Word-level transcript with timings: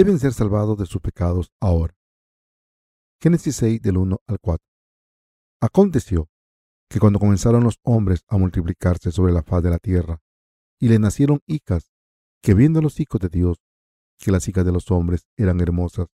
deben 0.00 0.18
ser 0.18 0.32
salvados 0.32 0.78
de 0.78 0.86
sus 0.86 1.02
pecados 1.02 1.52
ahora. 1.60 1.94
Génesis 3.20 3.56
6 3.56 3.82
del 3.82 3.98
1 3.98 4.18
al 4.26 4.38
4. 4.40 4.66
Aconteció 5.60 6.30
que 6.88 6.98
cuando 6.98 7.18
comenzaron 7.18 7.62
los 7.64 7.78
hombres 7.82 8.24
a 8.28 8.38
multiplicarse 8.38 9.12
sobre 9.12 9.34
la 9.34 9.42
faz 9.42 9.62
de 9.62 9.68
la 9.68 9.78
tierra, 9.78 10.22
y 10.78 10.88
le 10.88 10.98
nacieron 10.98 11.40
hijas, 11.46 11.92
que 12.42 12.54
viendo 12.54 12.80
los 12.80 12.98
hijos 12.98 13.20
de 13.20 13.28
Dios, 13.28 13.58
que 14.18 14.30
las 14.30 14.48
hijas 14.48 14.64
de 14.64 14.72
los 14.72 14.90
hombres 14.90 15.26
eran 15.36 15.60
hermosas, 15.60 16.06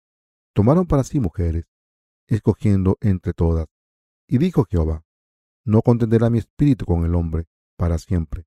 tomaron 0.55 0.86
para 0.86 1.05
sí 1.05 1.20
mujeres, 1.20 1.66
escogiendo 2.27 2.96
entre 3.02 3.34
todas. 3.34 3.66
Y 4.27 4.38
dijo 4.38 4.64
Jehová, 4.64 5.05
no 5.66 5.82
contenderá 5.82 6.30
mi 6.30 6.38
espíritu 6.38 6.86
con 6.86 7.05
el 7.05 7.14
hombre 7.14 7.48
para 7.77 7.98
siempre, 7.98 8.46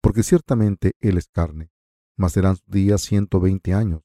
porque 0.00 0.24
ciertamente 0.24 0.96
él 0.98 1.16
es 1.16 1.28
carne, 1.28 1.70
mas 2.16 2.32
serán 2.32 2.56
sus 2.56 2.66
días 2.66 3.02
ciento 3.02 3.38
veinte 3.38 3.72
años. 3.72 4.03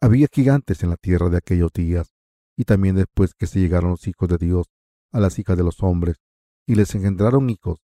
Había 0.00 0.28
gigantes 0.30 0.82
en 0.82 0.90
la 0.90 0.96
tierra 0.96 1.30
de 1.30 1.38
aquellos 1.38 1.72
días, 1.72 2.12
y 2.56 2.64
también 2.64 2.96
después 2.96 3.34
que 3.34 3.46
se 3.46 3.60
llegaron 3.60 3.90
los 3.90 4.06
hijos 4.06 4.28
de 4.28 4.38
Dios 4.38 4.66
a 5.12 5.20
las 5.20 5.38
hijas 5.38 5.56
de 5.56 5.64
los 5.64 5.82
hombres, 5.82 6.16
y 6.66 6.74
les 6.74 6.94
engendraron 6.94 7.48
hijos, 7.48 7.78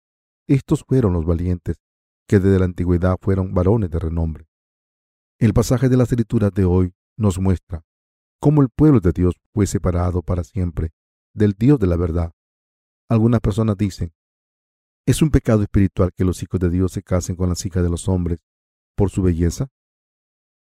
estos 0.46 0.84
fueron 0.84 1.12
los 1.12 1.24
valientes, 1.24 1.80
que 2.26 2.38
desde 2.38 2.58
la 2.58 2.66
antigüedad 2.66 3.16
fueron 3.20 3.54
varones 3.54 3.90
de 3.90 3.98
renombre. 3.98 4.46
El 5.38 5.54
pasaje 5.54 5.88
de 5.88 5.96
las 5.96 6.10
escrituras 6.10 6.52
de 6.52 6.64
hoy 6.64 6.94
nos 7.16 7.38
muestra 7.38 7.84
cómo 8.40 8.60
el 8.60 8.68
pueblo 8.68 9.00
de 9.00 9.12
Dios 9.12 9.36
fue 9.54 9.66
separado 9.66 10.22
para 10.22 10.44
siempre 10.44 10.90
del 11.34 11.52
Dios 11.52 11.78
de 11.78 11.86
la 11.86 11.96
verdad. 11.96 12.32
Algunas 13.08 13.40
personas 13.40 13.76
dicen, 13.76 14.12
¿es 15.06 15.22
un 15.22 15.30
pecado 15.30 15.62
espiritual 15.62 16.12
que 16.12 16.24
los 16.24 16.42
hijos 16.42 16.60
de 16.60 16.70
Dios 16.70 16.92
se 16.92 17.02
casen 17.02 17.36
con 17.36 17.48
las 17.48 17.64
hijas 17.64 17.82
de 17.82 17.90
los 17.90 18.08
hombres 18.08 18.40
por 18.96 19.10
su 19.10 19.22
belleza? 19.22 19.68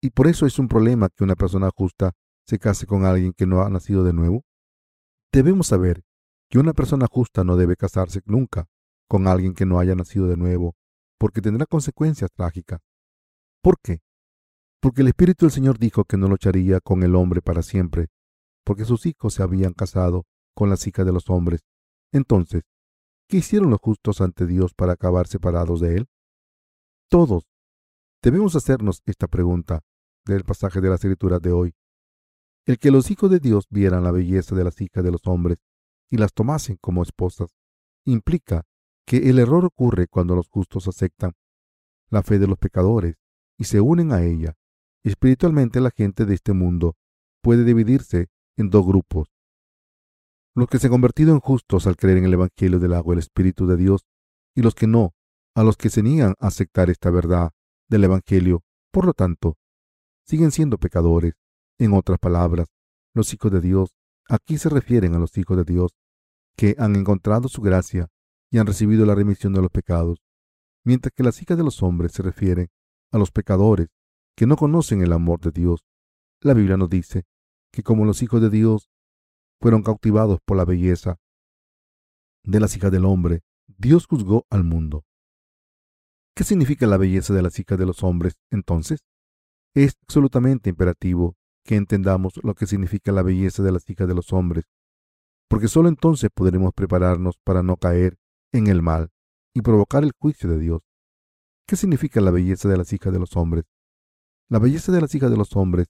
Y 0.01 0.11
por 0.11 0.27
eso 0.27 0.45
es 0.45 0.59
un 0.59 0.67
problema 0.67 1.09
que 1.09 1.23
una 1.23 1.35
persona 1.35 1.69
justa 1.75 2.13
se 2.45 2.59
case 2.59 2.85
con 2.85 3.05
alguien 3.05 3.33
que 3.33 3.45
no 3.45 3.61
ha 3.61 3.69
nacido 3.69 4.03
de 4.03 4.13
nuevo. 4.13 4.43
Debemos 5.31 5.67
saber 5.67 6.03
que 6.49 6.59
una 6.59 6.73
persona 6.73 7.07
justa 7.11 7.43
no 7.43 7.57
debe 7.57 7.75
casarse 7.75 8.21
nunca 8.25 8.67
con 9.07 9.27
alguien 9.27 9.53
que 9.53 9.65
no 9.65 9.79
haya 9.79 9.95
nacido 9.95 10.27
de 10.27 10.37
nuevo, 10.37 10.75
porque 11.17 11.41
tendrá 11.41 11.65
consecuencias 11.65 12.31
trágicas. 12.31 12.81
¿Por 13.61 13.79
qué? 13.81 13.99
Porque 14.79 15.01
el 15.01 15.07
Espíritu 15.07 15.45
del 15.45 15.51
Señor 15.51 15.79
dijo 15.79 16.05
que 16.05 16.17
no 16.17 16.27
lucharía 16.27 16.79
con 16.79 17.03
el 17.03 17.15
hombre 17.15 17.41
para 17.41 17.63
siempre, 17.63 18.07
porque 18.63 18.85
sus 18.85 19.05
hijos 19.05 19.33
se 19.33 19.43
habían 19.43 19.73
casado 19.73 20.25
con 20.53 20.69
las 20.69 20.85
hijas 20.87 21.05
de 21.05 21.13
los 21.13 21.29
hombres. 21.29 21.61
Entonces, 22.11 22.63
¿qué 23.27 23.37
hicieron 23.37 23.69
los 23.69 23.79
justos 23.79 24.21
ante 24.21 24.45
Dios 24.45 24.73
para 24.73 24.93
acabar 24.93 25.27
separados 25.27 25.81
de 25.81 25.97
Él? 25.97 26.07
Todos 27.09 27.45
debemos 28.21 28.55
hacernos 28.55 29.01
esta 29.05 29.27
pregunta 29.27 29.81
del 30.33 30.43
pasaje 30.43 30.81
de 30.81 30.89
la 30.89 30.95
Escritura 30.95 31.39
de 31.39 31.51
hoy. 31.51 31.75
El 32.65 32.79
que 32.79 32.91
los 32.91 33.11
hijos 33.11 33.31
de 33.31 33.39
Dios 33.39 33.65
vieran 33.69 34.03
la 34.03 34.11
belleza 34.11 34.55
de 34.55 34.63
las 34.63 34.79
hijas 34.81 35.03
de 35.03 35.11
los 35.11 35.21
hombres 35.25 35.57
y 36.09 36.17
las 36.17 36.33
tomasen 36.33 36.77
como 36.81 37.03
esposas, 37.03 37.55
implica 38.05 38.65
que 39.05 39.29
el 39.29 39.39
error 39.39 39.65
ocurre 39.65 40.07
cuando 40.07 40.35
los 40.35 40.47
justos 40.49 40.87
aceptan 40.87 41.33
la 42.09 42.23
fe 42.23 42.39
de 42.39 42.47
los 42.47 42.57
pecadores 42.57 43.15
y 43.57 43.65
se 43.65 43.81
unen 43.81 44.11
a 44.11 44.23
ella. 44.23 44.55
Espiritualmente 45.03 45.79
la 45.79 45.91
gente 45.91 46.25
de 46.25 46.35
este 46.35 46.53
mundo 46.53 46.95
puede 47.41 47.63
dividirse 47.63 48.27
en 48.57 48.69
dos 48.69 48.85
grupos. 48.85 49.29
Los 50.53 50.67
que 50.67 50.79
se 50.79 50.87
han 50.87 50.91
convertido 50.91 51.33
en 51.33 51.39
justos 51.39 51.87
al 51.87 51.95
creer 51.95 52.17
en 52.17 52.25
el 52.25 52.33
Evangelio 52.33 52.79
del 52.79 52.93
agua 52.93 53.13
y 53.13 53.15
el 53.15 53.19
Espíritu 53.19 53.67
de 53.67 53.77
Dios 53.77 54.05
y 54.55 54.61
los 54.61 54.75
que 54.75 54.87
no, 54.87 55.13
a 55.55 55.63
los 55.63 55.77
que 55.77 55.89
se 55.89 56.03
niegan 56.03 56.33
a 56.39 56.47
aceptar 56.47 56.89
esta 56.89 57.09
verdad 57.11 57.51
del 57.87 58.03
Evangelio. 58.03 58.63
Por 58.91 59.05
lo 59.05 59.13
tanto, 59.13 59.57
siguen 60.27 60.51
siendo 60.51 60.77
pecadores. 60.77 61.33
En 61.79 61.93
otras 61.93 62.19
palabras, 62.19 62.67
los 63.13 63.33
hijos 63.33 63.51
de 63.51 63.61
Dios 63.61 63.97
Aquí 64.29 64.57
se 64.57 64.69
refieren 64.69 65.15
a 65.15 65.19
los 65.19 65.37
hijos 65.37 65.55
de 65.55 65.63
Dios 65.63 65.95
que 66.57 66.75
han 66.79 66.95
encontrado 66.97 67.47
su 67.47 67.61
gracia 67.61 68.09
y 68.51 68.57
han 68.57 68.67
recibido 68.67 69.05
la 69.05 69.15
remisión 69.15 69.53
de 69.53 69.61
los 69.61 69.71
pecados, 69.71 70.21
mientras 70.83 71.13
que 71.13 71.23
las 71.23 71.41
hijas 71.41 71.57
de 71.57 71.63
los 71.63 71.81
hombres 71.81 72.11
se 72.11 72.23
refieren 72.23 72.67
a 73.11 73.17
los 73.17 73.31
pecadores 73.31 73.87
que 74.35 74.45
no 74.45 74.57
conocen 74.57 75.01
el 75.01 75.13
amor 75.13 75.39
de 75.39 75.51
Dios. 75.51 75.85
La 76.41 76.53
Biblia 76.53 76.75
nos 76.75 76.89
dice 76.89 77.23
que 77.71 77.83
como 77.83 78.03
los 78.03 78.21
hijos 78.21 78.41
de 78.41 78.49
Dios 78.49 78.89
fueron 79.61 79.81
cautivados 79.81 80.39
por 80.45 80.57
la 80.57 80.65
belleza 80.65 81.17
de 82.43 82.59
las 82.59 82.75
hijas 82.75 82.91
del 82.91 83.05
hombre, 83.05 83.43
Dios 83.65 84.07
juzgó 84.07 84.45
al 84.49 84.65
mundo. 84.65 85.05
¿Qué 86.35 86.43
significa 86.43 86.85
la 86.85 86.97
belleza 86.97 87.33
de 87.33 87.41
las 87.41 87.57
hijas 87.59 87.79
de 87.79 87.85
los 87.85 88.03
hombres 88.03 88.35
entonces? 88.51 88.99
Es 89.77 89.95
absolutamente 90.01 90.71
imperativo 90.71 91.35
que 91.63 91.75
entendamos 91.75 92.39
lo 92.41 92.55
que 92.55 92.65
significa 92.65 93.11
la 93.11 93.21
belleza 93.21 93.61
de 93.61 93.71
las 93.71 93.87
hijas 93.87 94.07
de 94.07 94.15
los 94.15 94.33
hombres, 94.33 94.65
porque 95.47 95.67
sólo 95.67 95.87
entonces 95.87 96.31
podremos 96.33 96.73
prepararnos 96.73 97.37
para 97.43 97.61
no 97.61 97.77
caer 97.77 98.17
en 98.51 98.65
el 98.65 98.81
mal 98.81 99.11
y 99.53 99.61
provocar 99.61 100.03
el 100.03 100.13
juicio 100.19 100.49
de 100.49 100.57
Dios. 100.57 100.81
¿Qué 101.67 101.75
significa 101.75 102.21
la 102.21 102.31
belleza 102.31 102.67
de 102.67 102.75
las 102.75 102.91
hijas 102.91 103.13
de 103.13 103.19
los 103.19 103.37
hombres? 103.37 103.65
La 104.49 104.57
belleza 104.57 104.91
de 104.91 104.99
las 104.99 105.13
hijas 105.13 105.29
de 105.29 105.37
los 105.37 105.55
hombres 105.55 105.85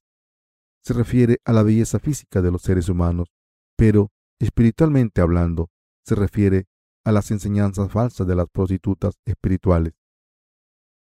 se 0.84 0.94
refiere 0.94 1.38
a 1.46 1.54
la 1.54 1.64
belleza 1.64 1.98
física 1.98 2.42
de 2.42 2.52
los 2.52 2.64
seres 2.64 2.90
humanos, 2.90 3.30
pero 3.78 4.12
espiritualmente 4.38 5.22
hablando, 5.22 5.70
se 6.04 6.16
refiere 6.16 6.66
a 7.06 7.14
las 7.14 7.32
enseñanzas 7.32 7.90
falsas 7.90 8.28
de 8.28 8.36
las 8.36 8.50
prostitutas 8.50 9.18
espirituales. 9.24 9.94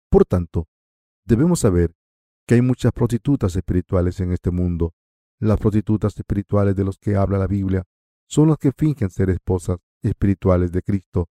Por 0.10 0.26
tanto, 0.26 0.66
debemos 1.24 1.60
saber 1.60 1.94
que 2.48 2.56
hay 2.56 2.62
muchas 2.62 2.92
prostitutas 2.92 3.56
espirituales 3.56 4.20
en 4.20 4.32
este 4.32 4.52
mundo. 4.52 4.94
Las 5.40 5.60
prostitutas 5.60 6.18
espirituales 6.18 6.76
de 6.76 6.84
los 6.84 6.98
que 6.98 7.16
habla 7.16 7.38
la 7.38 7.48
Biblia 7.48 7.84
son 8.28 8.50
las 8.50 8.58
que 8.58 8.72
fingen 8.72 9.10
ser 9.10 9.30
esposas 9.30 9.78
espirituales 10.02 10.72
de 10.72 10.82
Cristo, 10.82 11.30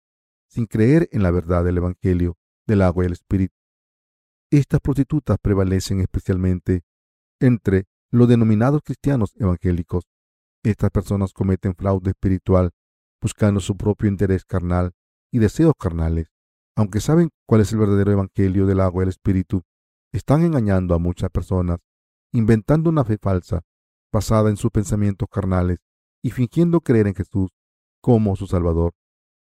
sin 0.47 0.66
creer 0.66 1.09
en 1.11 1.23
la 1.23 1.31
verdad 1.31 1.63
del 1.63 1.77
Evangelio, 1.77 2.38
del 2.66 2.81
agua 2.81 3.03
y 3.03 3.07
el 3.07 3.13
Espíritu. 3.13 3.55
Estas 4.51 4.79
prostitutas 4.79 5.38
prevalecen 5.41 5.99
especialmente 6.01 6.83
entre 7.39 7.85
los 8.11 8.27
denominados 8.27 8.81
cristianos 8.83 9.33
evangélicos. 9.35 10.05
Estas 10.63 10.89
personas 10.91 11.33
cometen 11.33 11.75
fraude 11.75 12.11
espiritual 12.11 12.72
buscando 13.22 13.59
su 13.59 13.75
propio 13.75 14.07
interés 14.07 14.45
carnal 14.45 14.93
y 15.31 15.39
deseos 15.39 15.73
carnales. 15.79 16.27
Aunque 16.75 17.01
saben 17.01 17.29
cuál 17.47 17.61
es 17.61 17.72
el 17.72 17.79
verdadero 17.79 18.11
evangelio 18.11 18.66
del 18.66 18.81
agua 18.81 19.01
y 19.01 19.05
el 19.05 19.09
espíritu, 19.09 19.63
están 20.18 20.44
engañando 20.44 20.96
a 20.96 21.00
muchas 21.00 21.30
personas, 21.30 21.80
inventando 22.31 22.90
una 22.90 23.03
fe 23.03 23.18
falsa 23.18 23.62
basada 24.12 24.50
en 24.50 24.58
sus 24.58 24.72
pensamientos 24.72 25.28
carnales 25.30 25.80
y 26.22 26.31
fingiendo 26.31 26.81
creer 26.81 27.08
en 27.08 27.16
Jesús 27.16 27.52
como 28.02 28.36
su 28.36 28.48
Salvador. 28.48 28.94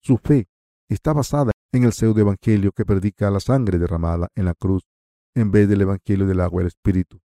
Su 0.02 0.18
fe 0.18 0.48
está 0.88 1.12
basada 1.12 1.52
en 1.72 1.84
el 1.84 1.92
pseudo 1.92 2.20
evangelio 2.20 2.72
que 2.72 2.84
predica 2.84 3.30
la 3.30 3.40
sangre 3.40 3.78
derramada 3.78 4.28
en 4.34 4.44
la 4.44 4.54
cruz 4.54 4.82
en 5.34 5.50
vez 5.50 5.68
del 5.68 5.82
evangelio 5.82 6.26
del 6.26 6.40
agua 6.40 6.60
y 6.60 6.64
el 6.64 6.68
espíritu. 6.68 7.20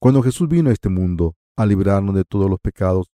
Cuando 0.00 0.22
Jesús 0.22 0.48
vino 0.48 0.70
a 0.70 0.72
este 0.72 0.88
mundo 0.88 1.36
a 1.56 1.66
librarnos 1.66 2.14
de 2.14 2.24
todos 2.24 2.50
los 2.50 2.58
pecados, 2.58 3.12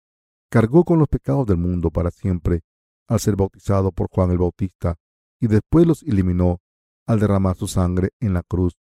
cargó 0.50 0.84
con 0.84 0.99
los 0.99 1.09
pecados 1.09 1.47
del 1.47 1.59
mundo 1.59 1.91
para 1.91 2.10
siempre 2.10 2.62
al 3.06 3.21
ser 3.21 3.37
bautizado 3.37 3.93
por 3.93 4.09
Juan 4.10 4.31
el 4.31 4.39
Bautista 4.39 4.97
y 5.39 5.47
después 5.47 5.87
los 5.87 6.03
eliminó 6.03 6.60
al 7.06 7.21
derramar 7.21 7.56
su 7.56 7.69
sangre 7.69 8.10
en 8.21 8.33
la 8.33 8.43
cruz 8.43 8.81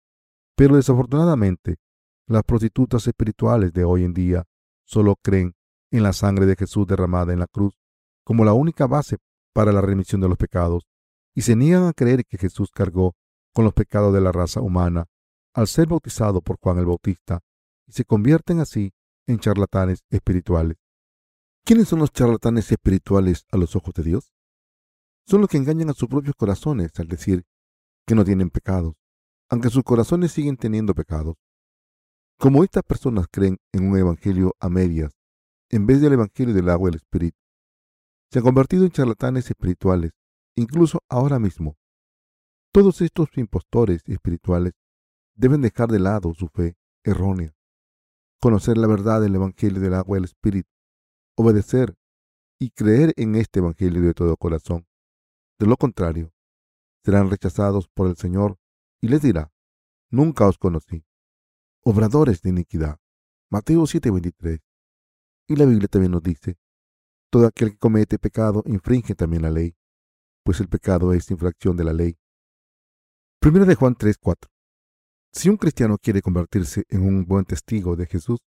pero 0.58 0.76
desafortunadamente, 0.76 1.78
las 2.26 2.42
prostitutas 2.42 3.06
espirituales 3.06 3.72
de 3.74 3.84
hoy 3.84 4.04
en 4.04 4.14
día 4.16 4.44
solo 4.86 5.16
creen 5.22 5.54
en 5.92 6.02
la 6.02 6.14
sangre 6.14 6.48
de 6.48 6.56
Jesús 6.56 6.88
derramada 6.88 7.32
en 7.32 7.40
la 7.40 7.46
cruz 7.46 7.76
como 8.24 8.44
la 8.44 8.54
única 8.54 8.88
base 8.88 9.18
para 9.54 9.72
la 9.72 9.82
remisión 9.82 10.20
de 10.20 10.28
los 10.28 10.38
pecados 10.38 10.88
y 11.36 11.44
se 11.44 11.56
niegan 11.56 11.84
a 11.84 11.94
creer 11.94 12.26
que 12.26 12.40
Jesús 12.40 12.72
cargó 12.74 13.16
con 13.54 13.66
los 13.66 13.74
pecados 13.76 14.12
de 14.16 14.20
la 14.20 14.32
raza 14.32 14.60
humana 14.60 15.06
al 15.54 15.68
ser 15.68 15.88
bautizado 15.88 16.42
por 16.42 16.58
Juan 16.60 16.80
el 16.80 16.88
Bautista 16.88 17.40
y 17.86 17.92
se 17.92 18.04
convierten 18.04 18.60
así 18.60 18.92
en 19.28 19.38
charlatanes 19.38 20.04
espirituales. 20.10 20.78
¿Quiénes 21.66 21.88
son 21.88 22.00
los 22.00 22.12
charlatanes 22.12 22.72
espirituales 22.72 23.46
a 23.52 23.58
los 23.58 23.76
ojos 23.76 23.94
de 23.94 24.04
Dios? 24.04 24.34
Son 25.28 25.40
los 25.40 25.50
que 25.52 25.58
engañan 25.58 25.92
a 25.92 25.94
sus 25.94 26.10
propios 26.10 26.36
corazones 26.36 27.00
al 27.00 27.08
decir 27.08 27.46
que 28.08 28.16
no 28.16 28.26
tienen 28.26 28.50
pecados 28.50 28.96
aunque 29.50 29.70
sus 29.70 29.84
corazones 29.84 30.32
siguen 30.32 30.58
teniendo 30.58 30.94
pecados. 30.94 31.36
Como 32.38 32.64
estas 32.64 32.84
personas 32.84 33.28
creen 33.32 33.58
en 33.72 33.90
un 33.90 33.98
evangelio 33.98 34.56
a 34.60 34.70
medias, 34.70 35.14
en 35.70 35.86
vez 35.86 36.02
del 36.02 36.14
evangelio 36.14 36.54
del 36.54 36.70
agua 36.70 36.92
y 36.92 36.96
espíritu, 36.98 37.38
se 38.32 38.40
han 38.40 38.46
convertido 38.46 38.84
en 38.84 38.92
charlatanes 38.92 39.50
espirituales, 39.50 40.12
incluso 40.56 41.00
ahora 41.10 41.40
mismo. 41.40 41.78
Todos 42.74 43.02
estos 43.02 43.30
impostores 43.38 44.02
espirituales 44.06 44.74
deben 45.36 45.62
dejar 45.62 45.90
de 45.90 46.00
lado 46.00 46.34
su 46.34 46.48
fe 46.48 46.76
errónea, 47.04 47.56
conocer 48.40 48.78
la 48.78 48.88
verdad 48.88 49.22
del 49.22 49.36
evangelio 49.36 49.80
del 49.80 49.94
agua 49.94 50.20
y 50.20 50.24
espíritu, 50.24 50.70
obedecer 51.36 51.96
y 52.60 52.72
creer 52.72 53.14
en 53.16 53.36
este 53.36 53.60
evangelio 53.60 54.02
de 54.02 54.14
todo 54.14 54.36
corazón. 54.36 54.88
De 55.60 55.66
lo 55.66 55.78
contrario, 55.78 56.34
serán 57.04 57.30
rechazados 57.30 57.88
por 57.88 58.08
el 58.08 58.18
Señor 58.18 58.60
y 59.02 59.08
les 59.08 59.22
dirá, 59.22 59.52
nunca 60.10 60.48
os 60.48 60.58
conocí. 60.58 61.04
obradores 61.84 62.42
de 62.42 62.50
iniquidad. 62.50 63.00
Mateo 63.50 63.86
7:23. 63.88 64.60
Y 65.48 65.56
la 65.56 65.66
Biblia 65.66 65.88
también 65.88 66.12
nos 66.12 66.22
dice, 66.22 66.58
todo 67.30 67.48
aquel 67.48 67.72
que 67.72 67.78
comete 67.78 68.20
pecado 68.20 68.62
infringe 68.66 69.16
también 69.16 69.44
la 69.44 69.50
ley, 69.50 69.76
pues 70.44 70.60
el 70.60 70.68
pecado 70.68 71.14
es 71.14 71.32
infracción 71.32 71.78
de 71.78 71.86
la 71.86 71.94
ley. 71.94 72.18
Primera 73.40 73.66
de 73.66 73.76
Juan 73.76 73.96
3:4. 73.96 74.50
Si 75.32 75.50
un 75.50 75.58
cristiano 75.58 75.98
quiere 75.98 76.22
convertirse 76.22 76.84
en 76.90 77.04
un 77.04 77.26
buen 77.26 77.46
testigo 77.46 77.96
de 77.96 78.06
Jesús, 78.06 78.40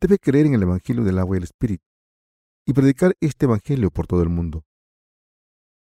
debe 0.00 0.18
creer 0.18 0.46
en 0.46 0.54
el 0.54 0.62
Evangelio 0.62 1.04
del 1.04 1.18
agua 1.18 1.36
y 1.36 1.38
el 1.38 1.44
Espíritu 1.44 1.84
y 2.66 2.72
predicar 2.72 3.14
este 3.20 3.46
Evangelio 3.46 3.90
por 3.90 4.06
todo 4.06 4.22
el 4.22 4.28
mundo. 4.28 4.64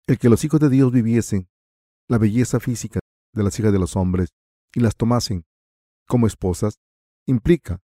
El 0.08 0.18
que 0.18 0.30
los 0.30 0.44
hijos 0.44 0.60
de 0.60 0.70
Dios 0.70 0.92
viviesen 0.92 1.50
la 2.08 2.18
belleza 2.18 2.60
física 2.60 3.00
de 3.38 3.44
las 3.44 3.60
hijas 3.60 3.72
de 3.72 3.80
los 3.80 3.96
hombres 3.96 4.34
y 4.74 4.80
las 4.80 4.96
tomasen 4.96 5.46
como 6.08 6.28
esposas, 6.28 6.80
implica 7.26 7.82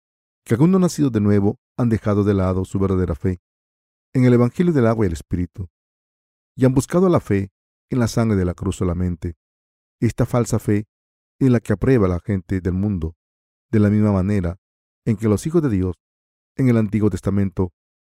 que 0.45 0.55
algunos 0.55 0.81
nacidos 0.81 1.13
de 1.13 1.21
nuevo 1.21 1.59
han 1.77 1.89
dejado 1.89 2.25
de 2.25 2.35
lado 2.35 2.65
su 2.65 2.79
verdadera 2.79 3.15
fe 3.15 3.41
en 4.13 4.25
el 4.25 4.35
Evangelio 4.35 4.73
del 4.73 4.87
agua 4.87 5.07
y 5.07 5.09
el 5.09 5.13
Espíritu 5.13 5.69
y 6.57 6.65
han 6.65 6.75
buscado 6.75 7.09
la 7.09 7.21
fe 7.21 7.51
en 7.91 7.99
la 7.99 8.09
sangre 8.09 8.37
de 8.37 8.45
la 8.45 8.55
cruz 8.55 8.77
solamente. 8.77 9.37
Esta 10.01 10.27
falsa 10.27 10.59
fe 10.59 10.87
es 11.39 11.51
la 11.51 11.61
que 11.61 11.73
aprueba 11.73 12.09
la 12.09 12.21
gente 12.21 12.61
del 12.61 12.75
mundo, 12.75 13.17
de 13.71 13.81
la 13.81 13.91
misma 13.91 14.13
manera 14.13 14.59
en 15.07 15.17
que 15.17 15.29
los 15.29 15.47
hijos 15.47 15.63
de 15.63 15.71
Dios 15.71 15.97
en 16.57 16.69
el 16.69 16.77
Antiguo 16.77 17.11
Testamento 17.11 17.73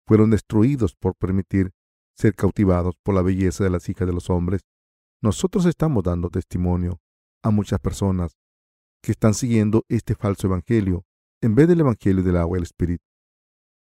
fueron 0.06 0.30
destruidos 0.30 0.96
por 0.96 1.14
permitir 1.14 1.72
ser 2.16 2.34
cautivados 2.34 2.96
por 3.02 3.14
la 3.14 3.22
belleza 3.22 3.64
de 3.64 3.70
las 3.70 3.88
hijas 3.88 4.06
de 4.06 4.12
los 4.12 4.28
hombres. 4.28 4.62
Nosotros 5.22 5.64
estamos 5.66 6.02
dando 6.02 6.28
testimonio 6.28 7.00
a 7.42 7.50
muchas 7.50 7.80
personas 7.80 8.36
que 9.02 9.12
están 9.12 9.34
siguiendo 9.34 9.84
este 9.88 10.14
falso 10.14 10.46
evangelio 10.46 11.04
en 11.40 11.54
vez 11.54 11.68
del 11.68 11.80
evangelio 11.80 12.22
del 12.22 12.36
agua 12.36 12.56
y 12.56 12.60
el 12.60 12.62
espíritu, 12.64 13.04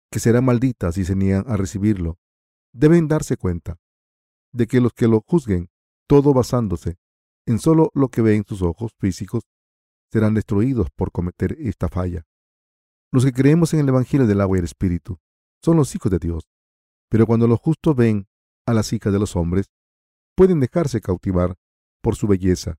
que 0.10 0.20
serán 0.20 0.46
malditas 0.46 0.96
si 0.96 1.04
se 1.04 1.16
niegan 1.16 1.44
a 1.48 1.58
recibirlo. 1.58 2.18
Deben 2.74 3.08
darse 3.08 3.36
cuenta 3.36 3.78
de 4.54 4.66
que 4.66 4.80
los 4.80 4.94
que 4.94 5.08
lo 5.08 5.22
juzguen, 5.28 5.70
todo 6.08 6.34
basándose 6.34 6.98
en 7.46 7.60
solo 7.60 7.90
lo 7.94 8.08
que 8.08 8.22
ven 8.22 8.46
sus 8.48 8.62
ojos 8.62 8.94
físicos, 8.98 9.44
serán 10.12 10.34
destruidos 10.34 10.90
por 10.96 11.12
cometer 11.12 11.58
esta 11.60 11.90
falla. 11.90 12.26
Los 13.12 13.26
que 13.26 13.34
creemos 13.34 13.74
en 13.74 13.82
el 13.82 13.90
evangelio 13.90 14.26
del 14.26 14.42
agua 14.42 14.58
y 14.58 14.60
el 14.60 14.66
espíritu 14.66 15.20
son 15.62 15.78
los 15.78 15.94
hijos 15.96 16.12
de 16.12 16.20
Dios, 16.20 16.48
pero 17.10 17.28
cuando 17.28 17.48
los 17.48 17.60
justos 17.60 17.96
ven 17.96 18.28
a 18.66 18.74
las 18.74 18.94
hijas 18.94 19.12
de 19.12 19.20
los 19.20 19.36
hombres, 19.36 19.72
pueden 20.36 20.60
dejarse 20.60 21.02
cautivar 21.02 21.56
por 22.02 22.16
su 22.16 22.28
belleza 22.28 22.78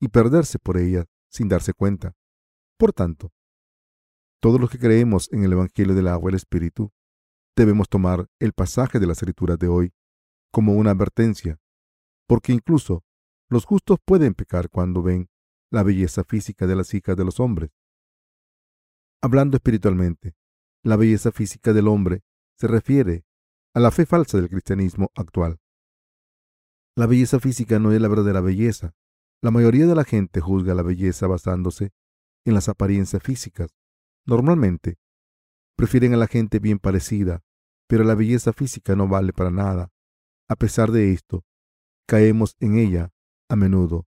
y 0.00 0.08
perderse 0.08 0.58
por 0.58 0.76
ella 0.76 1.04
sin 1.30 1.48
darse 1.48 1.72
cuenta. 1.72 2.14
Por 2.78 2.92
tanto, 2.92 3.32
todos 4.40 4.60
los 4.60 4.70
que 4.70 4.78
creemos 4.78 5.32
en 5.32 5.44
el 5.44 5.52
Evangelio 5.52 5.94
del 5.94 6.08
agua 6.08 6.30
y 6.30 6.32
el 6.32 6.36
Espíritu, 6.36 6.92
debemos 7.56 7.88
tomar 7.88 8.28
el 8.38 8.52
pasaje 8.52 8.98
de 8.98 9.06
las 9.06 9.18
escrituras 9.18 9.58
de 9.58 9.68
hoy 9.68 9.94
como 10.52 10.74
una 10.74 10.90
advertencia, 10.90 11.58
porque 12.26 12.52
incluso 12.52 13.04
los 13.48 13.64
justos 13.64 13.98
pueden 14.04 14.34
pecar 14.34 14.68
cuando 14.68 15.02
ven 15.02 15.28
la 15.70 15.82
belleza 15.82 16.24
física 16.24 16.66
de 16.66 16.76
las 16.76 16.92
hijas 16.94 17.16
de 17.16 17.24
los 17.24 17.40
hombres. 17.40 17.70
Hablando 19.22 19.56
espiritualmente, 19.56 20.36
la 20.82 20.96
belleza 20.96 21.32
física 21.32 21.72
del 21.72 21.88
hombre 21.88 22.22
se 22.56 22.68
refiere 22.68 23.24
a 23.74 23.80
la 23.80 23.90
fe 23.90 24.06
falsa 24.06 24.38
del 24.38 24.48
cristianismo 24.48 25.10
actual. 25.14 25.58
La 26.96 27.06
belleza 27.06 27.40
física 27.40 27.78
no 27.78 27.92
es 27.92 28.00
la 28.00 28.08
verdadera 28.08 28.40
belleza. 28.40 28.94
La 29.42 29.50
mayoría 29.50 29.86
de 29.86 29.94
la 29.94 30.04
gente 30.04 30.40
juzga 30.40 30.74
la 30.74 30.82
belleza 30.82 31.26
basándose 31.26 31.92
en 32.44 32.54
las 32.54 32.68
apariencias 32.68 33.22
físicas. 33.22 33.74
Normalmente, 34.24 34.96
prefieren 35.76 36.14
a 36.14 36.16
la 36.16 36.26
gente 36.26 36.58
bien 36.58 36.78
parecida, 36.78 37.42
pero 37.86 38.04
la 38.04 38.14
belleza 38.14 38.52
física 38.52 38.96
no 38.96 39.08
vale 39.08 39.32
para 39.32 39.50
nada. 39.50 39.90
A 40.48 40.56
pesar 40.56 40.90
de 40.90 41.12
esto, 41.12 41.44
caemos 42.06 42.56
en 42.60 42.78
ella 42.78 43.12
a 43.48 43.56
menudo. 43.56 44.06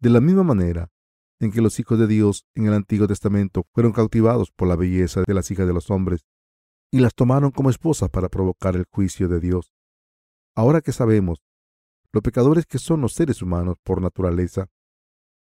De 0.00 0.10
la 0.10 0.20
misma 0.20 0.44
manera 0.44 0.90
en 1.40 1.50
que 1.50 1.60
los 1.60 1.78
hijos 1.80 1.98
de 1.98 2.06
Dios 2.06 2.46
en 2.54 2.66
el 2.66 2.74
Antiguo 2.74 3.06
Testamento 3.06 3.66
fueron 3.72 3.92
cautivados 3.92 4.50
por 4.50 4.68
la 4.68 4.76
belleza 4.76 5.22
de 5.26 5.34
las 5.34 5.50
hijas 5.50 5.66
de 5.66 5.72
los 5.72 5.90
hombres 5.90 6.26
y 6.92 7.00
las 7.00 7.14
tomaron 7.14 7.50
como 7.50 7.70
esposas 7.70 8.10
para 8.10 8.28
provocar 8.28 8.76
el 8.76 8.86
juicio 8.90 9.28
de 9.28 9.40
Dios. 9.40 9.72
Ahora 10.54 10.80
que 10.80 10.92
sabemos 10.92 11.42
lo 12.12 12.22
pecadores 12.22 12.66
que 12.66 12.78
son 12.78 13.00
los 13.00 13.14
seres 13.14 13.42
humanos 13.42 13.76
por 13.82 14.00
naturaleza. 14.00 14.68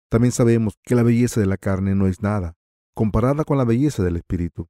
También 0.09 0.31
sabemos 0.31 0.77
que 0.83 0.95
la 0.95 1.03
belleza 1.03 1.39
de 1.39 1.47
la 1.47 1.57
carne 1.57 1.95
no 1.95 2.07
es 2.07 2.21
nada 2.21 2.57
comparada 2.97 3.43
con 3.43 3.59
la 3.59 3.63
belleza 3.63 4.03
del 4.03 4.15
espíritu. 4.15 4.67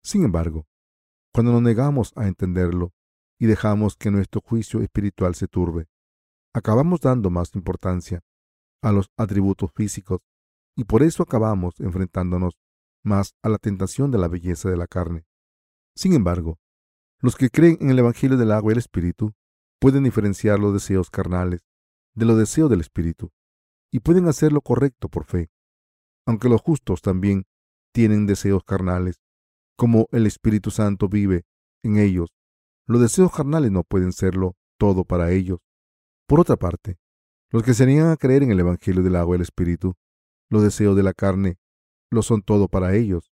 Sin 0.00 0.22
embargo, 0.22 0.68
cuando 1.32 1.50
nos 1.50 1.60
negamos 1.60 2.12
a 2.14 2.28
entenderlo 2.28 2.92
y 3.36 3.46
dejamos 3.46 3.96
que 3.96 4.12
nuestro 4.12 4.40
juicio 4.40 4.80
espiritual 4.80 5.34
se 5.34 5.48
turbe, 5.48 5.88
acabamos 6.54 7.00
dando 7.00 7.30
más 7.30 7.52
importancia 7.56 8.20
a 8.80 8.92
los 8.92 9.10
atributos 9.16 9.72
físicos 9.74 10.20
y 10.76 10.84
por 10.84 11.02
eso 11.02 11.24
acabamos 11.24 11.80
enfrentándonos 11.80 12.54
más 13.02 13.34
a 13.42 13.48
la 13.48 13.58
tentación 13.58 14.12
de 14.12 14.18
la 14.18 14.28
belleza 14.28 14.70
de 14.70 14.76
la 14.76 14.86
carne. 14.86 15.24
Sin 15.96 16.12
embargo, 16.12 16.60
los 17.18 17.34
que 17.34 17.50
creen 17.50 17.78
en 17.80 17.90
el 17.90 17.98
Evangelio 17.98 18.36
del 18.36 18.52
agua 18.52 18.70
y 18.70 18.74
el 18.74 18.78
Espíritu 18.78 19.34
pueden 19.80 20.04
diferenciar 20.04 20.58
los 20.58 20.72
deseos 20.72 21.10
carnales 21.10 21.64
de 22.14 22.26
los 22.26 22.38
deseos 22.38 22.70
del 22.70 22.80
Espíritu 22.80 23.32
y 23.90 24.00
pueden 24.00 24.26
hacer 24.28 24.52
lo 24.52 24.60
correcto 24.60 25.08
por 25.08 25.24
fe. 25.24 25.50
Aunque 26.26 26.48
los 26.48 26.60
justos 26.60 27.02
también 27.02 27.46
tienen 27.92 28.26
deseos 28.26 28.64
carnales, 28.64 29.20
como 29.76 30.08
el 30.12 30.26
Espíritu 30.26 30.70
Santo 30.70 31.08
vive 31.08 31.44
en 31.82 31.98
ellos, 31.98 32.34
los 32.86 33.00
deseos 33.00 33.32
carnales 33.32 33.70
no 33.70 33.84
pueden 33.84 34.12
serlo 34.12 34.56
todo 34.78 35.04
para 35.04 35.30
ellos. 35.30 35.60
Por 36.26 36.40
otra 36.40 36.56
parte, 36.56 36.98
los 37.50 37.62
que 37.62 37.74
se 37.74 37.86
niegan 37.86 38.08
a 38.08 38.16
creer 38.16 38.42
en 38.42 38.50
el 38.50 38.60
Evangelio 38.60 39.02
del 39.02 39.16
agua 39.16 39.36
y 39.36 39.38
el 39.38 39.42
Espíritu, 39.42 39.94
los 40.50 40.62
deseos 40.62 40.96
de 40.96 41.02
la 41.02 41.12
carne, 41.12 41.58
lo 42.10 42.22
son 42.22 42.42
todo 42.42 42.68
para 42.68 42.94
ellos. 42.94 43.32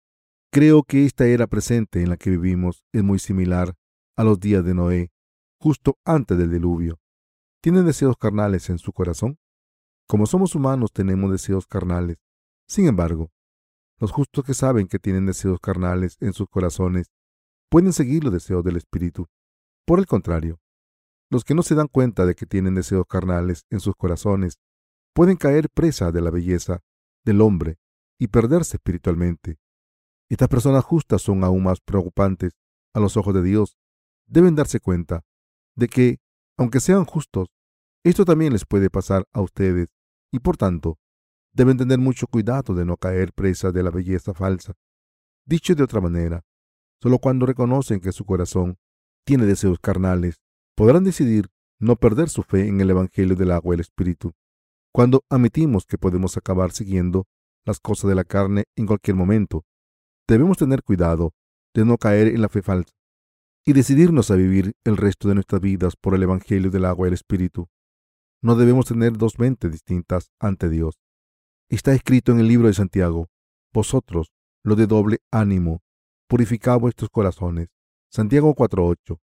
Creo 0.51 0.83
que 0.83 1.05
esta 1.05 1.27
era 1.27 1.47
presente 1.47 2.01
en 2.01 2.09
la 2.09 2.17
que 2.17 2.29
vivimos 2.29 2.83
es 2.93 3.03
muy 3.03 3.19
similar 3.19 3.75
a 4.15 4.23
los 4.23 4.39
días 4.39 4.63
de 4.63 4.73
Noé 4.73 5.11
justo 5.59 5.97
antes 6.05 6.37
del 6.37 6.51
diluvio. 6.51 6.99
¿Tienen 7.61 7.85
deseos 7.85 8.17
carnales 8.17 8.69
en 8.69 8.77
su 8.77 8.93
corazón? 8.93 9.39
Como 10.07 10.25
somos 10.25 10.55
humanos 10.55 10.91
tenemos 10.93 11.31
deseos 11.31 11.67
carnales. 11.67 12.17
Sin 12.67 12.87
embargo, 12.87 13.31
los 13.99 14.11
justos 14.11 14.45
que 14.45 14.53
saben 14.53 14.87
que 14.87 14.99
tienen 14.99 15.25
deseos 15.25 15.59
carnales 15.59 16.17
en 16.19 16.33
sus 16.33 16.47
corazones 16.47 17.11
pueden 17.69 17.93
seguir 17.93 18.23
los 18.23 18.33
deseos 18.33 18.63
del 18.63 18.77
Espíritu. 18.77 19.27
Por 19.85 19.99
el 19.99 20.05
contrario, 20.05 20.59
los 21.29 21.43
que 21.43 21.55
no 21.55 21.63
se 21.63 21.75
dan 21.75 21.87
cuenta 21.87 22.25
de 22.25 22.35
que 22.35 22.45
tienen 22.45 22.75
deseos 22.75 23.05
carnales 23.07 23.65
en 23.69 23.79
sus 23.79 23.95
corazones 23.95 24.59
pueden 25.13 25.35
caer 25.35 25.69
presa 25.69 26.11
de 26.11 26.21
la 26.21 26.29
belleza 26.29 26.81
del 27.25 27.41
hombre 27.41 27.79
y 28.19 28.27
perderse 28.27 28.77
espiritualmente. 28.77 29.57
Estas 30.29 30.47
personas 30.47 30.83
justas 30.83 31.21
son 31.21 31.43
aún 31.43 31.63
más 31.63 31.81
preocupantes 31.81 32.53
a 32.93 32.99
los 32.99 33.17
ojos 33.17 33.33
de 33.33 33.43
Dios. 33.43 33.77
Deben 34.25 34.55
darse 34.55 34.79
cuenta 34.79 35.25
de 35.77 35.87
que, 35.87 36.17
aunque 36.57 36.81
sean 36.81 37.05
justos, 37.05 37.47
esto 38.03 38.25
también 38.25 38.51
les 38.51 38.65
puede 38.65 38.89
pasar 38.89 39.25
a 39.31 39.41
ustedes 39.41 39.87
y 40.31 40.39
por 40.39 40.57
tanto 40.57 40.97
deben 41.53 41.77
tener 41.77 41.99
mucho 41.99 42.27
cuidado 42.27 42.73
de 42.73 42.83
no 42.83 42.97
caer 42.97 43.31
presa 43.33 43.71
de 43.71 43.83
la 43.83 43.91
belleza 43.91 44.33
falsa. 44.33 44.73
Dicho 45.45 45.75
de 45.75 45.83
otra 45.83 46.01
manera, 46.01 46.43
solo 47.01 47.19
cuando 47.19 47.45
reconocen 47.45 47.99
que 47.99 48.11
su 48.11 48.25
corazón 48.25 48.77
tiene 49.25 49.45
deseos 49.45 49.79
carnales, 49.79 50.41
podrán 50.75 51.03
decidir 51.03 51.47
no 51.79 51.95
perder 51.95 52.29
su 52.29 52.43
fe 52.43 52.67
en 52.67 52.81
el 52.81 52.89
Evangelio 52.89 53.35
del 53.35 53.51
agua 53.51 53.73
y 53.73 53.75
el 53.75 53.81
Espíritu. 53.81 54.33
Cuando 54.91 55.23
admitimos 55.29 55.85
que 55.85 55.97
podemos 55.97 56.37
acabar 56.37 56.71
siguiendo 56.71 57.27
las 57.65 57.79
cosas 57.79 58.09
de 58.09 58.15
la 58.15 58.23
carne 58.23 58.65
en 58.75 58.87
cualquier 58.87 59.15
momento, 59.15 59.63
debemos 60.27 60.57
tener 60.57 60.81
cuidado 60.81 61.33
de 61.73 61.85
no 61.85 61.97
caer 61.97 62.27
en 62.27 62.41
la 62.41 62.49
fe 62.49 62.61
falsa 62.61 62.96
y 63.67 63.73
decidirnos 63.73 64.31
a 64.31 64.35
vivir 64.35 64.77
el 64.85 64.95
resto 64.95 65.27
de 65.27 65.33
nuestras 65.35 65.59
vidas 65.59 65.97
por 65.97 66.15
el 66.15 66.23
Evangelio 66.23 66.71
del 66.71 66.85
agua 66.85 67.05
y 67.05 67.09
el 67.09 67.13
Espíritu. 67.15 67.67
No 68.41 68.55
debemos 68.55 68.85
tener 68.85 69.17
dos 69.17 69.39
mentes 69.39 69.69
distintas 69.69 70.31
ante 70.39 70.69
Dios. 70.69 70.97
Está 71.69 71.93
escrito 71.93 72.31
en 72.31 72.39
el 72.39 72.47
libro 72.47 72.67
de 72.67 72.73
Santiago, 72.73 73.27
vosotros, 73.73 74.31
los 74.63 74.77
de 74.77 74.87
doble 74.87 75.17
ánimo, 75.31 75.81
purificad 76.29 76.79
vuestros 76.79 77.09
corazones. 77.09 77.67
Santiago 78.09 78.55
4.8. 78.55 79.19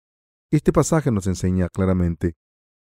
Este 0.50 0.72
pasaje 0.72 1.12
nos 1.12 1.28
enseña 1.28 1.68
claramente 1.68 2.34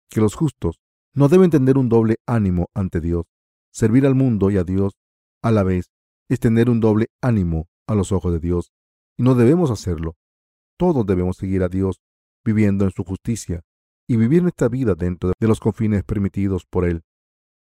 que 0.09 0.23
los 0.23 0.37
justos 0.37 0.81
no 1.13 1.29
deben 1.29 1.51
tener 1.51 1.77
un 1.77 1.91
doble 1.91 2.17
ánimo 2.27 2.71
ante 2.73 3.03
Dios. 3.03 3.27
Servir 3.71 4.07
al 4.07 4.15
mundo 4.15 4.51
y 4.51 4.57
a 4.57 4.65
Dios 4.65 4.95
a 5.43 5.51
la 5.51 5.63
vez 5.63 5.91
es 6.31 6.41
tener 6.41 6.71
un 6.71 6.81
doble 6.81 7.09
ánimo 7.21 7.69
a 7.87 7.95
los 7.95 8.13
ojos 8.13 8.33
de 8.33 8.41
Dios, 8.41 8.73
y 9.19 9.25
no 9.25 9.35
debemos 9.35 9.71
hacerlo 9.71 10.17
todos 10.81 11.05
debemos 11.05 11.37
seguir 11.37 11.63
a 11.63 11.69
Dios 11.69 12.01
viviendo 12.43 12.87
en 12.87 12.91
su 12.91 13.05
justicia 13.05 13.61
y 14.09 14.17
vivir 14.17 14.41
nuestra 14.41 14.71
vida 14.71 14.95
dentro 14.95 15.31
de 15.39 15.47
los 15.47 15.61
confines 15.61 16.05
permitidos 16.05 16.65
por 16.65 16.87
Él. 16.87 17.03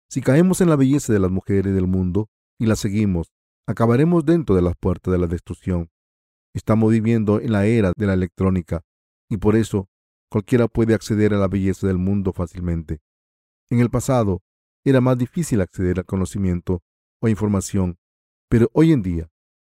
Si 0.10 0.20
caemos 0.20 0.60
en 0.60 0.68
la 0.68 0.76
belleza 0.76 1.14
de 1.14 1.20
las 1.20 1.32
mujeres 1.32 1.74
del 1.74 1.88
mundo 1.88 2.28
y 2.60 2.66
las 2.66 2.80
seguimos 2.80 3.32
acabaremos 3.66 4.26
dentro 4.26 4.58
de 4.58 4.62
las 4.62 4.76
puertas 4.76 5.14
de 5.14 5.20
la 5.20 5.28
destrucción. 5.28 5.90
Estamos 6.54 6.92
viviendo 6.92 7.40
en 7.40 7.54
la 7.54 7.66
era 7.66 7.94
de 7.96 8.08
la 8.08 8.14
electrónica 8.14 8.82
y 9.30 9.38
por 9.38 9.56
eso 9.56 9.88
cualquiera 10.30 10.68
puede 10.68 10.94
acceder 10.94 11.34
a 11.34 11.38
la 11.38 11.48
belleza 11.48 11.88
del 11.88 12.00
mundo 12.00 12.34
fácilmente. 12.34 13.00
En 13.70 13.80
el 13.80 13.90
pasado 13.90 14.42
era 14.84 15.00
más 15.00 15.18
difícil 15.18 15.62
acceder 15.62 16.00
al 16.00 16.06
conocimiento 16.06 16.82
o 17.22 17.30
información, 17.30 18.00
pero 18.50 18.70
hoy 18.74 18.92
en 18.92 19.02
día 19.02 19.30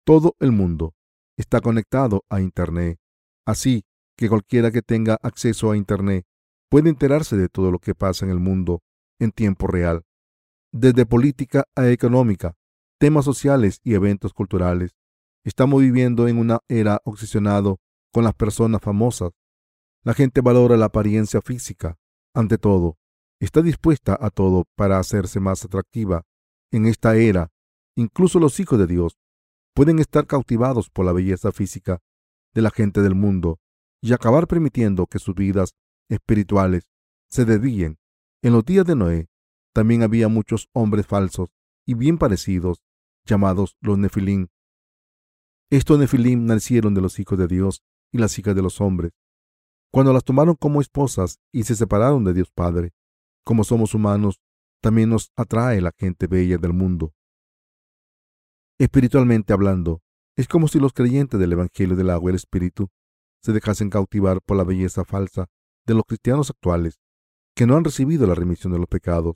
todo 0.05 0.35
el 0.39 0.51
mundo 0.51 0.93
está 1.35 1.61
conectado 1.61 2.25
a 2.29 2.39
Internet, 2.39 2.99
así 3.45 3.83
que 4.17 4.29
cualquiera 4.29 4.71
que 4.71 4.81
tenga 4.81 5.17
acceso 5.21 5.71
a 5.71 5.77
Internet 5.77 6.25
puede 6.69 6.89
enterarse 6.89 7.37
de 7.37 7.49
todo 7.49 7.71
lo 7.71 7.79
que 7.79 7.95
pasa 7.95 8.25
en 8.25 8.31
el 8.31 8.39
mundo 8.39 8.81
en 9.19 9.31
tiempo 9.31 9.67
real, 9.67 10.03
desde 10.71 11.05
política 11.05 11.65
a 11.75 11.87
económica, 11.89 12.55
temas 12.99 13.25
sociales 13.25 13.79
y 13.83 13.93
eventos 13.93 14.33
culturales. 14.33 14.95
Estamos 15.43 15.81
viviendo 15.81 16.27
en 16.27 16.37
una 16.37 16.59
era 16.67 17.01
obsesionado 17.03 17.79
con 18.11 18.23
las 18.23 18.33
personas 18.33 18.81
famosas. 18.81 19.31
La 20.03 20.13
gente 20.13 20.41
valora 20.41 20.77
la 20.77 20.85
apariencia 20.85 21.41
física, 21.41 21.97
ante 22.33 22.57
todo. 22.57 22.97
Está 23.39 23.61
dispuesta 23.61 24.17
a 24.19 24.29
todo 24.29 24.65
para 24.75 24.99
hacerse 24.99 25.39
más 25.39 25.65
atractiva. 25.65 26.23
En 26.71 26.85
esta 26.85 27.15
era, 27.15 27.51
incluso 27.95 28.39
los 28.39 28.59
hijos 28.59 28.79
de 28.79 28.87
Dios 28.87 29.17
pueden 29.75 29.99
estar 29.99 30.27
cautivados 30.27 30.89
por 30.89 31.05
la 31.05 31.11
belleza 31.11 31.51
física 31.51 31.99
de 32.53 32.61
la 32.61 32.71
gente 32.71 33.01
del 33.01 33.15
mundo 33.15 33.59
y 34.01 34.13
acabar 34.13 34.47
permitiendo 34.47 35.07
que 35.07 35.19
sus 35.19 35.33
vidas 35.35 35.75
espirituales 36.09 36.89
se 37.29 37.45
desvíen. 37.45 37.97
En 38.41 38.53
los 38.53 38.65
días 38.65 38.85
de 38.85 38.95
Noé 38.95 39.29
también 39.73 40.03
había 40.03 40.27
muchos 40.27 40.69
hombres 40.73 41.07
falsos 41.07 41.49
y 41.85 41.95
bien 41.95 42.17
parecidos, 42.17 42.83
llamados 43.25 43.75
los 43.81 43.97
Nefilim. 43.97 44.47
Estos 45.71 45.97
Nefilim 45.97 46.45
nacieron 46.45 46.93
de 46.93 47.01
los 47.01 47.19
hijos 47.19 47.37
de 47.39 47.47
Dios 47.47 47.81
y 48.11 48.19
las 48.19 48.37
hijas 48.37 48.55
de 48.55 48.61
los 48.61 48.79
hombres. 48.79 49.13
Cuando 49.91 50.13
las 50.13 50.23
tomaron 50.23 50.55
como 50.55 50.81
esposas 50.81 51.39
y 51.51 51.63
se 51.63 51.75
separaron 51.75 52.23
de 52.23 52.33
Dios 52.33 52.51
Padre, 52.51 52.93
como 53.43 53.63
somos 53.63 53.95
humanos, 53.95 54.39
también 54.81 55.09
nos 55.09 55.31
atrae 55.35 55.81
la 55.81 55.91
gente 55.97 56.27
bella 56.27 56.57
del 56.57 56.73
mundo. 56.73 57.13
Espiritualmente 58.77 59.53
hablando, 59.53 60.02
es 60.35 60.47
como 60.47 60.67
si 60.67 60.79
los 60.79 60.93
creyentes 60.93 61.39
del 61.39 61.53
Evangelio 61.53 61.95
del 61.95 62.09
agua 62.09 62.29
y 62.29 62.31
el 62.31 62.35
Espíritu 62.35 62.89
se 63.41 63.51
dejasen 63.51 63.89
cautivar 63.89 64.41
por 64.41 64.57
la 64.57 64.63
belleza 64.63 65.05
falsa 65.05 65.47
de 65.85 65.93
los 65.93 66.03
cristianos 66.05 66.49
actuales, 66.49 66.99
que 67.55 67.67
no 67.67 67.75
han 67.75 67.83
recibido 67.83 68.25
la 68.25 68.35
remisión 68.35 68.73
de 68.73 68.79
los 68.79 68.87
pecados. 68.87 69.35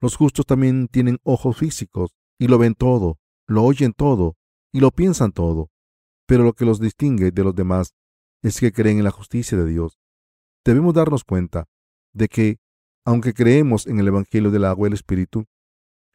Los 0.00 0.16
justos 0.16 0.44
también 0.44 0.88
tienen 0.88 1.18
ojos 1.22 1.56
físicos 1.56 2.14
y 2.38 2.48
lo 2.48 2.58
ven 2.58 2.74
todo, 2.74 3.18
lo 3.46 3.62
oyen 3.62 3.92
todo 3.92 4.36
y 4.72 4.80
lo 4.80 4.90
piensan 4.90 5.32
todo, 5.32 5.70
pero 6.26 6.44
lo 6.44 6.52
que 6.52 6.66
los 6.66 6.80
distingue 6.80 7.30
de 7.30 7.44
los 7.44 7.54
demás 7.54 7.94
es 8.42 8.60
que 8.60 8.72
creen 8.72 8.98
en 8.98 9.04
la 9.04 9.10
justicia 9.10 9.56
de 9.56 9.66
Dios. 9.66 9.98
Debemos 10.64 10.94
darnos 10.94 11.24
cuenta 11.24 11.68
de 12.12 12.28
que, 12.28 12.58
aunque 13.04 13.32
creemos 13.32 13.86
en 13.86 14.00
el 14.00 14.08
Evangelio 14.08 14.50
del 14.50 14.64
agua 14.64 14.86
y 14.86 14.90
el 14.90 14.94
Espíritu, 14.94 15.46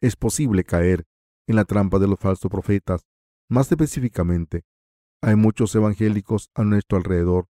es 0.00 0.14
posible 0.14 0.62
caer 0.64 1.04
en 1.46 1.56
la 1.56 1.64
trampa 1.64 1.98
de 1.98 2.06
los 2.06 2.18
falsos 2.18 2.50
profetas. 2.50 3.06
Más 3.52 3.70
específicamente, 3.70 4.64
hay 5.20 5.36
muchos 5.36 5.74
evangélicos 5.74 6.48
a 6.54 6.64
nuestro 6.64 6.96
alrededor 6.96 7.48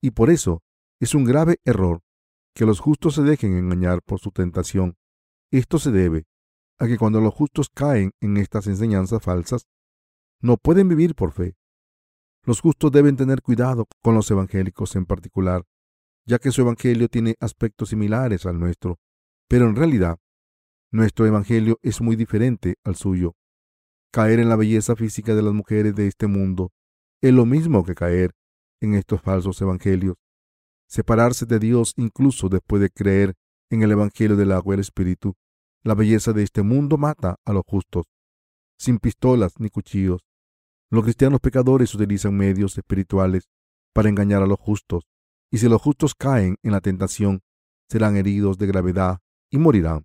y 0.00 0.12
por 0.12 0.30
eso 0.30 0.62
es 1.00 1.12
un 1.12 1.24
grave 1.24 1.58
error 1.64 2.04
que 2.54 2.64
los 2.64 2.78
justos 2.78 3.16
se 3.16 3.22
dejen 3.22 3.58
engañar 3.58 4.00
por 4.00 4.20
su 4.20 4.30
tentación. 4.30 4.96
Esto 5.50 5.80
se 5.80 5.90
debe 5.90 6.28
a 6.78 6.86
que 6.86 6.96
cuando 6.96 7.20
los 7.20 7.34
justos 7.34 7.68
caen 7.68 8.12
en 8.20 8.36
estas 8.36 8.68
enseñanzas 8.68 9.24
falsas, 9.24 9.66
no 10.40 10.56
pueden 10.56 10.88
vivir 10.88 11.16
por 11.16 11.32
fe. 11.32 11.56
Los 12.44 12.60
justos 12.60 12.92
deben 12.92 13.16
tener 13.16 13.42
cuidado 13.42 13.88
con 14.02 14.14
los 14.14 14.30
evangélicos 14.30 14.94
en 14.94 15.04
particular, 15.04 15.64
ya 16.26 16.38
que 16.38 16.52
su 16.52 16.60
evangelio 16.60 17.08
tiene 17.08 17.34
aspectos 17.40 17.88
similares 17.88 18.46
al 18.46 18.60
nuestro, 18.60 19.00
pero 19.48 19.68
en 19.68 19.74
realidad 19.74 20.20
nuestro 20.92 21.26
evangelio 21.26 21.80
es 21.82 22.00
muy 22.00 22.14
diferente 22.14 22.76
al 22.84 22.94
suyo. 22.94 23.34
Caer 24.12 24.40
en 24.40 24.48
la 24.48 24.56
belleza 24.56 24.96
física 24.96 25.36
de 25.36 25.42
las 25.42 25.54
mujeres 25.54 25.94
de 25.94 26.08
este 26.08 26.26
mundo 26.26 26.72
es 27.20 27.32
lo 27.32 27.46
mismo 27.46 27.84
que 27.84 27.94
caer 27.94 28.32
en 28.80 28.94
estos 28.94 29.22
falsos 29.22 29.60
evangelios. 29.60 30.16
Separarse 30.88 31.46
de 31.46 31.60
Dios 31.60 31.94
incluso 31.96 32.48
después 32.48 32.82
de 32.82 32.90
creer 32.90 33.34
en 33.70 33.84
el 33.84 33.92
evangelio 33.92 34.36
del 34.36 34.50
agua 34.50 34.74
y 34.74 34.76
el 34.76 34.80
espíritu. 34.80 35.36
La 35.84 35.94
belleza 35.94 36.32
de 36.32 36.42
este 36.42 36.62
mundo 36.62 36.98
mata 36.98 37.36
a 37.44 37.52
los 37.52 37.62
justos, 37.64 38.06
sin 38.76 38.98
pistolas 38.98 39.60
ni 39.60 39.70
cuchillos. 39.70 40.26
Los 40.90 41.04
cristianos 41.04 41.38
pecadores 41.38 41.94
utilizan 41.94 42.36
medios 42.36 42.76
espirituales 42.76 43.48
para 43.92 44.08
engañar 44.08 44.42
a 44.42 44.46
los 44.46 44.58
justos, 44.58 45.04
y 45.52 45.58
si 45.58 45.68
los 45.68 45.80
justos 45.80 46.16
caen 46.16 46.56
en 46.64 46.72
la 46.72 46.80
tentación, 46.80 47.42
serán 47.88 48.16
heridos 48.16 48.58
de 48.58 48.66
gravedad 48.66 49.20
y 49.50 49.58
morirán. 49.58 50.04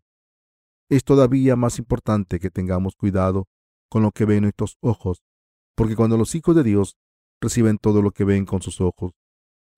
Es 0.89 1.03
todavía 1.03 1.55
más 1.55 1.79
importante 1.79 2.39
que 2.39 2.51
tengamos 2.51 2.95
cuidado 2.95 3.47
con 3.89 4.03
lo 4.03 4.11
que 4.11 4.25
ven 4.25 4.43
nuestros 4.43 4.77
ojos, 4.81 5.23
porque 5.75 5.95
cuando 5.95 6.17
los 6.17 6.35
hijos 6.35 6.55
de 6.55 6.63
Dios 6.63 6.97
reciben 7.41 7.77
todo 7.77 8.01
lo 8.01 8.11
que 8.11 8.23
ven 8.23 8.45
con 8.45 8.61
sus 8.61 8.81
ojos, 8.81 9.13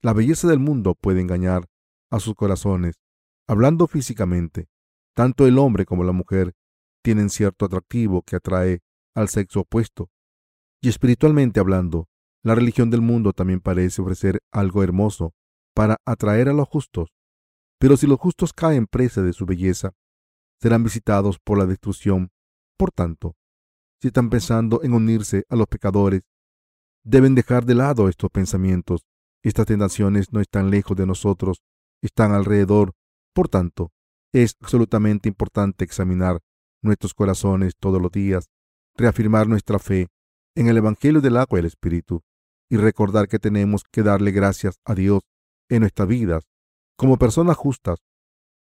la 0.01 0.13
belleza 0.13 0.47
del 0.47 0.59
mundo 0.59 0.95
puede 0.95 1.21
engañar 1.21 1.67
a 2.11 2.19
sus 2.19 2.35
corazones. 2.35 2.99
Hablando 3.47 3.87
físicamente, 3.87 4.67
tanto 5.15 5.47
el 5.47 5.57
hombre 5.57 5.85
como 5.85 6.03
la 6.03 6.11
mujer 6.11 6.53
tienen 7.03 7.29
cierto 7.29 7.65
atractivo 7.65 8.21
que 8.21 8.35
atrae 8.35 8.81
al 9.15 9.29
sexo 9.29 9.61
opuesto. 9.61 10.09
Y 10.81 10.89
espiritualmente 10.89 11.59
hablando, 11.59 12.07
la 12.43 12.53
religión 12.53 12.89
del 12.89 13.01
mundo 13.01 13.33
también 13.33 13.59
parece 13.59 14.01
ofrecer 14.01 14.41
algo 14.51 14.83
hermoso 14.83 15.33
para 15.73 15.97
atraer 16.05 16.49
a 16.49 16.53
los 16.53 16.67
justos. 16.67 17.09
Pero 17.79 17.97
si 17.97 18.07
los 18.07 18.19
justos 18.19 18.53
caen 18.53 18.87
presa 18.87 19.21
de 19.21 19.33
su 19.33 19.45
belleza, 19.45 19.93
serán 20.61 20.83
visitados 20.83 21.39
por 21.39 21.57
la 21.57 21.65
destrucción. 21.65 22.31
Por 22.77 22.91
tanto, 22.91 23.35
si 24.01 24.09
están 24.09 24.29
pensando 24.29 24.81
en 24.83 24.93
unirse 24.93 25.45
a 25.49 25.55
los 25.55 25.67
pecadores, 25.67 26.21
deben 27.03 27.35
dejar 27.35 27.65
de 27.65 27.75
lado 27.75 28.09
estos 28.09 28.29
pensamientos. 28.29 29.05
Estas 29.43 29.65
tentaciones 29.65 30.31
no 30.31 30.41
están 30.41 30.69
lejos 30.69 30.95
de 30.97 31.05
nosotros, 31.05 31.61
están 32.01 32.33
alrededor. 32.33 32.93
Por 33.33 33.49
tanto, 33.49 33.91
es 34.33 34.55
absolutamente 34.61 35.29
importante 35.29 35.85
examinar 35.85 36.39
nuestros 36.81 37.13
corazones 37.13 37.73
todos 37.79 38.01
los 38.01 38.11
días, 38.11 38.49
reafirmar 38.95 39.47
nuestra 39.47 39.79
fe 39.79 40.07
en 40.55 40.67
el 40.67 40.77
Evangelio 40.77 41.21
del 41.21 41.37
agua 41.37 41.57
y 41.57 41.61
el 41.61 41.65
Espíritu, 41.65 42.23
y 42.69 42.77
recordar 42.77 43.27
que 43.27 43.39
tenemos 43.39 43.83
que 43.91 44.03
darle 44.03 44.31
gracias 44.31 44.79
a 44.83 44.93
Dios 44.95 45.23
en 45.69 45.81
nuestras 45.81 46.07
vidas. 46.07 46.43
Como 46.97 47.17
personas 47.17 47.55
justas, 47.55 47.99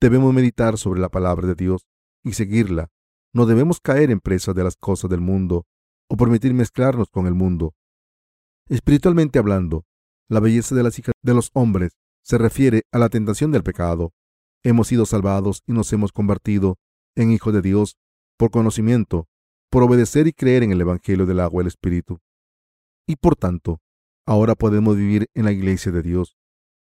debemos 0.00 0.34
meditar 0.34 0.78
sobre 0.78 1.00
la 1.00 1.08
palabra 1.08 1.46
de 1.46 1.54
Dios 1.54 1.86
y 2.24 2.32
seguirla 2.32 2.90
no 3.34 3.46
debemos 3.46 3.80
caer 3.80 4.10
en 4.10 4.20
presa 4.20 4.52
de 4.52 4.62
las 4.62 4.76
cosas 4.76 5.10
del 5.10 5.20
mundo 5.20 5.66
o 6.08 6.16
permitir 6.16 6.54
mezclarnos 6.54 7.08
con 7.10 7.26
el 7.26 7.34
mundo. 7.34 7.74
Espiritualmente 8.68 9.40
hablando, 9.40 9.84
la 10.28 10.40
belleza 10.40 10.74
de 10.74 10.84
las 10.84 10.98
hijas 10.98 11.14
de 11.22 11.34
los 11.34 11.50
hombres 11.52 11.92
se 12.22 12.38
refiere 12.38 12.84
a 12.92 12.98
la 12.98 13.08
tentación 13.08 13.50
del 13.50 13.64
pecado. 13.64 14.12
Hemos 14.62 14.88
sido 14.88 15.04
salvados 15.04 15.62
y 15.66 15.72
nos 15.72 15.92
hemos 15.92 16.12
convertido 16.12 16.78
en 17.16 17.32
hijos 17.32 17.52
de 17.52 17.60
Dios 17.60 17.96
por 18.38 18.50
conocimiento, 18.50 19.26
por 19.68 19.82
obedecer 19.82 20.28
y 20.28 20.32
creer 20.32 20.62
en 20.62 20.70
el 20.70 20.80
Evangelio 20.80 21.26
del 21.26 21.40
agua 21.40 21.60
y 21.60 21.64
el 21.64 21.68
Espíritu. 21.68 22.20
Y 23.06 23.16
por 23.16 23.34
tanto, 23.34 23.80
ahora 24.26 24.54
podemos 24.54 24.96
vivir 24.96 25.26
en 25.34 25.44
la 25.44 25.52
iglesia 25.52 25.90
de 25.90 26.02
Dios. 26.02 26.36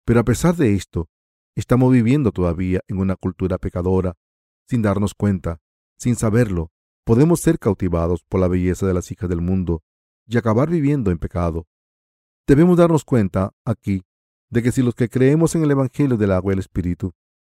Pero 0.06 0.20
a 0.20 0.24
pesar 0.24 0.56
de 0.56 0.76
esto, 0.76 1.10
estamos 1.56 1.92
viviendo 1.92 2.32
todavía 2.32 2.82
en 2.88 3.00
una 3.00 3.16
cultura 3.16 3.58
pecadora, 3.58 4.14
sin 4.68 4.82
darnos 4.82 5.14
cuenta 5.16 5.63
sin 6.04 6.16
saberlo, 6.18 6.70
podemos 7.06 7.40
ser 7.40 7.60
cautivados 7.60 8.24
por 8.28 8.42
la 8.42 8.50
belleza 8.50 8.86
de 8.86 8.94
las 8.94 9.10
hijas 9.10 9.30
del 9.30 9.40
mundo 9.40 9.84
y 10.28 10.38
acabar 10.38 10.70
viviendo 10.70 11.12
en 11.12 11.18
pecado. 11.18 11.66
Debemos 12.46 12.78
darnos 12.78 13.06
cuenta 13.06 13.54
aquí 13.66 14.04
de 14.50 14.62
que 14.62 14.74
si 14.74 14.82
los 14.84 14.96
que 14.96 15.08
creemos 15.08 15.56
en 15.56 15.64
el 15.64 15.72
Evangelio 15.72 16.18
del 16.18 16.34
agua 16.34 16.52
y 16.52 16.56
el 16.56 16.60
Espíritu 16.60 17.14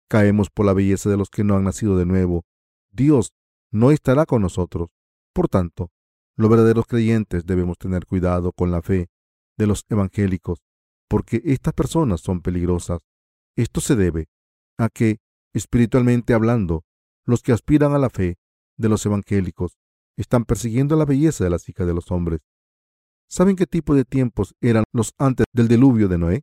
caemos 0.09 0.49
por 0.49 0.65
la 0.65 0.73
belleza 0.73 1.11
de 1.11 1.17
los 1.17 1.29
que 1.29 1.43
no 1.43 1.55
han 1.55 1.63
nacido 1.63 1.95
de 1.95 2.07
nuevo, 2.07 2.43
Dios 2.91 3.33
no 3.71 3.91
estará 3.91 4.25
con 4.25 4.41
nosotros. 4.41 4.89
Por 5.31 5.47
tanto, 5.47 5.91
los 6.35 6.49
verdaderos 6.49 6.87
creyentes 6.87 7.45
debemos 7.45 7.77
tener 7.77 8.07
cuidado 8.07 8.51
con 8.51 8.71
la 8.71 8.81
fe 8.81 9.09
de 9.57 9.67
los 9.67 9.85
evangélicos, 9.89 10.63
porque 11.07 11.41
estas 11.45 11.73
personas 11.75 12.21
son 12.21 12.41
peligrosas. 12.41 13.01
Esto 13.55 13.79
se 13.79 13.95
debe 13.95 14.27
a 14.79 14.89
que, 14.89 15.19
espiritualmente 15.53 16.33
hablando, 16.33 16.83
los 17.29 17.43
que 17.43 17.51
aspiran 17.51 17.93
a 17.93 17.99
la 17.99 18.09
fe 18.09 18.37
de 18.77 18.89
los 18.89 19.05
evangélicos 19.05 19.77
están 20.17 20.45
persiguiendo 20.45 20.95
la 20.95 21.05
belleza 21.05 21.43
de 21.43 21.49
las 21.49 21.67
hijas 21.69 21.85
de 21.87 21.93
los 21.93 22.11
hombres. 22.11 22.41
¿Saben 23.29 23.55
qué 23.55 23.67
tipo 23.67 23.93
de 23.93 24.05
tiempos 24.05 24.55
eran 24.59 24.83
los 24.91 25.13
antes 25.17 25.45
del 25.53 25.67
diluvio 25.67 26.07
de 26.07 26.17
Noé? 26.17 26.41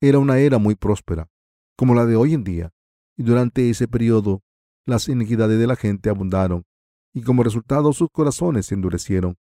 Era 0.00 0.18
una 0.18 0.38
era 0.38 0.58
muy 0.58 0.74
próspera, 0.74 1.28
como 1.76 1.94
la 1.94 2.04
de 2.04 2.16
hoy 2.16 2.34
en 2.34 2.44
día, 2.44 2.70
y 3.16 3.22
durante 3.22 3.68
ese 3.70 3.88
periodo 3.88 4.42
las 4.86 5.08
iniquidades 5.08 5.58
de 5.58 5.66
la 5.66 5.76
gente 5.76 6.10
abundaron 6.10 6.64
y 7.12 7.22
como 7.22 7.42
resultado 7.42 7.92
sus 7.92 8.08
corazones 8.12 8.66
se 8.66 8.74
endurecieron 8.74 9.38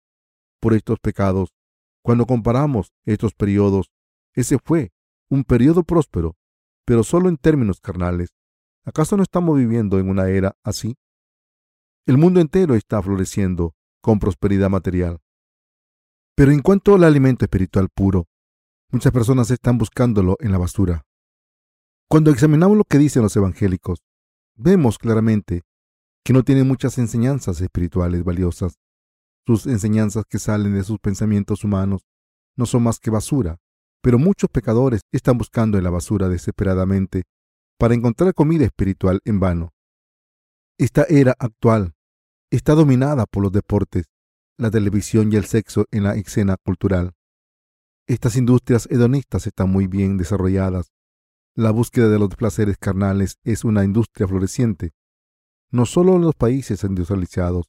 por 0.60 0.74
estos 0.74 0.98
pecados. 1.00 1.54
Cuando 2.02 2.26
comparamos 2.26 2.92
estos 3.04 3.34
periodos, 3.34 3.90
ese 4.34 4.58
fue 4.62 4.92
un 5.28 5.44
periodo 5.44 5.82
próspero, 5.82 6.36
pero 6.84 7.02
solo 7.02 7.28
en 7.28 7.36
términos 7.36 7.80
carnales. 7.80 8.35
¿Acaso 8.86 9.16
no 9.16 9.24
estamos 9.24 9.58
viviendo 9.58 9.98
en 9.98 10.08
una 10.08 10.28
era 10.28 10.56
así? 10.62 10.96
El 12.06 12.18
mundo 12.18 12.40
entero 12.40 12.76
está 12.76 13.02
floreciendo 13.02 13.74
con 14.00 14.20
prosperidad 14.20 14.70
material. 14.70 15.18
Pero 16.36 16.52
en 16.52 16.60
cuanto 16.60 16.94
al 16.94 17.02
alimento 17.02 17.44
espiritual 17.44 17.88
puro, 17.92 18.28
muchas 18.92 19.12
personas 19.12 19.50
están 19.50 19.76
buscándolo 19.76 20.36
en 20.38 20.52
la 20.52 20.58
basura. 20.58 21.02
Cuando 22.08 22.30
examinamos 22.30 22.76
lo 22.76 22.84
que 22.84 22.98
dicen 22.98 23.22
los 23.22 23.34
evangélicos, 23.34 24.04
vemos 24.54 24.98
claramente 24.98 25.62
que 26.24 26.32
no 26.32 26.44
tienen 26.44 26.68
muchas 26.68 26.96
enseñanzas 26.98 27.60
espirituales 27.60 28.22
valiosas. 28.22 28.78
Sus 29.44 29.66
enseñanzas 29.66 30.24
que 30.28 30.38
salen 30.38 30.74
de 30.74 30.84
sus 30.84 31.00
pensamientos 31.00 31.64
humanos 31.64 32.02
no 32.56 32.66
son 32.66 32.84
más 32.84 33.00
que 33.00 33.10
basura, 33.10 33.58
pero 34.00 34.20
muchos 34.20 34.48
pecadores 34.48 35.00
están 35.10 35.38
buscando 35.38 35.76
en 35.76 35.82
la 35.82 35.90
basura 35.90 36.28
desesperadamente 36.28 37.24
para 37.78 37.94
encontrar 37.94 38.34
comida 38.34 38.64
espiritual 38.64 39.20
en 39.24 39.40
vano. 39.40 39.72
Esta 40.78 41.04
era 41.08 41.34
actual 41.38 41.96
está 42.50 42.74
dominada 42.74 43.26
por 43.26 43.42
los 43.42 43.52
deportes, 43.52 44.06
la 44.56 44.70
televisión 44.70 45.32
y 45.32 45.36
el 45.36 45.44
sexo 45.44 45.86
en 45.90 46.04
la 46.04 46.14
escena 46.14 46.56
cultural. 46.56 47.12
Estas 48.06 48.36
industrias 48.36 48.86
hedonistas 48.90 49.46
están 49.46 49.70
muy 49.70 49.88
bien 49.88 50.16
desarrolladas. 50.16 50.92
La 51.54 51.70
búsqueda 51.70 52.08
de 52.08 52.18
los 52.18 52.28
placeres 52.36 52.78
carnales 52.78 53.38
es 53.42 53.64
una 53.64 53.84
industria 53.84 54.28
floreciente, 54.28 54.92
no 55.70 55.86
solo 55.86 56.16
en 56.16 56.22
los 56.22 56.34
países 56.34 56.84
industrializados, 56.84 57.66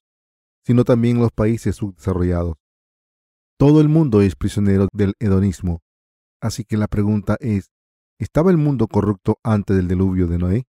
sino 0.64 0.84
también 0.84 1.18
en 1.18 1.24
los 1.24 1.32
países 1.32 1.78
subdesarrollados. 1.78 2.58
Todo 3.58 3.82
el 3.82 3.90
mundo 3.90 4.22
es 4.22 4.36
prisionero 4.36 4.88
del 4.94 5.14
hedonismo. 5.20 5.82
Así 6.40 6.64
que 6.64 6.78
la 6.78 6.88
pregunta 6.88 7.38
es, 7.40 7.72
¿estaba 8.20 8.52
el 8.52 8.58
mundo 8.58 8.88
corrupto 8.88 9.40
antes 9.44 9.76
del 9.76 9.88
diluvio 9.88 10.28
de 10.28 10.38
Noé? 10.38 10.68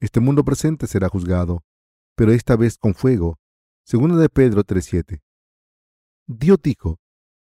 Este 0.00 0.20
mundo 0.20 0.44
presente 0.44 0.86
será 0.86 1.08
juzgado, 1.08 1.64
pero 2.14 2.32
esta 2.32 2.56
vez 2.56 2.78
con 2.78 2.94
fuego. 2.94 3.38
Segunda 3.84 4.16
de 4.16 4.28
Pedro 4.28 4.64
3.7. 4.64 5.22
Dios 6.26 6.58
dijo 6.62 6.98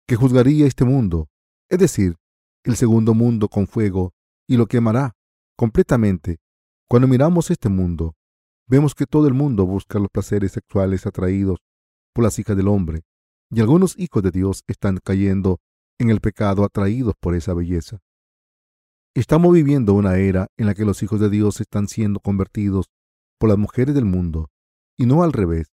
que 0.06 0.16
juzgaría 0.16 0.66
este 0.66 0.84
mundo, 0.84 1.28
es 1.68 1.78
decir, 1.78 2.16
el 2.62 2.76
segundo 2.76 3.14
mundo 3.14 3.48
con 3.48 3.66
fuego, 3.66 4.12
y 4.46 4.56
lo 4.56 4.66
quemará 4.66 5.16
completamente. 5.56 6.38
Cuando 6.88 7.08
miramos 7.08 7.50
este 7.50 7.68
mundo, 7.68 8.14
vemos 8.68 8.94
que 8.94 9.06
todo 9.06 9.26
el 9.26 9.34
mundo 9.34 9.66
busca 9.66 9.98
los 9.98 10.10
placeres 10.10 10.52
sexuales 10.52 11.06
atraídos 11.06 11.58
por 12.12 12.24
las 12.24 12.38
hijas 12.38 12.56
del 12.56 12.68
hombre, 12.68 13.02
y 13.50 13.60
algunos 13.60 13.98
hijos 13.98 14.22
de 14.22 14.30
Dios 14.30 14.62
están 14.66 14.98
cayendo 15.02 15.58
en 15.98 16.10
el 16.10 16.20
pecado 16.20 16.64
atraídos 16.64 17.14
por 17.18 17.34
esa 17.34 17.54
belleza. 17.54 17.98
Estamos 19.16 19.54
viviendo 19.54 19.94
una 19.94 20.18
era 20.18 20.48
en 20.58 20.66
la 20.66 20.74
que 20.74 20.84
los 20.84 21.02
hijos 21.02 21.18
de 21.20 21.30
Dios 21.30 21.62
están 21.62 21.88
siendo 21.88 22.20
convertidos 22.20 22.90
por 23.38 23.48
las 23.48 23.56
mujeres 23.56 23.94
del 23.94 24.04
mundo 24.04 24.50
y 24.94 25.06
no 25.06 25.22
al 25.22 25.32
revés. 25.32 25.72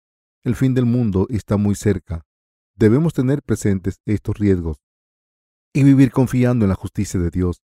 El 0.44 0.56
fin 0.56 0.74
del 0.74 0.86
mundo 0.86 1.28
está 1.30 1.56
muy 1.56 1.76
cerca. 1.76 2.26
Debemos 2.76 3.14
tener 3.14 3.44
presentes 3.44 4.02
estos 4.08 4.40
riesgos 4.40 4.78
y 5.72 5.84
vivir 5.84 6.12
confiando 6.12 6.66
en 6.66 6.70
la 6.70 6.76
justicia 6.76 7.20
de 7.20 7.30
Dios. 7.30 7.62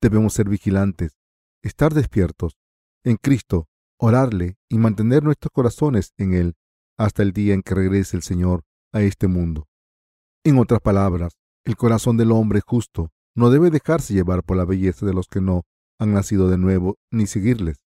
Debemos 0.00 0.34
ser 0.34 0.48
vigilantes, 0.48 1.18
estar 1.64 1.92
despiertos 1.92 2.56
en 3.02 3.16
Cristo, 3.16 3.66
orarle 3.98 4.56
y 4.68 4.78
mantener 4.78 5.24
nuestros 5.24 5.50
corazones 5.52 6.12
en 6.16 6.32
Él 6.32 6.54
hasta 6.96 7.24
el 7.24 7.32
día 7.32 7.54
en 7.54 7.62
que 7.62 7.74
regrese 7.74 8.16
el 8.16 8.22
Señor 8.22 8.62
a 8.92 9.02
este 9.02 9.26
mundo. 9.26 9.66
En 10.44 10.58
otras 10.58 10.80
palabras, 10.80 11.36
el 11.64 11.74
corazón 11.74 12.16
del 12.16 12.30
hombre 12.30 12.60
justo 12.64 13.10
no 13.34 13.50
debe 13.50 13.70
dejarse 13.70 14.14
llevar 14.14 14.42
por 14.42 14.56
la 14.56 14.64
belleza 14.64 15.06
de 15.06 15.14
los 15.14 15.26
que 15.26 15.40
no 15.40 15.62
han 15.98 16.12
nacido 16.12 16.48
de 16.48 16.58
nuevo 16.58 16.98
ni 17.10 17.26
seguirles. 17.26 17.84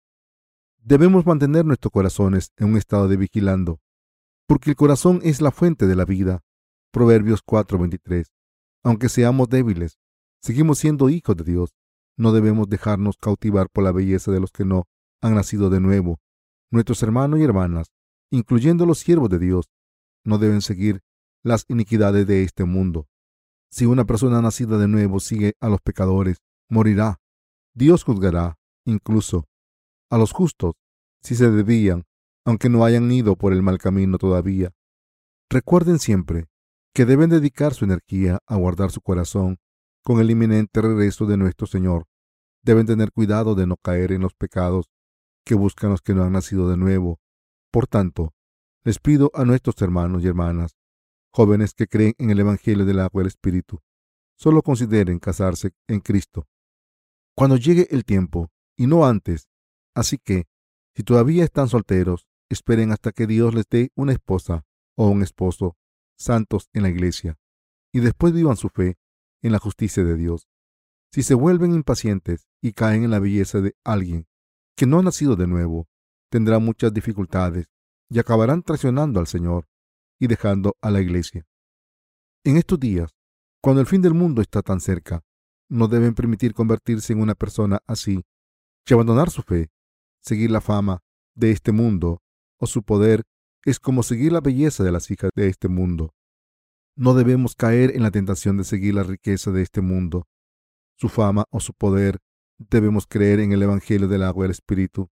Debemos 0.77 1.25
mantener 1.25 1.65
nuestros 1.65 1.91
corazones 1.91 2.51
en 2.57 2.69
un 2.69 2.77
estado 2.77 3.07
de 3.07 3.17
vigilando, 3.17 3.79
porque 4.47 4.71
el 4.71 4.75
corazón 4.75 5.19
es 5.23 5.41
la 5.41 5.51
fuente 5.51 5.87
de 5.87 5.95
la 5.95 6.05
vida. 6.05 6.43
Proverbios 6.91 7.41
4:23. 7.43 8.31
Aunque 8.83 9.09
seamos 9.09 9.49
débiles, 9.49 9.97
seguimos 10.41 10.79
siendo 10.79 11.09
hijos 11.09 11.35
de 11.35 11.43
Dios. 11.43 11.75
No 12.17 12.31
debemos 12.31 12.69
dejarnos 12.69 13.17
cautivar 13.17 13.67
por 13.69 13.83
la 13.83 13.91
belleza 13.91 14.31
de 14.31 14.39
los 14.39 14.51
que 14.51 14.63
no 14.63 14.87
han 15.21 15.35
nacido 15.35 15.69
de 15.69 15.79
nuevo. 15.79 16.19
Nuestros 16.71 17.01
hermanos 17.03 17.39
y 17.39 17.43
hermanas, 17.43 17.91
incluyendo 18.31 18.85
los 18.85 18.99
siervos 18.99 19.29
de 19.29 19.39
Dios, 19.39 19.69
no 20.23 20.37
deben 20.37 20.61
seguir 20.61 21.01
las 21.43 21.65
iniquidades 21.67 22.25
de 22.27 22.43
este 22.43 22.63
mundo. 22.63 23.07
Si 23.69 23.85
una 23.85 24.05
persona 24.05 24.41
nacida 24.41 24.77
de 24.77 24.87
nuevo 24.87 25.19
sigue 25.19 25.53
a 25.59 25.69
los 25.69 25.81
pecadores, 25.81 26.37
morirá. 26.69 27.19
Dios 27.73 28.03
juzgará, 28.03 28.57
incluso 28.85 29.47
a 30.09 30.17
los 30.17 30.31
justos 30.31 30.75
si 31.21 31.35
se 31.35 31.49
desvían, 31.49 32.03
aunque 32.45 32.69
no 32.69 32.85
hayan 32.85 33.11
ido 33.11 33.35
por 33.35 33.51
el 33.51 33.63
mal 33.63 33.79
camino 33.79 34.17
todavía. 34.17 34.71
Recuerden 35.49 35.99
siempre 35.99 36.45
que 36.93 37.05
deben 37.05 37.29
dedicar 37.29 37.73
su 37.73 37.85
energía 37.85 38.39
a 38.47 38.55
guardar 38.55 38.91
su 38.91 39.01
corazón 39.01 39.57
con 40.03 40.19
el 40.19 40.29
inminente 40.29 40.81
regreso 40.81 41.25
de 41.25 41.37
nuestro 41.37 41.67
Señor. 41.67 42.05
Deben 42.63 42.85
tener 42.85 43.11
cuidado 43.11 43.55
de 43.55 43.67
no 43.67 43.75
caer 43.77 44.11
en 44.11 44.21
los 44.21 44.33
pecados 44.33 44.89
que 45.43 45.55
buscan 45.55 45.89
los 45.89 46.01
que 46.01 46.13
no 46.13 46.23
han 46.23 46.33
nacido 46.33 46.69
de 46.69 46.77
nuevo. 46.77 47.19
Por 47.71 47.87
tanto, 47.87 48.33
les 48.83 48.99
pido 48.99 49.31
a 49.33 49.43
nuestros 49.45 49.81
hermanos 49.81 50.23
y 50.23 50.27
hermanas, 50.27 50.77
jóvenes 51.35 51.73
que 51.73 51.87
creen 51.87 52.15
en 52.17 52.29
el 52.29 52.39
Evangelio 52.39 52.85
del 52.85 53.01
agua 53.01 53.21
y 53.21 53.23
el 53.23 53.27
Espíritu, 53.27 53.81
solo 54.37 54.61
consideren 54.61 55.19
casarse 55.19 55.71
en 55.87 55.99
Cristo. 55.99 56.47
Cuando 57.35 57.57
llegue 57.57 57.87
el 57.91 58.05
tiempo, 58.05 58.49
y 58.77 58.87
no 58.87 59.05
antes, 59.05 59.49
Así 59.95 60.17
que, 60.17 60.47
si 60.93 61.03
todavía 61.03 61.43
están 61.43 61.69
solteros, 61.69 62.27
esperen 62.49 62.91
hasta 62.91 63.11
que 63.11 63.27
Dios 63.27 63.55
les 63.55 63.65
dé 63.69 63.91
una 63.95 64.11
esposa 64.11 64.65
o 64.95 65.09
un 65.09 65.23
esposo 65.23 65.77
santos 66.17 66.69
en 66.73 66.83
la 66.83 66.89
iglesia, 66.89 67.37
y 67.93 68.01
después 68.01 68.33
vivan 68.33 68.57
su 68.57 68.69
fe 68.69 68.97
en 69.41 69.51
la 69.51 69.59
justicia 69.59 70.03
de 70.03 70.15
Dios. 70.15 70.47
Si 71.11 71.23
se 71.23 71.33
vuelven 71.33 71.73
impacientes 71.73 72.47
y 72.61 72.73
caen 72.73 73.03
en 73.03 73.11
la 73.11 73.19
belleza 73.19 73.61
de 73.61 73.75
alguien 73.83 74.27
que 74.75 74.85
no 74.85 74.99
ha 74.99 75.03
nacido 75.03 75.35
de 75.37 75.47
nuevo, 75.47 75.87
tendrán 76.29 76.63
muchas 76.63 76.93
dificultades 76.93 77.67
y 78.09 78.19
acabarán 78.19 78.63
traicionando 78.63 79.19
al 79.19 79.27
Señor 79.27 79.67
y 80.19 80.27
dejando 80.27 80.75
a 80.81 80.91
la 80.91 81.01
iglesia. 81.01 81.45
En 82.43 82.57
estos 82.57 82.79
días, 82.79 83.11
cuando 83.61 83.81
el 83.81 83.87
fin 83.87 84.01
del 84.01 84.13
mundo 84.13 84.41
está 84.41 84.61
tan 84.61 84.79
cerca, 84.79 85.23
no 85.69 85.87
deben 85.87 86.13
permitir 86.13 86.53
convertirse 86.53 87.13
en 87.13 87.21
una 87.21 87.35
persona 87.35 87.79
así 87.87 88.23
y 88.87 88.93
abandonar 88.93 89.31
su 89.31 89.41
fe 89.41 89.69
Seguir 90.25 90.49
la 90.49 90.59
fama 90.59 91.03
de 91.35 91.51
este 91.51 91.71
mundo 91.71 92.23
o 92.59 92.65
su 92.65 92.81
poder 92.81 93.21
es 93.63 93.79
como 93.79 94.01
seguir 94.01 94.31
la 94.31 94.41
belleza 94.41 94.83
de 94.83 94.91
las 94.91 95.11
hijas 95.11 95.29
de 95.35 95.49
este 95.49 95.67
mundo. 95.67 96.15
No 96.97 97.13
debemos 97.13 97.53
caer 97.53 97.95
en 97.95 98.01
la 98.01 98.09
tentación 98.09 98.57
de 98.57 98.63
seguir 98.63 98.95
la 98.95 99.03
riqueza 99.03 99.51
de 99.51 99.61
este 99.61 99.81
mundo, 99.81 100.25
su 100.97 101.09
fama 101.09 101.45
o 101.51 101.59
su 101.59 101.73
poder. 101.73 102.17
Debemos 102.57 103.05
creer 103.05 103.39
en 103.39 103.51
el 103.51 103.61
Evangelio 103.61 104.07
del 104.07 104.23
agua 104.23 104.45
y 104.45 104.47
el 104.47 104.51
Espíritu. 104.51 105.09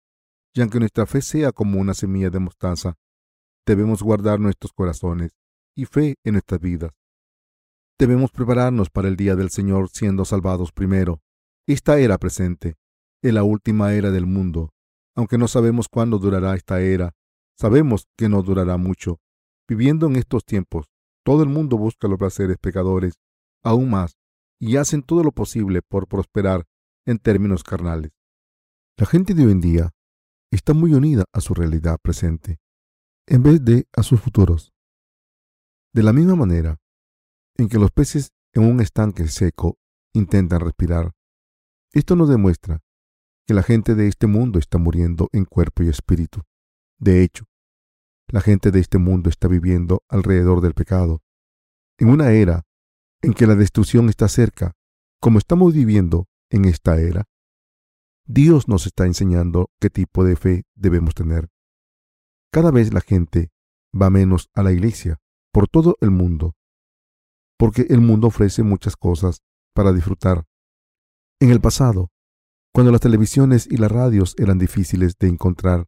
Y 0.55 0.63
aunque 0.63 0.79
nuestra 0.79 1.05
fe 1.05 1.21
sea 1.21 1.53
como 1.53 1.79
una 1.79 1.93
semilla 1.93 2.31
de 2.31 2.39
mostaza, 2.39 2.95
debemos 3.67 4.03
guardar 4.03 4.41
nuestros 4.41 4.73
corazones 4.73 5.33
y 5.77 5.85
fe 5.85 6.17
en 6.25 6.35
nuestras 6.35 6.61
vidas. 6.61 6.93
Debemos 7.99 8.31
prepararnos 8.31 8.91
para 8.91 9.09
el 9.09 9.17
día 9.17 9.37
del 9.37 9.51
Señor 9.51 9.89
siendo 9.89 10.25
salvados 10.25 10.73
primero. 10.73 11.21
Esta 11.67 11.99
era 11.99 12.19
presente, 12.19 12.77
en 13.23 13.35
la 13.37 13.45
última 13.45 13.95
era 13.95 14.11
del 14.11 14.27
mundo, 14.27 14.71
aunque 15.15 15.39
no 15.39 15.47
sabemos 15.47 15.89
cuándo 15.89 16.19
durará 16.19 16.55
esta 16.55 16.81
era, 16.81 17.15
sabemos 17.57 18.09
que 18.17 18.29
no 18.29 18.43
durará 18.43 18.77
mucho. 18.77 19.21
Viviendo 19.69 20.07
en 20.07 20.17
estos 20.17 20.45
tiempos, 20.45 20.87
todo 21.25 21.43
el 21.43 21.49
mundo 21.49 21.79
busca 21.79 22.09
los 22.09 22.19
placeres 22.19 22.59
pecadores, 22.59 23.15
aún 23.63 23.91
más, 23.91 24.17
y 24.59 24.77
hacen 24.77 25.03
todo 25.03 25.23
lo 25.23 25.33
posible 25.33 25.83
por 25.83 26.09
prosperar 26.09 26.65
en 27.07 27.19
términos 27.19 27.63
carnales. 27.63 28.13
La 28.97 29.07
gente 29.07 29.35
de 29.35 29.47
hoy 29.47 29.53
en 29.53 29.61
día 29.61 29.91
está 30.51 30.75
muy 30.75 30.95
unida 30.95 31.25
a 31.33 31.41
su 31.41 31.55
realidad 31.55 31.99
presente, 32.03 32.59
en 33.27 33.43
vez 33.43 33.65
de 33.65 33.87
a 33.97 34.03
sus 34.03 34.21
futuros. 34.21 34.73
De 35.93 36.03
la 36.03 36.13
misma 36.13 36.37
manera 36.37 36.81
en 37.57 37.69
que 37.69 37.79
los 37.79 37.91
peces 37.91 38.33
en 38.55 38.65
un 38.65 38.81
estanque 38.81 39.29
seco 39.29 39.79
intentan 40.15 40.61
respirar, 40.61 41.13
esto 41.93 42.17
nos 42.17 42.29
demuestra 42.29 42.83
que 43.47 43.55
la 43.55 43.63
gente 43.63 43.95
de 43.95 44.09
este 44.09 44.27
mundo 44.27 44.59
está 44.59 44.79
muriendo 44.79 45.29
en 45.33 45.45
cuerpo 45.45 45.83
y 45.83 45.89
espíritu. 45.89 46.43
De 46.99 47.23
hecho, 47.23 47.45
la 48.29 48.41
gente 48.41 48.71
de 48.71 48.81
este 48.81 48.99
mundo 48.99 49.29
está 49.29 49.49
viviendo 49.49 50.03
alrededor 50.09 50.61
del 50.61 50.75
pecado, 50.75 51.23
en 51.99 52.09
una 52.09 52.33
era 52.33 52.65
en 53.21 53.35
que 53.35 53.47
la 53.47 53.55
destrucción 53.55 54.09
está 54.09 54.29
cerca, 54.29 54.73
como 55.21 55.39
estamos 55.39 55.75
viviendo 55.75 56.29
en 56.51 56.65
esta 56.65 56.99
era. 56.99 57.25
Dios 58.27 58.69
nos 58.69 58.87
está 58.87 59.07
enseñando 59.07 59.71
qué 59.81 59.91
tipo 59.91 60.25
de 60.25 60.37
fe 60.37 60.65
debemos 60.75 61.15
tener. 61.15 61.52
Cada 62.53 62.71
vez 62.71 62.93
la 62.93 63.01
gente 63.01 63.51
va 63.99 64.11
menos 64.11 64.51
a 64.55 64.63
la 64.63 64.73
iglesia 64.73 65.19
por 65.53 65.69
todo 65.69 65.97
el 66.03 66.11
mundo, 66.11 66.55
porque 67.59 67.87
el 67.89 68.03
mundo 68.03 68.27
ofrece 68.27 68.63
muchas 68.63 68.95
cosas 68.95 69.41
para 69.75 69.93
disfrutar. 69.93 70.45
En 71.41 71.51
el 71.51 71.63
pasado, 71.63 72.11
cuando 72.75 72.93
las 72.93 73.01
televisiones 73.01 73.67
y 73.71 73.79
las 73.79 73.91
radios 73.91 74.35
eran 74.39 74.59
difíciles 74.59 75.17
de 75.19 75.29
encontrar, 75.29 75.87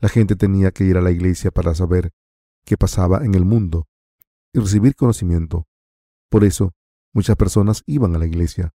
la 0.00 0.08
gente 0.08 0.36
tenía 0.36 0.70
que 0.70 0.84
ir 0.84 0.96
a 0.96 1.02
la 1.02 1.10
iglesia 1.10 1.50
para 1.50 1.74
saber 1.74 2.12
qué 2.64 2.78
pasaba 2.78 3.24
en 3.24 3.34
el 3.34 3.44
mundo 3.44 3.88
y 4.54 4.60
recibir 4.60 4.94
conocimiento. 4.94 5.66
Por 6.30 6.44
eso, 6.44 6.72
muchas 7.12 7.36
personas 7.36 7.82
iban 7.84 8.14
a 8.14 8.18
la 8.18 8.26
iglesia 8.26 8.72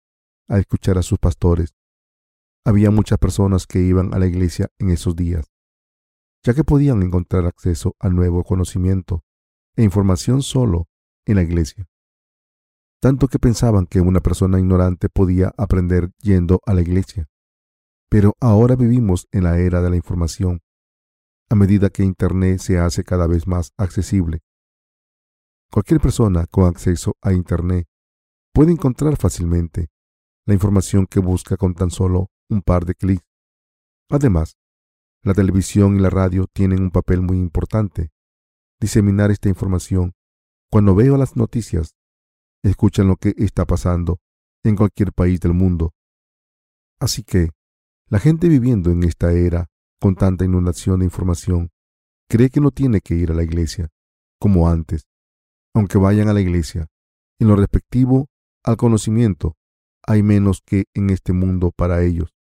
a 0.48 0.58
escuchar 0.58 0.98
a 0.98 1.04
sus 1.04 1.20
pastores. 1.20 1.76
Había 2.66 2.90
muchas 2.90 3.20
personas 3.20 3.68
que 3.68 3.80
iban 3.80 4.14
a 4.16 4.18
la 4.18 4.26
iglesia 4.26 4.70
en 4.80 4.90
esos 4.90 5.16
días, 5.16 5.49
ya 6.44 6.54
que 6.54 6.64
podían 6.64 7.04
encontrar 7.04 7.46
acceso 7.46 7.96
al 8.00 8.16
nuevo 8.16 8.44
conocimiento 8.44 9.24
e 9.76 9.84
información 9.84 10.42
solo 10.42 10.88
en 11.26 11.36
la 11.36 11.44
iglesia. 11.44 11.88
Tanto 13.02 13.28
que 13.28 13.40
pensaban 13.40 13.86
que 13.86 14.02
una 14.02 14.20
persona 14.20 14.60
ignorante 14.60 15.10
podía 15.10 15.54
aprender 15.58 16.12
yendo 16.20 16.60
a 16.66 16.74
la 16.74 16.82
iglesia. 16.82 17.30
Pero 18.10 18.34
ahora 18.42 18.76
vivimos 18.76 19.28
en 19.32 19.44
la 19.44 19.60
era 19.60 19.82
de 19.82 19.90
la 19.90 19.96
información, 19.96 20.62
a 21.50 21.56
medida 21.56 21.90
que 21.90 22.04
Internet 22.04 22.60
se 22.60 22.78
hace 22.78 23.04
cada 23.04 23.28
vez 23.28 23.48
más 23.48 23.72
accesible. 23.78 24.42
Cualquier 25.72 26.02
persona 26.02 26.46
con 26.48 26.66
acceso 26.66 27.16
a 27.22 27.32
Internet 27.32 27.88
puede 28.54 28.72
encontrar 28.72 29.16
fácilmente 29.18 29.90
la 30.46 30.54
información 30.54 31.06
que 31.06 31.20
busca 31.20 31.58
con 31.58 31.76
tan 31.76 31.92
solo 31.92 32.32
un 32.50 32.62
par 32.62 32.86
de 32.86 32.96
clics. 32.96 33.24
Además, 34.10 34.58
la 35.24 35.34
televisión 35.34 35.96
y 35.96 36.00
la 36.00 36.10
radio 36.10 36.48
tienen 36.48 36.82
un 36.82 36.92
papel 36.92 37.22
muy 37.22 37.38
importante. 37.38 38.12
Diseminar 38.80 39.32
esta 39.32 39.50
información. 39.50 40.14
Cuando 40.72 40.96
veo 40.96 41.18
las 41.18 41.36
noticias, 41.36 41.96
escuchan 42.64 43.08
lo 43.08 43.18
que 43.18 43.34
está 43.38 43.66
pasando 43.66 44.20
en 44.64 44.76
cualquier 44.76 45.12
país 45.14 45.40
del 45.40 45.54
mundo. 45.54 45.94
Así 47.00 47.24
que, 47.24 47.50
la 48.08 48.20
gente 48.20 48.48
viviendo 48.50 48.92
en 48.92 49.04
esta 49.04 49.32
era 49.34 49.68
con 50.00 50.16
tanta 50.16 50.46
inundación 50.46 51.00
de 51.00 51.06
información 51.06 51.72
cree 52.30 52.50
que 52.50 52.62
no 52.62 52.72
tiene 52.72 53.02
que 53.02 53.16
ir 53.16 53.32
a 53.32 53.34
la 53.34 53.44
iglesia, 53.44 53.90
como 54.40 54.70
antes, 54.70 55.08
aunque 55.74 55.98
vayan 55.98 56.30
a 56.30 56.34
la 56.34 56.42
iglesia. 56.42 56.88
En 57.40 57.48
lo 57.48 57.56
respectivo 57.56 58.28
al 58.64 58.78
conocimiento, 58.78 59.56
hay 60.04 60.24
menos 60.24 60.62
que 60.66 60.86
en 60.94 61.10
este 61.10 61.34
mundo 61.34 61.72
para 61.76 62.04
ellos. 62.04 62.34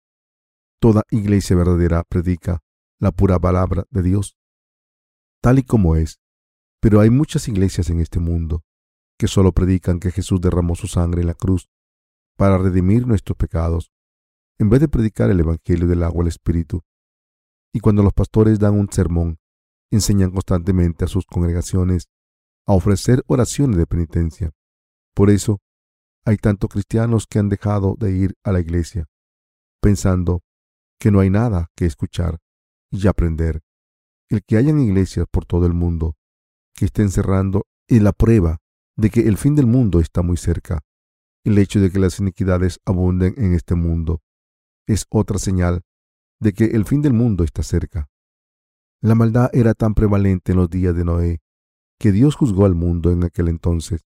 Toda 0.80 1.02
iglesia 1.10 1.56
verdadera 1.56 2.04
predica 2.08 2.60
la 2.98 3.12
pura 3.12 3.38
palabra 3.38 3.87
de 3.90 4.02
Dios, 4.02 4.37
tal 5.40 5.58
y 5.58 5.62
como 5.62 5.96
es. 5.96 6.20
Pero 6.80 7.00
hay 7.00 7.11
muchas 7.11 7.48
iglesias 7.48 7.90
en 7.90 8.00
este 8.00 8.20
mundo 8.20 8.64
que 9.18 9.26
solo 9.26 9.52
predican 9.52 9.98
que 9.98 10.12
Jesús 10.12 10.40
derramó 10.40 10.76
su 10.76 10.87
sangre 10.87 11.22
en 11.22 11.26
la 11.26 11.34
cruz 11.34 11.68
para 12.37 12.56
redimir 12.56 13.06
nuestros 13.06 13.37
pecados, 13.37 13.92
en 14.58 14.70
vez 14.70 14.80
de 14.80 14.88
predicar 14.88 15.30
el 15.30 15.40
Evangelio 15.40 15.88
del 15.88 16.04
agua 16.04 16.22
al 16.22 16.28
Espíritu. 16.28 16.82
Y 17.72 17.80
cuando 17.80 18.02
los 18.02 18.12
pastores 18.12 18.58
dan 18.61 18.74
un 18.74 18.88
sermón, 18.90 19.38
enseñan 19.90 20.30
constantemente 20.30 21.04
a 21.04 21.08
sus 21.08 21.26
congregaciones 21.26 22.08
a 22.66 22.74
ofrecer 22.74 23.24
oraciones 23.26 23.76
de 23.76 23.87
penitencia. 23.87 24.52
Por 25.14 25.30
eso, 25.30 25.61
hay 26.24 26.37
tantos 26.37 26.70
cristianos 26.70 27.26
que 27.26 27.38
han 27.38 27.48
dejado 27.48 27.96
de 27.98 28.12
ir 28.12 28.34
a 28.44 28.52
la 28.52 28.61
iglesia, 28.61 29.06
pensando 29.80 30.42
que 31.00 31.11
no 31.11 31.20
hay 31.20 31.30
nada 31.30 31.70
que 31.74 31.87
escuchar 31.87 32.38
y 32.90 33.07
aprender. 33.07 33.62
El 34.29 34.42
que 34.44 34.57
hayan 34.57 34.81
iglesias 34.81 35.27
por 35.31 35.44
todo 35.44 35.66
el 35.66 35.72
mundo 35.72 36.16
que 36.74 36.85
estén 36.85 37.11
cerrando 37.11 37.66
es 37.88 38.03
la 38.03 38.12
prueba 38.12 38.59
de 38.96 39.11
que 39.11 39.20
el 39.20 39.37
fin 39.37 39.55
del 39.55 39.66
mundo 39.66 40.01
está 40.01 40.22
muy 40.22 40.37
cerca. 40.37 40.81
El 41.44 41.59
hecho 41.59 41.81
de 41.81 41.90
que 41.90 41.98
las 41.98 42.18
iniquidades 42.18 42.81
abunden 42.85 43.35
en 43.37 43.55
este 43.55 43.74
mundo 43.74 44.20
es 44.87 45.07
otra 45.09 45.38
señal 45.38 45.83
de 46.40 46.53
que 46.53 46.66
el 46.66 46.85
fin 46.85 47.03
del 47.03 47.12
mundo 47.12 47.44
está 47.44 47.62
cerca. 47.62 48.09
La 49.01 49.14
maldad 49.14 49.51
era 49.53 49.74
tan 49.74 49.94
prevalente 49.94 50.53
en 50.53 50.59
los 50.59 50.68
días 50.68 50.94
de 50.94 51.05
Noé 51.05 51.40
que 51.98 52.12
Dios 52.12 52.37
juzgó 52.37 52.64
al 52.64 52.74
mundo 52.74 53.11
en 53.11 53.24
aquel 53.24 53.48
entonces. 53.48 54.05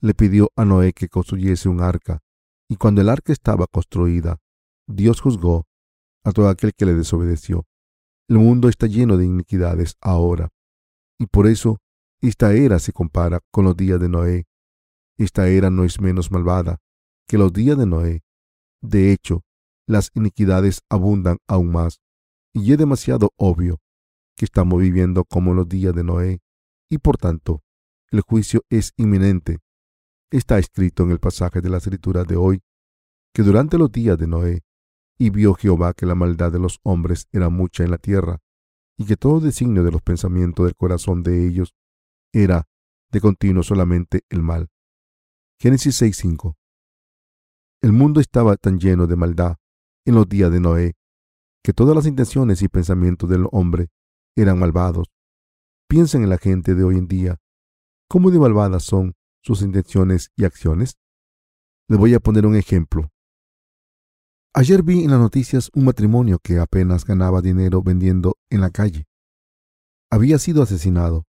Le 0.00 0.14
pidió 0.14 0.50
a 0.56 0.64
Noé 0.64 0.92
que 0.92 1.08
construyese 1.08 1.68
un 1.68 1.80
arca, 1.80 2.22
y 2.68 2.76
cuando 2.76 3.00
el 3.00 3.08
arca 3.08 3.32
estaba 3.32 3.66
construida, 3.66 4.38
Dios 4.86 5.20
juzgó 5.20 5.66
a 6.24 6.32
todo 6.32 6.48
aquel 6.48 6.74
que 6.74 6.86
le 6.86 6.94
desobedeció. 6.94 7.66
El 8.28 8.38
mundo 8.38 8.68
está 8.68 8.86
lleno 8.86 9.16
de 9.16 9.24
iniquidades 9.24 9.96
ahora, 10.00 10.48
y 11.18 11.26
por 11.26 11.46
eso 11.46 11.78
esta 12.20 12.52
era 12.54 12.78
se 12.78 12.92
compara 12.92 13.40
con 13.52 13.64
los 13.64 13.76
días 13.76 14.00
de 14.00 14.08
Noé. 14.08 14.46
Esta 15.16 15.48
era 15.48 15.70
no 15.70 15.84
es 15.84 16.00
menos 16.00 16.30
malvada 16.30 16.78
que 17.28 17.38
los 17.38 17.52
días 17.52 17.78
de 17.78 17.86
Noé. 17.86 18.22
De 18.82 19.12
hecho, 19.12 19.44
las 19.86 20.10
iniquidades 20.14 20.80
abundan 20.90 21.38
aún 21.46 21.70
más, 21.70 22.00
y 22.52 22.72
es 22.72 22.78
demasiado 22.78 23.30
obvio 23.36 23.78
que 24.36 24.44
estamos 24.44 24.80
viviendo 24.80 25.24
como 25.24 25.54
los 25.54 25.68
días 25.68 25.94
de 25.94 26.02
Noé, 26.02 26.40
y 26.90 26.98
por 26.98 27.16
tanto, 27.16 27.62
el 28.10 28.22
juicio 28.22 28.62
es 28.70 28.92
inminente. 28.96 29.58
Está 30.30 30.58
escrito 30.58 31.04
en 31.04 31.12
el 31.12 31.20
pasaje 31.20 31.60
de 31.60 31.68
la 31.68 31.78
escritura 31.78 32.24
de 32.24 32.36
hoy 32.36 32.62
que 33.32 33.42
durante 33.42 33.78
los 33.78 33.92
días 33.92 34.18
de 34.18 34.26
Noé, 34.26 34.62
y 35.18 35.30
vio 35.30 35.54
Jehová 35.54 35.94
que 35.94 36.06
la 36.06 36.14
maldad 36.14 36.52
de 36.52 36.58
los 36.58 36.80
hombres 36.82 37.28
era 37.32 37.48
mucha 37.48 37.84
en 37.84 37.90
la 37.90 37.98
tierra, 37.98 38.40
y 38.98 39.06
que 39.06 39.16
todo 39.16 39.40
designio 39.40 39.84
de 39.84 39.92
los 39.92 40.02
pensamientos 40.02 40.66
del 40.66 40.76
corazón 40.76 41.22
de 41.22 41.46
ellos 41.46 41.74
era 42.32 42.68
de 43.10 43.20
continuo 43.20 43.62
solamente 43.62 44.24
el 44.28 44.42
mal. 44.42 44.68
Génesis 45.58 46.00
6:5 46.00 46.56
El 47.82 47.92
mundo 47.92 48.20
estaba 48.20 48.56
tan 48.56 48.78
lleno 48.78 49.06
de 49.06 49.16
maldad 49.16 49.56
en 50.04 50.14
los 50.14 50.28
días 50.28 50.50
de 50.52 50.60
Noé 50.60 50.94
que 51.62 51.72
todas 51.72 51.96
las 51.96 52.06
intenciones 52.06 52.62
y 52.62 52.68
pensamientos 52.68 53.28
del 53.28 53.46
hombre 53.50 53.88
eran 54.36 54.58
malvados. 54.58 55.08
Piensen 55.88 56.22
en 56.22 56.30
la 56.30 56.38
gente 56.38 56.74
de 56.74 56.84
hoy 56.84 56.96
en 56.96 57.08
día. 57.08 57.40
¿Cómo 58.08 58.30
de 58.30 58.38
malvadas 58.38 58.84
son 58.84 59.14
sus 59.42 59.62
intenciones 59.62 60.30
y 60.36 60.44
acciones? 60.44 60.96
Les 61.88 61.98
voy 61.98 62.14
a 62.14 62.20
poner 62.20 62.46
un 62.46 62.54
ejemplo. 62.54 63.10
Ayer 64.58 64.82
vi 64.82 65.04
en 65.04 65.10
las 65.10 65.20
noticias 65.20 65.70
un 65.74 65.84
matrimonio 65.84 66.38
que 66.38 66.58
apenas 66.58 67.04
ganaba 67.04 67.42
dinero 67.42 67.82
vendiendo 67.82 68.38
en 68.48 68.62
la 68.62 68.70
calle. 68.70 69.06
Había 70.10 70.38
sido 70.38 70.62
asesinado. 70.62 71.26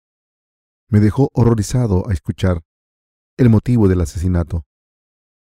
Me 0.89 0.99
dejó 0.99 1.29
horrorizado 1.33 2.09
a 2.09 2.13
escuchar 2.13 2.63
el 3.37 3.51
motivo 3.51 3.87
del 3.87 4.01
asesinato. 4.01 4.65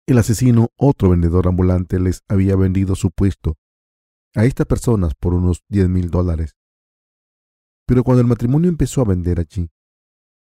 El 0.07 0.17
asesino, 0.17 0.71
otro 0.79 1.11
vendedor 1.11 1.49
ambulante, 1.49 2.01
les 2.01 2.23
había 2.29 2.57
vendido 2.57 2.95
su 2.95 3.11
puesto 3.11 3.59
a 4.35 4.47
estas 4.47 4.65
personas 4.65 5.13
por 5.15 5.35
unos 5.35 5.63
10 5.69 5.91
mil 5.91 6.09
dólares. 6.09 6.57
Pero 7.87 8.05
cuando 8.05 8.23
el 8.23 8.27
matrimonio 8.27 8.71
empezó 8.71 9.03
a 9.03 9.05
vender 9.05 9.39
allí, 9.39 9.69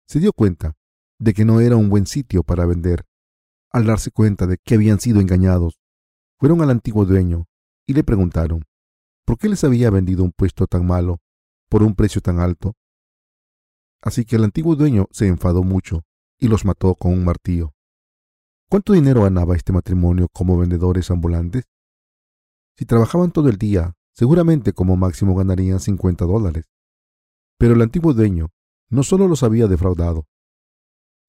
se 0.07 0.19
dio 0.19 0.31
cuenta 0.31 0.77
de 1.19 1.33
que 1.33 1.43
no 1.43 1.59
era 1.59 1.75
un 1.75 1.89
buen 1.89 2.05
sitio 2.05 2.43
para 2.43 2.67
vender. 2.67 3.07
Al 3.71 3.87
darse 3.87 4.11
cuenta 4.11 4.45
de 4.45 4.59
que 4.63 4.75
habían 4.75 4.99
sido 4.99 5.19
engañados, 5.21 5.79
fueron 6.37 6.61
al 6.61 6.69
antiguo 6.69 7.05
dueño 7.05 7.47
y 7.87 7.93
le 7.93 8.03
preguntaron 8.03 8.65
por 9.25 9.37
qué 9.37 9.49
les 9.49 9.63
había 9.63 9.89
vendido 9.89 10.23
un 10.23 10.31
puesto 10.31 10.67
tan 10.67 10.85
malo 10.85 11.19
por 11.69 11.83
un 11.83 11.95
precio 11.95 12.21
tan 12.21 12.39
alto. 12.39 12.73
Así 14.01 14.25
que 14.25 14.35
el 14.35 14.43
antiguo 14.43 14.75
dueño 14.75 15.07
se 15.11 15.27
enfadó 15.27 15.63
mucho 15.63 16.03
y 16.37 16.47
los 16.47 16.65
mató 16.65 16.95
con 16.95 17.13
un 17.13 17.23
martillo. 17.23 17.73
¿Cuánto 18.69 18.93
dinero 18.93 19.23
ganaba 19.23 19.55
este 19.55 19.73
matrimonio 19.73 20.27
como 20.31 20.57
vendedores 20.57 21.09
ambulantes? 21.09 21.65
Si 22.77 22.85
trabajaban 22.85 23.31
todo 23.31 23.49
el 23.49 23.57
día, 23.57 23.95
seguramente 24.13 24.73
como 24.73 24.97
máximo 24.97 25.35
ganarían 25.35 25.79
50 25.79 26.25
dólares. 26.25 26.65
Pero 27.57 27.73
el 27.73 27.81
antiguo 27.81 28.13
dueño 28.13 28.49
no 28.89 29.03
solo 29.03 29.27
los 29.27 29.43
había 29.43 29.67
defraudado, 29.67 30.27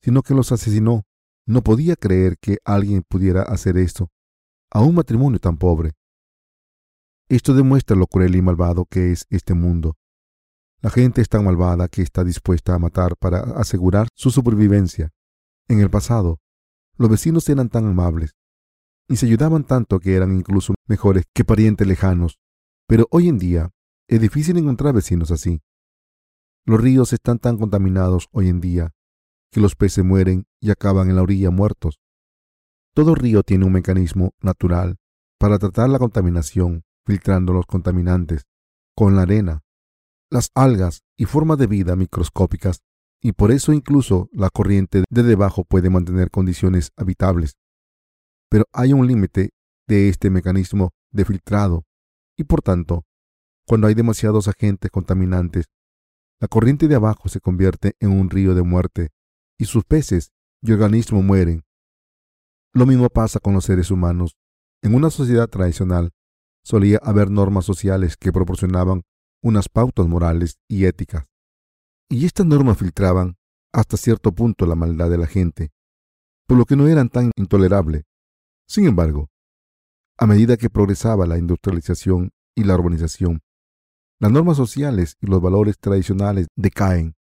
sino 0.03 0.23
que 0.23 0.35
los 0.35 0.53
asesinó. 0.53 1.05
No 1.49 1.63
podía 1.63 1.95
creer 1.95 2.39
que 2.39 2.59
alguien 2.65 3.05
pudiera 3.09 3.43
hacer 3.43 3.77
esto 3.77 4.11
a 4.77 4.81
un 4.83 4.95
matrimonio 4.95 5.39
tan 5.39 5.57
pobre. 5.57 5.93
Esto 7.31 7.55
demuestra 7.55 7.97
lo 7.97 8.07
cruel 8.07 8.37
y 8.37 8.43
malvado 8.43 8.85
que 8.85 9.11
es 9.11 9.25
este 9.31 9.55
mundo. 9.55 9.97
La 10.83 10.91
gente 10.91 11.23
es 11.23 11.31
tan 11.31 11.47
malvada 11.47 11.89
que 11.89 12.03
está 12.03 12.23
dispuesta 12.25 12.75
a 12.75 12.79
matar 12.79 13.17
para 13.17 13.39
asegurar 13.59 14.09
su 14.15 14.31
supervivencia. 14.31 15.15
En 15.67 15.81
el 15.81 15.89
pasado, 15.89 16.41
los 16.99 17.09
vecinos 17.09 17.49
eran 17.49 17.71
tan 17.71 17.87
amables 17.87 18.37
y 19.09 19.17
se 19.17 19.25
ayudaban 19.25 19.65
tanto 19.65 19.99
que 19.99 20.15
eran 20.15 20.37
incluso 20.37 20.75
mejores 20.87 21.25
que 21.33 21.47
parientes 21.47 21.87
lejanos. 21.87 22.39
Pero 22.87 23.09
hoy 23.11 23.29
en 23.29 23.39
día 23.39 23.71
es 24.09 24.21
difícil 24.21 24.59
encontrar 24.59 24.93
vecinos 24.93 25.31
así. 25.31 25.63
Los 26.67 26.83
ríos 26.83 27.15
están 27.15 27.39
tan 27.39 27.57
contaminados 27.57 28.29
hoy 28.31 28.51
en 28.51 28.61
día 28.61 28.93
que 29.51 29.61
los 29.61 29.75
peces 29.75 30.05
mueren 30.05 30.47
y 30.61 30.71
acaban 30.71 31.09
en 31.09 31.17
la 31.17 31.23
orilla 31.23 31.51
muertos. 31.51 31.99
Todo 32.97 33.15
río 33.15 33.43
tiene 33.43 33.67
un 33.67 33.73
mecanismo 33.73 34.33
natural 34.41 34.97
para 35.39 35.59
tratar 35.59 35.91
la 35.91 35.99
contaminación, 35.99 36.83
filtrando 37.05 37.53
los 37.53 37.67
contaminantes 37.67 38.47
con 38.97 39.15
la 39.15 39.23
arena. 39.23 39.63
Las 40.31 40.51
algas 40.55 41.03
y 41.15 41.27
formas 41.27 41.59
de 41.59 41.67
vida 41.67 41.95
microscópicas, 41.95 42.81
y 43.21 43.33
por 43.33 43.53
eso 43.53 43.75
incluso 43.75 44.31
la 44.33 44.49
corriente 44.49 45.05
de 45.11 45.23
debajo 45.23 45.65
puede 45.65 45.91
mantener 45.91 46.31
condiciones 46.31 46.91
habitables. 46.97 47.59
Pero 48.49 48.65
hay 48.73 48.95
un 48.95 49.07
límite 49.07 49.51
de 49.87 50.09
este 50.09 50.31
mecanismo 50.31 50.93
de 51.13 51.27
filtrado, 51.27 51.85
y 52.35 52.45
por 52.45 52.63
tanto, 52.63 53.05
cuando 53.67 53.89
hay 53.89 53.95
demasiados 53.95 54.49
agentes 54.49 54.91
contaminantes, 54.91 55.67
la 56.41 56.49
corriente 56.49 56.89
de 56.89 56.95
abajo 56.95 57.29
se 57.29 57.41
convierte 57.41 57.95
en 58.01 58.19
un 58.19 58.31
río 58.31 58.55
de 58.55 58.63
muerte, 58.63 59.11
y 59.59 59.67
sus 59.67 59.85
peces 59.85 60.33
y 60.63 60.73
organismos 60.73 61.23
mueren. 61.23 61.63
Lo 62.77 62.85
mismo 62.85 63.09
pasa 63.09 63.41
con 63.41 63.55
los 63.55 63.65
seres 63.65 63.91
humanos. 63.91 64.37
En 64.83 64.95
una 64.95 65.09
sociedad 65.09 65.49
tradicional 65.49 66.13
solía 66.63 66.99
haber 67.03 67.31
normas 67.31 67.65
sociales 67.65 68.19
que 68.19 68.33
proporcionaban 68.33 69.01
unas 69.43 69.71
pautas 69.71 70.07
morales 70.07 70.59
y 70.69 70.85
éticas. 70.85 71.25
Y 72.11 72.27
estas 72.27 72.45
normas 72.45 72.77
filtraban 72.77 73.39
hasta 73.73 73.97
cierto 73.97 74.33
punto 74.33 74.67
la 74.67 74.75
maldad 74.75 75.09
de 75.09 75.17
la 75.17 75.27
gente, 75.27 75.73
por 76.47 76.59
lo 76.59 76.67
que 76.67 76.77
no 76.77 76.87
eran 76.87 77.09
tan 77.09 77.31
intolerables. 77.37 78.05
Sin 78.69 78.87
embargo, 78.87 79.31
a 80.19 80.27
medida 80.27 80.59
que 80.59 80.69
progresaba 80.69 81.27
la 81.27 81.39
industrialización 81.39 82.33
y 82.55 82.65
la 82.65 82.75
urbanización, 82.75 83.41
las 84.21 84.31
normas 84.31 84.59
sociales 84.59 85.17
y 85.23 85.29
los 85.29 85.41
valores 85.41 85.79
tradicionales 85.79 86.49
decaen 86.57 87.17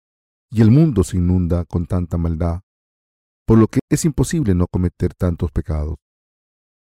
y 0.51 0.61
el 0.61 0.71
mundo 0.71 1.03
se 1.03 1.17
inunda 1.17 1.65
con 1.65 1.87
tanta 1.87 2.19
maldad, 2.19 2.61
por 3.47 3.59
lo 3.59 3.69
que 3.69 3.81
es 3.89 4.05
imposible 4.05 4.55
no 4.55 4.67
cometer 4.67 5.15
tantos 5.15 5.53
pecados. 5.53 5.97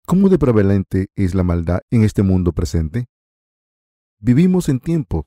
¿Cómo 0.04 0.28
de 0.28 0.38
prevalente 0.38 1.08
es 1.14 1.34
la 1.34 1.44
maldad 1.44 1.80
en 1.90 2.04
este 2.04 2.22
mundo 2.22 2.52
presente? 2.52 3.06
Vivimos 4.18 4.68
en 4.68 4.80
tiempos 4.80 5.24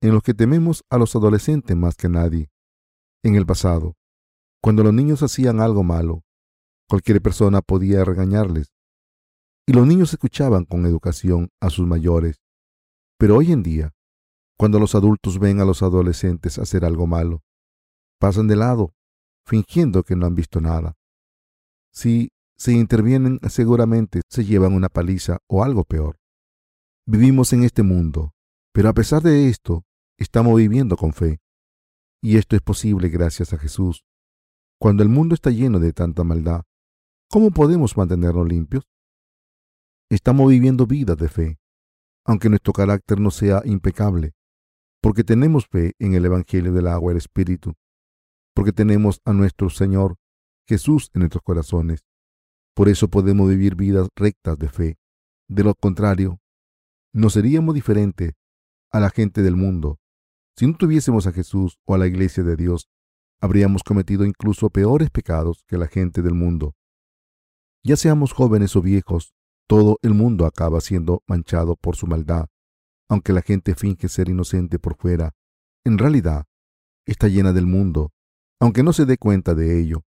en 0.00 0.12
los 0.12 0.22
que 0.22 0.34
tememos 0.34 0.84
a 0.90 0.98
los 0.98 1.14
adolescentes 1.16 1.76
más 1.76 1.96
que 1.96 2.08
nadie. 2.08 2.50
En 3.22 3.34
el 3.34 3.46
pasado, 3.46 3.96
cuando 4.62 4.82
los 4.82 4.92
niños 4.92 5.22
hacían 5.22 5.60
algo 5.60 5.82
malo, 5.82 6.24
cualquier 6.88 7.22
persona 7.22 7.62
podía 7.62 8.04
regañarles, 8.04 8.72
y 9.66 9.72
los 9.72 9.86
niños 9.86 10.12
escuchaban 10.12 10.64
con 10.64 10.86
educación 10.86 11.50
a 11.60 11.70
sus 11.70 11.86
mayores. 11.86 12.40
Pero 13.18 13.36
hoy 13.36 13.52
en 13.52 13.62
día, 13.62 13.94
cuando 14.56 14.78
los 14.78 14.94
adultos 14.94 15.38
ven 15.38 15.60
a 15.60 15.64
los 15.64 15.82
adolescentes 15.82 16.58
hacer 16.58 16.84
algo 16.84 17.06
malo, 17.06 17.42
pasan 18.18 18.46
de 18.48 18.56
lado, 18.56 18.94
fingiendo 19.46 20.02
que 20.02 20.16
no 20.16 20.26
han 20.26 20.34
visto 20.34 20.60
nada. 20.60 20.96
Si 21.92 22.30
se 22.56 22.72
intervienen, 22.72 23.38
seguramente 23.48 24.22
se 24.28 24.44
llevan 24.44 24.72
una 24.72 24.88
paliza 24.88 25.38
o 25.46 25.62
algo 25.62 25.84
peor. 25.84 26.18
Vivimos 27.06 27.52
en 27.52 27.62
este 27.62 27.82
mundo, 27.82 28.32
pero 28.72 28.88
a 28.88 28.94
pesar 28.94 29.22
de 29.22 29.48
esto, 29.48 29.84
estamos 30.18 30.56
viviendo 30.56 30.96
con 30.96 31.12
fe. 31.12 31.38
Y 32.20 32.38
esto 32.38 32.56
es 32.56 32.62
posible 32.62 33.08
gracias 33.08 33.52
a 33.52 33.58
Jesús. 33.58 34.04
Cuando 34.80 35.02
el 35.02 35.08
mundo 35.08 35.34
está 35.34 35.50
lleno 35.50 35.78
de 35.78 35.92
tanta 35.92 36.24
maldad, 36.24 36.62
¿cómo 37.30 37.50
podemos 37.50 37.96
mantenernos 37.96 38.48
limpios? 38.48 38.84
Estamos 40.10 40.50
viviendo 40.50 40.86
vidas 40.86 41.16
de 41.16 41.28
fe, 41.28 41.58
aunque 42.24 42.48
nuestro 42.48 42.72
carácter 42.72 43.20
no 43.20 43.30
sea 43.30 43.62
impecable, 43.64 44.34
porque 45.00 45.24
tenemos 45.24 45.66
fe 45.66 45.94
en 45.98 46.14
el 46.14 46.24
Evangelio 46.24 46.72
del 46.72 46.88
agua 46.88 47.12
y 47.12 47.14
el 47.14 47.18
Espíritu, 47.18 47.74
porque 48.56 48.72
tenemos 48.72 49.20
a 49.26 49.34
nuestro 49.34 49.68
Señor 49.68 50.16
Jesús 50.66 51.10
en 51.12 51.20
nuestros 51.20 51.42
corazones. 51.42 52.06
Por 52.74 52.88
eso 52.88 53.08
podemos 53.08 53.50
vivir 53.50 53.76
vidas 53.76 54.08
rectas 54.16 54.58
de 54.58 54.70
fe. 54.70 54.98
De 55.46 55.62
lo 55.62 55.74
contrario, 55.74 56.40
no 57.12 57.28
seríamos 57.28 57.74
diferentes 57.74 58.32
a 58.90 58.98
la 58.98 59.10
gente 59.10 59.42
del 59.42 59.56
mundo. 59.56 59.98
Si 60.56 60.66
no 60.66 60.74
tuviésemos 60.74 61.26
a 61.26 61.32
Jesús 61.32 61.78
o 61.84 61.94
a 61.94 61.98
la 61.98 62.06
iglesia 62.06 62.44
de 62.44 62.56
Dios, 62.56 62.88
habríamos 63.42 63.82
cometido 63.82 64.24
incluso 64.24 64.70
peores 64.70 65.10
pecados 65.10 65.62
que 65.68 65.76
la 65.76 65.86
gente 65.86 66.22
del 66.22 66.32
mundo. 66.32 66.74
Ya 67.84 67.96
seamos 67.96 68.32
jóvenes 68.32 68.74
o 68.74 68.80
viejos, 68.80 69.34
todo 69.68 69.98
el 70.00 70.14
mundo 70.14 70.46
acaba 70.46 70.80
siendo 70.80 71.22
manchado 71.26 71.76
por 71.76 71.94
su 71.94 72.06
maldad. 72.06 72.46
Aunque 73.10 73.34
la 73.34 73.42
gente 73.42 73.74
finge 73.74 74.08
ser 74.08 74.30
inocente 74.30 74.78
por 74.78 74.96
fuera, 74.96 75.34
en 75.84 75.98
realidad 75.98 76.46
está 77.04 77.28
llena 77.28 77.52
del 77.52 77.66
mundo, 77.66 78.12
aunque 78.60 78.82
no 78.82 78.92
se 78.92 79.04
dé 79.04 79.18
cuenta 79.18 79.54
de 79.54 79.80
ello. 79.80 80.02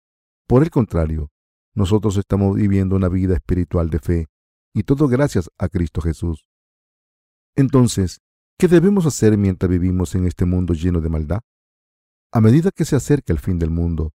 Por 0.47 0.63
el 0.63 0.71
contrario, 0.71 1.31
nosotros 1.75 2.17
estamos 2.17 2.57
viviendo 2.57 2.97
una 2.97 3.09
vida 3.09 3.35
espiritual 3.35 3.91
de 3.91 3.99
fe, 3.99 4.27
y 4.75 4.83
todo 4.83 5.09
gracias 5.09 5.51
a 5.59 5.69
Cristo 5.69 6.01
Jesús. 6.01 6.47
Entonces, 7.57 8.21
¿qué 8.59 8.69
debemos 8.69 9.07
hacer 9.07 9.37
mientras 9.37 9.71
vivimos 9.71 10.15
en 10.15 10.27
este 10.27 10.45
mundo 10.45 10.75
lleno 10.75 11.01
de 11.01 11.09
maldad? 11.09 11.41
A 12.33 12.41
medida 12.41 12.71
que 12.71 12.85
se 12.85 12.97
acerca 12.97 13.33
el 13.33 13.39
fin 13.39 13.59
del 13.59 13.71
mundo, 13.71 14.13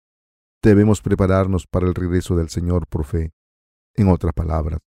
debemos 0.61 1.01
prepararnos 1.01 1.67
para 1.67 1.87
el 1.87 1.95
regreso 1.95 2.35
del 2.35 2.49
Señor 2.49 2.87
por 2.87 3.05
fe. 3.05 3.33
En 3.95 4.07
otras 4.07 4.33
palabras, 4.33 4.79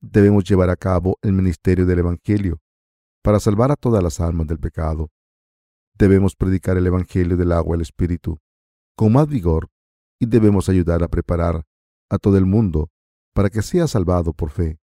debemos 0.00 0.44
llevar 0.44 0.70
a 0.70 0.76
cabo 0.76 1.18
el 1.22 1.32
ministerio 1.32 1.84
del 1.84 1.98
Evangelio 1.98 2.60
para 3.22 3.40
salvar 3.40 3.70
a 3.70 3.76
todas 3.76 4.02
las 4.02 4.20
almas 4.20 4.46
del 4.46 4.58
pecado. 4.58 5.10
Debemos 5.94 6.34
predicar 6.36 6.76
el 6.76 6.86
Evangelio 6.86 7.36
del 7.36 7.52
agua 7.52 7.76
y 7.76 7.78
el 7.78 7.82
Espíritu 7.82 8.38
con 9.00 9.14
más 9.14 9.28
vigor 9.28 9.70
y 10.18 10.26
debemos 10.26 10.68
ayudar 10.68 11.02
a 11.02 11.08
preparar 11.08 11.64
a 12.10 12.18
todo 12.18 12.36
el 12.36 12.44
mundo 12.44 12.90
para 13.32 13.48
que 13.48 13.62
sea 13.62 13.86
salvado 13.86 14.34
por 14.34 14.50
fe. 14.50 14.78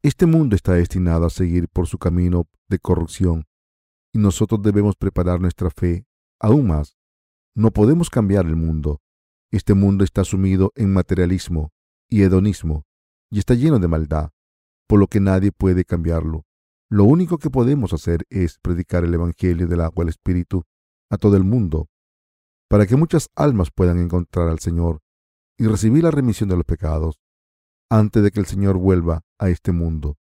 Este 0.00 0.26
mundo 0.26 0.54
está 0.54 0.74
destinado 0.74 1.26
a 1.26 1.30
seguir 1.30 1.68
por 1.68 1.88
su 1.88 1.98
camino 1.98 2.44
de 2.68 2.78
corrupción 2.78 3.42
y 4.12 4.20
nosotros 4.20 4.62
debemos 4.62 4.94
preparar 4.94 5.40
nuestra 5.40 5.70
fe 5.70 6.06
aún 6.38 6.68
más. 6.68 6.96
No 7.56 7.72
podemos 7.72 8.10
cambiar 8.10 8.46
el 8.46 8.54
mundo. 8.54 9.00
Este 9.50 9.74
mundo 9.74 10.04
está 10.04 10.22
sumido 10.22 10.70
en 10.76 10.92
materialismo 10.92 11.72
y 12.08 12.22
hedonismo 12.22 12.84
y 13.28 13.40
está 13.40 13.54
lleno 13.54 13.80
de 13.80 13.88
maldad, 13.88 14.30
por 14.86 15.00
lo 15.00 15.08
que 15.08 15.18
nadie 15.18 15.50
puede 15.50 15.84
cambiarlo. 15.84 16.44
Lo 16.88 17.02
único 17.02 17.38
que 17.38 17.50
podemos 17.50 17.92
hacer 17.92 18.24
es 18.30 18.60
predicar 18.60 19.02
el 19.02 19.12
Evangelio 19.12 19.66
del 19.66 19.80
agua 19.80 20.04
del 20.04 20.10
Espíritu 20.10 20.62
a 21.10 21.16
todo 21.16 21.36
el 21.36 21.42
mundo, 21.42 21.88
para 22.68 22.86
que 22.86 22.96
muchas 22.96 23.28
almas 23.34 23.70
puedan 23.70 23.98
encontrar 23.98 24.48
al 24.48 24.58
Señor 24.58 25.00
y 25.58 25.66
recibir 25.66 26.04
la 26.04 26.10
remisión 26.10 26.48
de 26.48 26.56
los 26.56 26.64
pecados 26.64 27.20
antes 27.90 28.22
de 28.22 28.30
que 28.30 28.40
el 28.40 28.46
Señor 28.46 28.76
vuelva 28.76 29.22
a 29.38 29.48
este 29.48 29.72
mundo. 29.72 30.16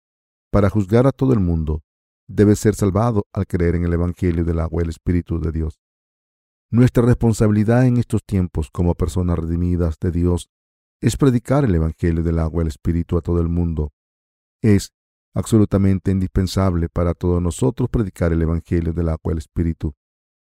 Para 0.52 0.70
juzgar 0.70 1.08
a 1.08 1.12
todo 1.12 1.34
el 1.34 1.40
mundo, 1.40 1.84
debe 2.28 2.56
ser 2.56 2.76
salvado 2.76 3.28
al 3.34 3.46
creer 3.46 3.76
en 3.76 3.86
el 3.86 3.94
Evangelio 3.94 4.44
del 4.44 4.60
agua 4.60 4.82
y 4.82 4.86
el 4.86 4.90
Espíritu 4.90 5.40
de 5.40 5.52
Dios. 5.52 5.80
Nuestra 6.72 7.04
responsabilidad 7.04 7.86
en 7.86 7.98
estos 7.98 8.24
tiempos 8.24 8.70
como 8.72 8.96
personas 8.96 9.38
redimidas 9.38 9.98
de 10.00 10.12
Dios 10.12 10.50
es 11.02 11.18
predicar 11.18 11.66
el 11.66 11.76
Evangelio 11.76 12.24
del 12.24 12.40
agua 12.40 12.62
y 12.62 12.64
el 12.64 12.68
Espíritu 12.70 13.18
a 13.18 13.22
todo 13.22 13.42
el 13.42 13.50
mundo. 13.50 13.92
Es 14.62 14.94
absolutamente 15.34 16.12
indispensable 16.12 16.90
para 16.90 17.14
todos 17.14 17.42
nosotros 17.42 17.90
predicar 17.90 18.32
el 18.32 18.42
Evangelio 18.42 18.94
del 18.94 19.10
agua 19.10 19.32
y 19.32 19.32
el 19.32 19.38
Espíritu 19.40 19.94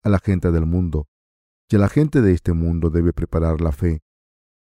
a 0.04 0.10
la 0.10 0.20
gente 0.20 0.52
del 0.52 0.66
mundo. 0.66 1.08
A 1.76 1.80
la 1.80 1.90
gente 1.90 2.22
de 2.22 2.34
este 2.34 2.54
mundo 2.54 2.92
debe 2.92 3.14
preparar 3.14 3.60
la 3.60 3.72
fe 3.72 4.04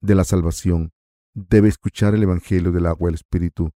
de 0.01 0.15
la 0.15 0.25
salvación, 0.25 0.93
debe 1.35 1.69
escuchar 1.69 2.15
el 2.15 2.23
Evangelio 2.23 2.73
del 2.73 2.87
agua 2.87 3.09
y 3.09 3.11
el 3.11 3.15
Espíritu, 3.17 3.71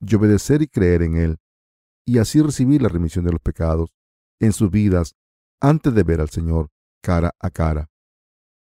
y 0.00 0.14
obedecer 0.16 0.62
y 0.62 0.66
creer 0.66 1.02
en 1.02 1.16
él, 1.16 1.38
y 2.04 2.18
así 2.18 2.42
recibir 2.42 2.82
la 2.82 2.88
remisión 2.88 3.24
de 3.24 3.30
los 3.30 3.40
pecados 3.40 3.94
en 4.40 4.52
sus 4.52 4.70
vidas 4.72 5.14
antes 5.60 5.94
de 5.94 6.02
ver 6.02 6.20
al 6.20 6.30
Señor 6.30 6.70
cara 7.00 7.32
a 7.38 7.50
cara. 7.50 7.90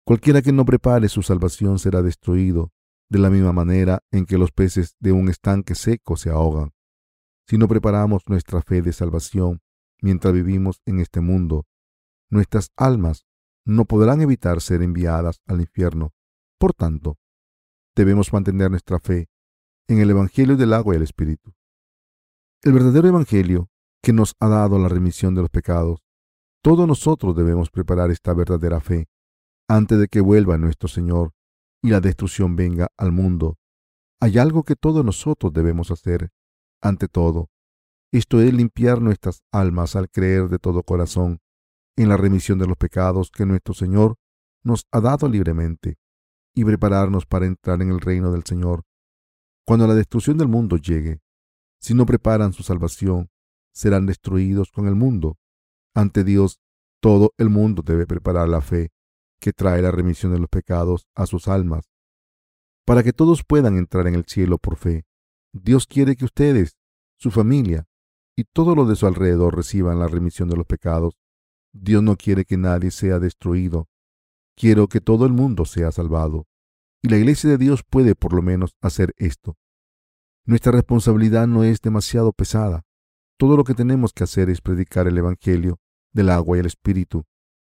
Cualquiera 0.03 0.41
que 0.41 0.51
no 0.51 0.65
prepare 0.65 1.07
su 1.07 1.21
salvación 1.21 1.79
será 1.79 2.01
destruido, 2.01 2.73
de 3.09 3.19
la 3.19 3.29
misma 3.29 3.53
manera 3.53 4.03
en 4.11 4.25
que 4.25 4.37
los 4.37 4.51
peces 4.51 4.97
de 4.99 5.13
un 5.13 5.29
estanque 5.29 5.73
seco 5.73 6.17
se 6.17 6.29
ahogan. 6.29 6.73
Si 7.47 7.57
no 7.57 7.69
preparamos 7.69 8.23
nuestra 8.27 8.61
fe 8.61 8.81
de 8.81 8.91
salvación 8.91 9.61
mientras 10.01 10.33
vivimos 10.33 10.81
en 10.85 10.99
este 10.99 11.21
mundo, 11.21 11.65
nuestras 12.29 12.71
almas 12.75 13.25
no 13.67 13.85
podrán 13.85 14.21
evitar 14.21 14.61
ser 14.61 14.81
enviadas 14.81 15.41
al 15.45 15.61
infierno 15.61 16.13
por 16.59 16.73
tanto, 16.73 17.19
debemos 17.95 18.33
mantener 18.33 18.71
nuestra 18.71 18.99
fe 18.99 19.29
en 19.87 19.99
el 19.99 20.09
Evangelio 20.09 20.57
del 20.57 20.73
agua 20.73 20.95
y 20.95 20.97
el 20.97 21.03
Espíritu. 21.03 21.53
El 22.63 22.73
verdadero 22.73 23.07
Evangelio 23.07 23.69
que 24.01 24.11
nos 24.11 24.35
ha 24.39 24.47
dado 24.47 24.79
la 24.79 24.89
remisión 24.89 25.35
de 25.35 25.41
los 25.41 25.49
pecados. 25.49 25.99
Todos 26.63 26.87
nosotros 26.87 27.35
debemos 27.35 27.69
preparar 27.69 28.09
esta 28.09 28.33
verdadera 28.33 28.79
fe 28.79 29.07
antes 29.67 29.99
de 29.99 30.07
que 30.07 30.21
vuelva 30.21 30.57
nuestro 30.57 30.87
Señor 30.87 31.33
y 31.83 31.89
la 31.89 32.01
destrucción 32.01 32.55
venga 32.55 32.87
al 32.97 33.11
mundo. 33.11 33.57
Hay 34.19 34.39
algo 34.39 34.63
que 34.63 34.75
todos 34.75 35.05
nosotros 35.05 35.53
debemos 35.53 35.91
hacer 35.91 36.31
ante 36.81 37.07
todo. 37.07 37.49
Esto 38.11 38.41
es 38.41 38.51
limpiar 38.53 39.01
nuestras 39.01 39.43
almas 39.51 39.95
al 39.95 40.09
creer 40.09 40.49
de 40.49 40.57
todo 40.57 40.81
corazón 40.81 41.39
en 41.97 42.09
la 42.09 42.17
remisión 42.17 42.59
de 42.59 42.67
los 42.67 42.77
pecados 42.77 43.31
que 43.31 43.45
nuestro 43.45 43.73
Señor 43.73 44.15
nos 44.63 44.85
ha 44.91 45.01
dado 45.01 45.27
libremente 45.27 45.97
y 46.55 46.63
prepararnos 46.63 47.25
para 47.25 47.45
entrar 47.45 47.81
en 47.81 47.89
el 47.89 47.99
reino 47.99 48.31
del 48.31 48.43
Señor. 48.43 48.83
Cuando 49.65 49.85
la 49.87 49.95
destrucción 49.95 50.37
del 50.37 50.47
mundo 50.47 50.77
llegue, 50.77 51.19
si 51.79 51.93
no 51.93 52.05
preparan 52.05 52.53
su 52.53 52.63
salvación, 52.63 53.29
serán 53.73 54.05
destruidos 54.05 54.71
con 54.71 54.87
el 54.87 54.95
mundo. 54.95 55.37
Ante 55.93 56.23
Dios 56.23 56.59
Todo 56.99 57.33
el 57.37 57.49
mundo 57.49 57.83
debe 57.83 58.07
preparar 58.07 58.49
la 58.49 58.61
fe 58.61 58.89
que 59.39 59.53
trae 59.53 59.83
la 59.83 59.91
remisión 59.91 60.33
de 60.33 60.39
los 60.39 60.49
pecados 60.49 61.05
a 61.13 61.27
sus 61.27 61.47
almas. 61.47 61.91
Para 62.85 63.03
que 63.03 63.13
todos 63.13 63.43
puedan 63.43 63.77
entrar 63.77 64.07
en 64.07 64.15
el 64.15 64.25
cielo 64.25 64.57
por 64.57 64.77
fe, 64.77 65.05
Dios 65.53 65.85
quiere 65.85 66.15
que 66.15 66.25
ustedes, 66.25 66.75
su 67.19 67.29
familia 67.29 67.85
y 68.35 68.45
todo 68.45 68.75
lo 68.75 68.85
de 68.85 68.95
su 68.95 69.05
alrededor 69.05 69.55
reciban 69.55 69.99
la 69.99 70.07
remisión 70.07 70.49
de 70.49 70.57
los 70.57 70.65
pecados. 70.65 71.19
Dios 71.81 72.03
no 72.03 72.15
quiere 72.15 72.45
que 72.45 72.57
nadie 72.57 72.91
sea 72.91 73.19
destruido. 73.19 73.87
Quiero 74.55 74.87
que 74.87 75.01
todo 75.01 75.25
el 75.25 75.33
mundo 75.33 75.65
sea 75.65 75.91
salvado. 75.91 76.47
Y 77.01 77.09
la 77.09 77.17
iglesia 77.17 77.49
de 77.49 77.57
Dios 77.57 77.83
puede 77.83 78.15
por 78.15 78.33
lo 78.33 78.41
menos 78.41 78.75
hacer 78.81 79.13
esto. 79.17 79.57
Nuestra 80.45 80.71
responsabilidad 80.71 81.47
no 81.47 81.63
es 81.63 81.81
demasiado 81.81 82.31
pesada. 82.33 82.83
Todo 83.37 83.55
lo 83.55 83.63
que 83.63 83.75
tenemos 83.75 84.13
que 84.13 84.23
hacer 84.23 84.49
es 84.49 84.61
predicar 84.61 85.07
el 85.07 85.17
Evangelio 85.17 85.79
del 86.11 86.29
agua 86.29 86.57
y 86.57 86.61
el 86.61 86.65
Espíritu 86.65 87.25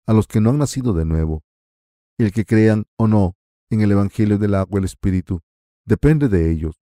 a 0.05 0.13
los 0.13 0.25
que 0.25 0.39
no 0.39 0.49
han 0.49 0.57
nacido 0.57 0.93
de 0.93 1.05
nuevo. 1.05 1.43
El 2.17 2.31
que 2.31 2.45
crean 2.45 2.85
o 2.95 3.07
no 3.07 3.35
en 3.69 3.81
el 3.81 3.91
Evangelio 3.91 4.37
del 4.37 4.55
agua 4.55 4.77
y 4.77 4.81
el 4.81 4.85
Espíritu 4.85 5.41
depende 5.85 6.29
de 6.29 6.49
ellos. 6.49 6.79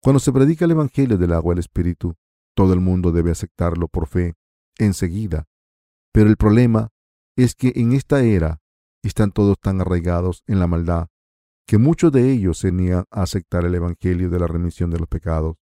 Cuando 0.00 0.20
se 0.20 0.32
predica 0.32 0.64
el 0.64 0.70
Evangelio 0.70 1.18
del 1.18 1.32
agua 1.32 1.52
y 1.52 1.56
el 1.56 1.58
Espíritu, 1.58 2.14
todo 2.54 2.72
el 2.72 2.80
mundo 2.80 3.10
debe 3.10 3.32
aceptarlo 3.32 3.88
por 3.88 4.06
fe 4.06 4.34
enseguida. 4.78 5.48
Pero 6.12 6.28
el 6.28 6.36
problema 6.36 6.90
es 7.36 7.54
que 7.54 7.72
en 7.76 7.92
esta 7.92 8.22
era 8.22 8.60
están 9.02 9.30
todos 9.30 9.58
tan 9.60 9.80
arraigados 9.80 10.42
en 10.46 10.58
la 10.58 10.66
maldad 10.66 11.08
que 11.68 11.76
muchos 11.76 12.10
de 12.10 12.32
ellos 12.32 12.58
se 12.58 12.72
niegan 12.72 13.04
a 13.10 13.22
aceptar 13.22 13.66
el 13.66 13.74
Evangelio 13.74 14.30
de 14.30 14.38
la 14.38 14.46
remisión 14.46 14.90
de 14.90 14.98
los 14.98 15.06
pecados. 15.06 15.56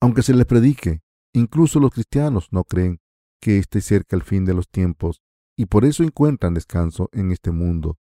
Aunque 0.00 0.22
se 0.22 0.34
les 0.34 0.46
predique, 0.46 1.00
incluso 1.32 1.78
los 1.78 1.92
cristianos 1.92 2.48
no 2.50 2.64
creen 2.64 3.00
que 3.40 3.58
esté 3.58 3.80
cerca 3.80 4.16
el 4.16 4.22
fin 4.22 4.44
de 4.44 4.52
los 4.52 4.68
tiempos 4.68 5.22
y 5.56 5.66
por 5.66 5.84
eso 5.84 6.02
encuentran 6.02 6.54
descanso 6.54 7.08
en 7.12 7.30
este 7.30 7.52
mundo 7.52 7.98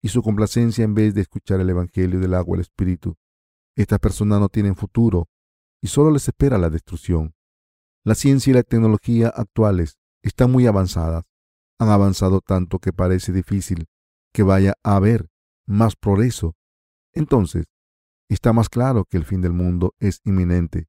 y 0.00 0.08
su 0.08 0.22
complacencia 0.22 0.84
en 0.84 0.94
vez 0.94 1.12
de 1.12 1.22
escuchar 1.22 1.60
el 1.60 1.68
Evangelio 1.70 2.20
del 2.20 2.34
agua 2.34 2.56
el 2.56 2.62
Espíritu. 2.62 3.16
Estas 3.76 3.98
personas 3.98 4.40
no 4.40 4.48
tienen 4.48 4.76
futuro 4.76 5.28
y 5.82 5.88
solo 5.88 6.10
les 6.10 6.28
espera 6.28 6.56
la 6.56 6.70
destrucción. 6.70 7.34
La 8.04 8.14
ciencia 8.14 8.52
y 8.52 8.54
la 8.54 8.62
tecnología 8.62 9.28
actuales 9.28 9.98
están 10.22 10.50
muy 10.50 10.66
avanzadas. 10.66 11.24
Han 11.78 11.88
avanzado 11.88 12.40
tanto 12.40 12.78
que 12.78 12.92
parece 12.92 13.32
difícil 13.32 13.86
que 14.32 14.42
vaya 14.42 14.74
a 14.82 14.96
haber 14.96 15.28
más 15.66 15.96
progreso. 15.96 16.54
Entonces, 17.14 17.66
está 18.28 18.52
más 18.52 18.68
claro 18.68 19.04
que 19.04 19.16
el 19.16 19.24
fin 19.24 19.40
del 19.40 19.52
mundo 19.52 19.94
es 19.98 20.20
inminente. 20.24 20.88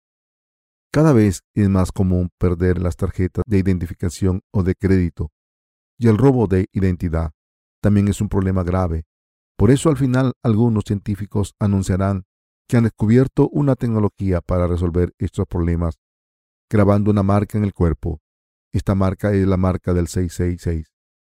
Cada 0.92 1.14
vez 1.14 1.44
es 1.56 1.70
más 1.70 1.92
común 1.92 2.30
perder 2.38 2.82
las 2.82 2.98
tarjetas 2.98 3.44
de 3.48 3.58
identificación 3.58 4.42
o 4.52 4.64
de 4.64 4.76
crédito, 4.76 5.32
y 5.98 6.08
el 6.08 6.18
robo 6.18 6.48
de 6.48 6.68
identidad 6.74 7.32
también 7.82 8.08
es 8.08 8.22
un 8.22 8.30
problema 8.30 8.64
grave. 8.64 9.06
Por 9.58 9.72
eso 9.72 9.90
al 9.90 9.98
final 9.98 10.34
algunos 10.44 10.84
científicos 10.86 11.56
anunciarán 11.60 12.26
que 12.68 12.78
han 12.78 12.84
descubierto 12.84 13.50
una 13.50 13.76
tecnología 13.76 14.42
para 14.42 14.68
resolver 14.68 15.14
estos 15.18 15.46
problemas, 15.48 16.00
grabando 16.70 17.12
una 17.12 17.24
marca 17.24 17.58
en 17.58 17.64
el 17.64 17.74
cuerpo. 17.74 18.22
Esta 18.74 18.96
marca 18.96 19.34
es 19.34 19.46
la 19.46 19.58
marca 19.58 19.94
del 19.94 20.08
666, 20.08 20.94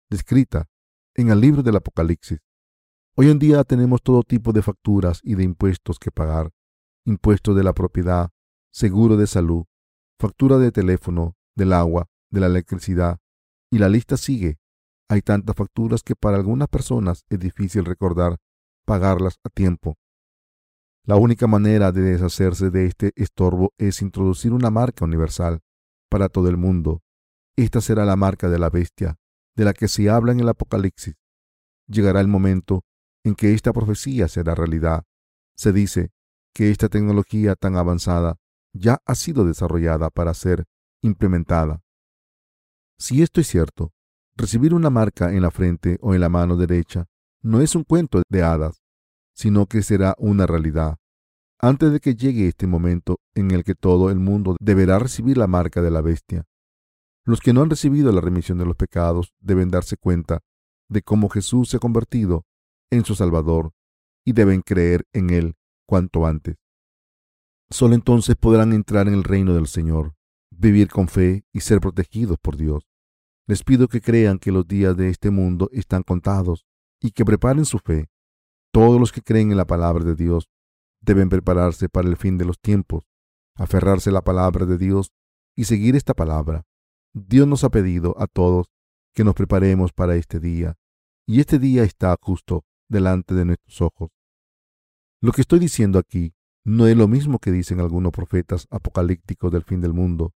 descrita 0.08 0.70
en 1.14 1.28
el 1.30 1.38
libro 1.40 1.62
del 1.62 1.76
Apocalipsis. 1.76 2.38
Hoy 3.14 3.30
en 3.30 3.38
día 3.38 3.62
tenemos 3.64 4.02
todo 4.02 4.22
tipo 4.22 4.54
de 4.54 4.62
facturas 4.62 5.20
y 5.22 5.34
de 5.34 5.44
impuestos 5.44 5.98
que 5.98 6.10
pagar, 6.10 6.50
impuestos 7.04 7.54
de 7.54 7.62
la 7.62 7.74
propiedad, 7.74 8.30
seguro 8.72 9.18
de 9.18 9.26
salud, 9.26 9.64
factura 10.18 10.56
de 10.56 10.72
teléfono, 10.72 11.36
del 11.54 11.74
agua, 11.74 12.08
de 12.30 12.40
la 12.40 12.46
electricidad, 12.46 13.18
y 13.70 13.78
la 13.78 13.90
lista 13.90 14.16
sigue. 14.16 14.58
Hay 15.10 15.20
tantas 15.20 15.54
facturas 15.56 16.02
que 16.02 16.16
para 16.16 16.38
algunas 16.38 16.68
personas 16.68 17.26
es 17.28 17.38
difícil 17.38 17.84
recordar 17.84 18.38
pagarlas 18.86 19.38
a 19.44 19.50
tiempo. 19.50 19.98
La 21.04 21.16
única 21.16 21.46
manera 21.46 21.92
de 21.92 22.00
deshacerse 22.00 22.70
de 22.70 22.86
este 22.86 23.12
estorbo 23.14 23.74
es 23.76 24.00
introducir 24.00 24.54
una 24.54 24.70
marca 24.70 25.04
universal 25.04 25.60
para 26.08 26.30
todo 26.30 26.48
el 26.48 26.56
mundo. 26.56 27.02
Esta 27.56 27.80
será 27.80 28.04
la 28.04 28.16
marca 28.16 28.50
de 28.50 28.58
la 28.58 28.68
bestia, 28.68 29.18
de 29.56 29.64
la 29.64 29.72
que 29.72 29.88
se 29.88 30.10
habla 30.10 30.32
en 30.32 30.40
el 30.40 30.48
Apocalipsis. 30.50 31.14
Llegará 31.88 32.20
el 32.20 32.28
momento 32.28 32.84
en 33.24 33.34
que 33.34 33.54
esta 33.54 33.72
profecía 33.72 34.28
será 34.28 34.54
realidad. 34.54 35.04
Se 35.56 35.72
dice 35.72 36.10
que 36.52 36.70
esta 36.70 36.90
tecnología 36.90 37.54
tan 37.54 37.76
avanzada 37.76 38.36
ya 38.74 38.98
ha 39.06 39.14
sido 39.14 39.46
desarrollada 39.46 40.10
para 40.10 40.34
ser 40.34 40.64
implementada. 41.02 41.80
Si 42.98 43.22
esto 43.22 43.40
es 43.40 43.46
cierto, 43.46 43.92
recibir 44.36 44.74
una 44.74 44.90
marca 44.90 45.32
en 45.32 45.40
la 45.40 45.50
frente 45.50 45.98
o 46.02 46.14
en 46.14 46.20
la 46.20 46.28
mano 46.28 46.56
derecha 46.56 47.06
no 47.42 47.62
es 47.62 47.74
un 47.74 47.84
cuento 47.84 48.22
de 48.28 48.42
hadas, 48.42 48.82
sino 49.34 49.66
que 49.66 49.82
será 49.82 50.14
una 50.18 50.46
realidad. 50.46 50.96
Antes 51.58 51.90
de 51.92 52.00
que 52.00 52.16
llegue 52.16 52.48
este 52.48 52.66
momento 52.66 53.18
en 53.34 53.50
el 53.50 53.64
que 53.64 53.74
todo 53.74 54.10
el 54.10 54.18
mundo 54.18 54.56
deberá 54.60 54.98
recibir 54.98 55.38
la 55.38 55.46
marca 55.46 55.80
de 55.80 55.90
la 55.90 56.02
bestia, 56.02 56.44
los 57.26 57.40
que 57.40 57.52
no 57.52 57.62
han 57.62 57.70
recibido 57.70 58.12
la 58.12 58.20
remisión 58.20 58.56
de 58.56 58.64
los 58.64 58.76
pecados 58.76 59.34
deben 59.40 59.68
darse 59.68 59.96
cuenta 59.96 60.44
de 60.88 61.02
cómo 61.02 61.28
Jesús 61.28 61.68
se 61.68 61.76
ha 61.76 61.80
convertido 61.80 62.46
en 62.90 63.04
su 63.04 63.16
Salvador 63.16 63.72
y 64.24 64.32
deben 64.32 64.62
creer 64.62 65.06
en 65.12 65.30
Él 65.30 65.56
cuanto 65.86 66.24
antes. 66.24 66.56
Solo 67.68 67.96
entonces 67.96 68.36
podrán 68.36 68.72
entrar 68.72 69.08
en 69.08 69.14
el 69.14 69.24
reino 69.24 69.54
del 69.54 69.66
Señor, 69.66 70.14
vivir 70.50 70.88
con 70.88 71.08
fe 71.08 71.44
y 71.52 71.60
ser 71.60 71.80
protegidos 71.80 72.38
por 72.40 72.56
Dios. 72.56 72.86
Les 73.48 73.64
pido 73.64 73.88
que 73.88 74.00
crean 74.00 74.38
que 74.38 74.52
los 74.52 74.66
días 74.66 74.96
de 74.96 75.08
este 75.08 75.30
mundo 75.30 75.68
están 75.72 76.04
contados 76.04 76.64
y 77.00 77.10
que 77.10 77.24
preparen 77.24 77.64
su 77.64 77.78
fe. 77.80 78.08
Todos 78.72 79.00
los 79.00 79.10
que 79.10 79.22
creen 79.22 79.50
en 79.50 79.56
la 79.56 79.66
palabra 79.66 80.04
de 80.04 80.14
Dios 80.14 80.48
deben 81.00 81.28
prepararse 81.28 81.88
para 81.88 82.08
el 82.08 82.16
fin 82.16 82.38
de 82.38 82.44
los 82.44 82.60
tiempos, 82.60 83.04
aferrarse 83.56 84.10
a 84.10 84.12
la 84.12 84.22
palabra 84.22 84.64
de 84.64 84.78
Dios 84.78 85.12
y 85.56 85.64
seguir 85.64 85.96
esta 85.96 86.14
palabra. 86.14 86.64
Dios 87.18 87.48
nos 87.48 87.64
ha 87.64 87.70
pedido 87.70 88.14
a 88.18 88.26
todos 88.26 88.66
que 89.14 89.24
nos 89.24 89.34
preparemos 89.34 89.94
para 89.94 90.16
este 90.16 90.38
día, 90.38 90.76
y 91.26 91.40
este 91.40 91.58
día 91.58 91.82
está 91.82 92.14
justo 92.20 92.66
delante 92.90 93.34
de 93.34 93.46
nuestros 93.46 93.80
ojos. 93.80 94.10
Lo 95.22 95.32
que 95.32 95.40
estoy 95.40 95.58
diciendo 95.58 95.98
aquí 95.98 96.34
no 96.62 96.86
es 96.86 96.94
lo 96.94 97.08
mismo 97.08 97.38
que 97.38 97.50
dicen 97.50 97.80
algunos 97.80 98.12
profetas 98.12 98.66
apocalípticos 98.70 99.50
del 99.50 99.62
fin 99.62 99.80
del 99.80 99.94
mundo, 99.94 100.34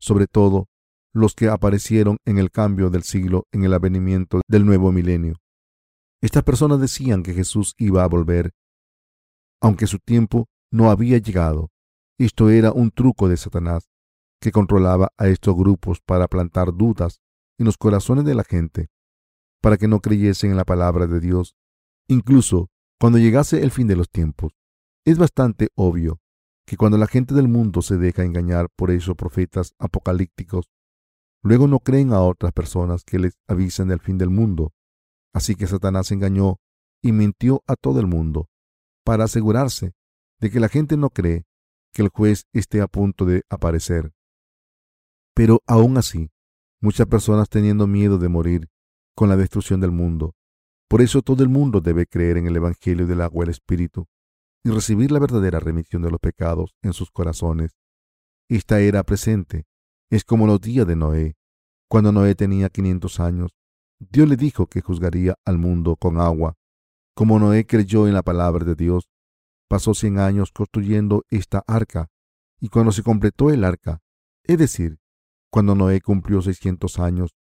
sobre 0.00 0.26
todo 0.26 0.70
los 1.12 1.34
que 1.34 1.48
aparecieron 1.48 2.16
en 2.24 2.38
el 2.38 2.50
cambio 2.50 2.88
del 2.88 3.02
siglo 3.02 3.46
en 3.52 3.64
el 3.64 3.74
avenimiento 3.74 4.40
del 4.48 4.64
nuevo 4.64 4.90
milenio. 4.90 5.36
Estas 6.22 6.44
personas 6.44 6.80
decían 6.80 7.22
que 7.22 7.34
Jesús 7.34 7.74
iba 7.76 8.04
a 8.04 8.08
volver, 8.08 8.54
aunque 9.60 9.86
su 9.86 9.98
tiempo 9.98 10.48
no 10.70 10.90
había 10.90 11.18
llegado. 11.18 11.68
Esto 12.16 12.48
era 12.48 12.72
un 12.72 12.90
truco 12.90 13.28
de 13.28 13.36
Satanás, 13.36 13.91
que 14.42 14.50
controlaba 14.50 15.12
a 15.16 15.28
estos 15.28 15.54
grupos 15.54 16.00
para 16.04 16.26
plantar 16.26 16.74
dudas 16.74 17.22
en 17.58 17.66
los 17.66 17.78
corazones 17.78 18.24
de 18.24 18.34
la 18.34 18.42
gente, 18.42 18.90
para 19.62 19.76
que 19.76 19.86
no 19.86 20.00
creyesen 20.00 20.50
en 20.50 20.56
la 20.56 20.64
palabra 20.64 21.06
de 21.06 21.20
Dios, 21.20 21.54
incluso 22.08 22.68
cuando 22.98 23.18
llegase 23.18 23.62
el 23.62 23.70
fin 23.70 23.86
de 23.86 23.94
los 23.94 24.10
tiempos. 24.10 24.52
Es 25.06 25.16
bastante 25.16 25.68
obvio 25.76 26.20
que 26.66 26.76
cuando 26.76 26.98
la 26.98 27.06
gente 27.06 27.34
del 27.34 27.46
mundo 27.46 27.82
se 27.82 27.98
deja 27.98 28.24
engañar 28.24 28.68
por 28.74 28.90
esos 28.90 29.14
profetas 29.14 29.74
apocalípticos, 29.78 30.68
luego 31.44 31.68
no 31.68 31.78
creen 31.78 32.12
a 32.12 32.20
otras 32.20 32.52
personas 32.52 33.04
que 33.04 33.20
les 33.20 33.38
avisen 33.46 33.88
del 33.88 34.00
fin 34.00 34.18
del 34.18 34.30
mundo. 34.30 34.72
Así 35.32 35.54
que 35.54 35.68
Satanás 35.68 36.10
engañó 36.10 36.58
y 37.00 37.12
mintió 37.12 37.62
a 37.68 37.76
todo 37.76 38.00
el 38.00 38.08
mundo 38.08 38.48
para 39.04 39.24
asegurarse 39.24 39.92
de 40.40 40.50
que 40.50 40.58
la 40.58 40.68
gente 40.68 40.96
no 40.96 41.10
cree 41.10 41.44
que 41.94 42.02
el 42.02 42.08
juez 42.08 42.46
esté 42.52 42.80
a 42.80 42.88
punto 42.88 43.24
de 43.24 43.42
aparecer. 43.48 44.12
Pero 45.34 45.62
aún 45.66 45.96
así, 45.96 46.30
muchas 46.80 47.06
personas 47.06 47.48
teniendo 47.48 47.86
miedo 47.86 48.18
de 48.18 48.28
morir 48.28 48.68
con 49.14 49.28
la 49.28 49.36
destrucción 49.36 49.80
del 49.80 49.92
mundo. 49.92 50.34
Por 50.88 51.00
eso 51.00 51.22
todo 51.22 51.42
el 51.42 51.48
mundo 51.48 51.80
debe 51.80 52.06
creer 52.06 52.36
en 52.36 52.46
el 52.46 52.56
Evangelio 52.56 53.06
del 53.06 53.22
agua 53.22 53.44
y 53.44 53.46
el 53.46 53.50
Espíritu 53.50 54.06
y 54.64 54.70
recibir 54.70 55.10
la 55.10 55.18
verdadera 55.18 55.58
remisión 55.58 56.02
de 56.02 56.10
los 56.10 56.20
pecados 56.20 56.74
en 56.82 56.92
sus 56.92 57.10
corazones. 57.10 57.72
Esta 58.48 58.80
era 58.80 59.02
presente. 59.02 59.64
Es 60.10 60.24
como 60.24 60.46
los 60.46 60.60
días 60.60 60.86
de 60.86 60.96
Noé. 60.96 61.36
Cuando 61.88 62.12
Noé 62.12 62.34
tenía 62.34 62.68
500 62.68 63.20
años, 63.20 63.56
Dios 63.98 64.28
le 64.28 64.36
dijo 64.36 64.66
que 64.66 64.80
juzgaría 64.80 65.36
al 65.44 65.58
mundo 65.58 65.96
con 65.96 66.20
agua. 66.20 66.54
Como 67.14 67.38
Noé 67.38 67.66
creyó 67.66 68.06
en 68.06 68.14
la 68.14 68.22
palabra 68.22 68.64
de 68.64 68.74
Dios, 68.74 69.08
pasó 69.68 69.94
100 69.94 70.18
años 70.18 70.52
construyendo 70.52 71.24
esta 71.30 71.62
arca, 71.66 72.10
y 72.60 72.68
cuando 72.68 72.92
se 72.92 73.02
completó 73.02 73.50
el 73.50 73.64
arca, 73.64 74.00
es 74.44 74.58
decir, 74.58 74.98
cuando 75.52 75.74
Noé 75.74 76.00
cumplió 76.00 76.40
600 76.40 76.98
años, 76.98 77.36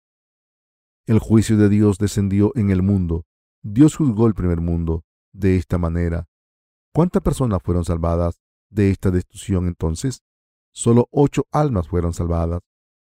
el 1.05 1.19
juicio 1.19 1.59
de 1.59 1.69
Dios 1.69 1.99
descendió 1.99 2.53
en 2.55 2.71
el 2.71 2.83
mundo. 2.83 3.27
Dios 3.63 3.97
juzgó 3.97 4.27
el 4.27 4.33
primer 4.35 4.63
mundo 4.63 5.05
de 5.35 5.57
esta 5.57 5.77
manera. 5.77 6.27
¿Cuántas 6.95 7.23
personas 7.23 7.61
fueron 7.63 7.85
salvadas 7.85 8.41
de 8.71 8.91
esta 8.91 9.11
destrucción 9.11 9.67
entonces? 9.67 10.23
Solo 10.73 11.07
ocho 11.11 11.47
almas 11.53 11.87
fueron 11.89 12.15
salvadas. 12.15 12.63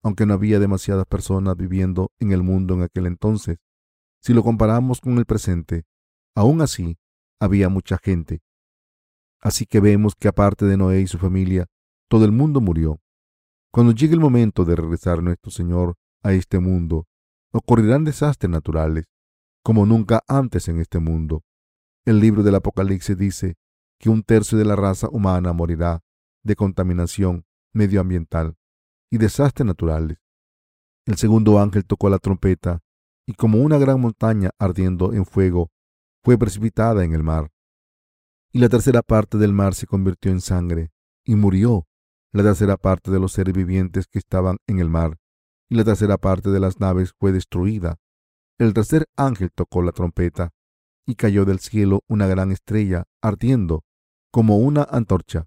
aunque 0.03 0.25
no 0.25 0.33
había 0.33 0.59
demasiadas 0.59 1.05
personas 1.05 1.57
viviendo 1.57 2.11
en 2.19 2.33
el 2.33 2.43
mundo 2.43 2.73
en 2.73 2.83
aquel 2.83 3.07
entonces. 3.07 3.59
Si 4.23 4.33
lo 4.33 4.43
comparamos 4.43 5.01
con 5.01 5.19
el 5.19 5.27
presente, 5.27 5.85
aún 6.35 6.63
así 6.63 6.97
había 7.39 7.69
mucha 7.69 7.99
gente. 7.99 8.41
Así 9.41 9.67
que 9.67 9.79
vemos 9.79 10.15
que 10.15 10.27
aparte 10.27 10.65
de 10.65 10.79
Noé 10.79 11.03
y 11.03 11.07
su 11.07 11.19
familia, 11.19 11.67
todo 12.09 12.25
el 12.25 12.33
mundo 12.33 12.63
murió. 12.63 12.99
Cuando 13.73 13.93
llegue 13.93 14.15
el 14.15 14.21
momento 14.21 14.65
de 14.65 14.75
regresar 14.75 15.23
nuestro 15.23 15.53
Señor 15.53 15.97
a 16.23 16.33
este 16.33 16.59
mundo, 16.59 17.07
ocurrirán 17.53 18.05
desastres 18.05 18.51
naturales, 18.51 19.05
como 19.63 19.87
nunca 19.87 20.23
antes 20.27 20.69
en 20.69 20.81
este 20.81 20.99
mundo. 20.99 21.45
El 22.05 22.19
libro 22.19 22.43
del 22.43 22.57
Apocalipsis 22.57 23.17
dice 23.17 23.57
que 23.99 24.11
un 24.11 24.25
tercio 24.25 24.59
de 24.59 24.65
la 24.65 24.75
raza 24.75 25.09
humana 25.09 25.53
morirá 25.53 26.03
de 26.43 26.57
contaminación 26.57 27.45
medioambiental 27.73 28.57
y 29.09 29.19
desastres 29.19 29.67
naturales. 29.67 30.19
El 31.07 31.17
segundo 31.17 31.61
ángel 31.61 31.85
tocó 31.85 32.09
la 32.09 32.19
trompeta 32.19 32.81
y 33.27 33.35
como 33.35 33.59
una 33.59 33.79
gran 33.79 34.01
montaña 34.01 34.51
ardiendo 34.59 35.13
en 35.13 35.25
fuego 35.27 35.71
fue 36.25 36.37
precipitada 36.37 37.05
en 37.05 37.13
el 37.15 37.23
mar. 37.23 37.53
Y 38.53 38.59
la 38.59 38.69
tercera 38.69 39.03
parte 39.03 39.39
del 39.39 39.53
mar 39.53 39.75
se 39.75 39.87
convirtió 39.87 40.33
en 40.33 40.41
sangre 40.41 40.91
y 41.25 41.37
murió 41.37 41.87
la 42.33 42.43
tercera 42.43 42.77
parte 42.77 43.11
de 43.11 43.19
los 43.19 43.33
seres 43.33 43.55
vivientes 43.55 44.07
que 44.07 44.19
estaban 44.19 44.59
en 44.67 44.79
el 44.79 44.89
mar 44.89 45.19
y 45.69 45.77
la 45.77 45.85
tercera 45.85 46.19
parte 46.19 46.51
de 46.51 46.61
las 46.61 46.81
naves 46.81 47.15
fue 47.19 47.33
destruida. 47.33 47.99
El 48.59 48.75
tercer 48.75 49.07
ángel 49.17 49.51
tocó 49.55 49.83
la 49.83 49.93
trompeta 49.93 50.51
y 51.07 51.15
cayó 51.15 51.45
del 51.45 51.61
cielo 51.61 52.03
una 52.09 52.27
gran 52.27 52.53
estrella 52.53 53.05
ardiendo 53.23 53.85
como 54.33 54.59
una 54.59 54.83
antorcha 54.83 55.47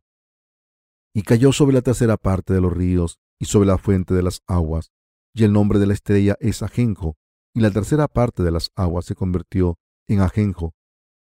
y 1.14 1.22
cayó 1.24 1.52
sobre 1.52 1.76
la 1.76 1.82
tercera 1.82 2.18
parte 2.18 2.54
de 2.54 2.62
los 2.62 2.74
ríos 2.74 3.20
y 3.40 3.46
sobre 3.46 3.68
la 3.68 3.78
fuente 3.78 4.14
de 4.14 4.24
las 4.24 4.42
aguas. 4.48 4.92
Y 5.36 5.44
el 5.44 5.54
nombre 5.54 5.80
de 5.80 5.88
la 5.88 5.94
estrella 5.94 6.36
es 6.40 6.64
Ajenjo, 6.64 7.18
y 7.54 7.62
la 7.62 7.72
tercera 7.72 8.08
parte 8.08 8.44
de 8.44 8.52
las 8.52 8.72
aguas 8.76 9.06
se 9.06 9.16
convirtió 9.16 9.78
en 10.08 10.22
Ajenjo. 10.22 10.74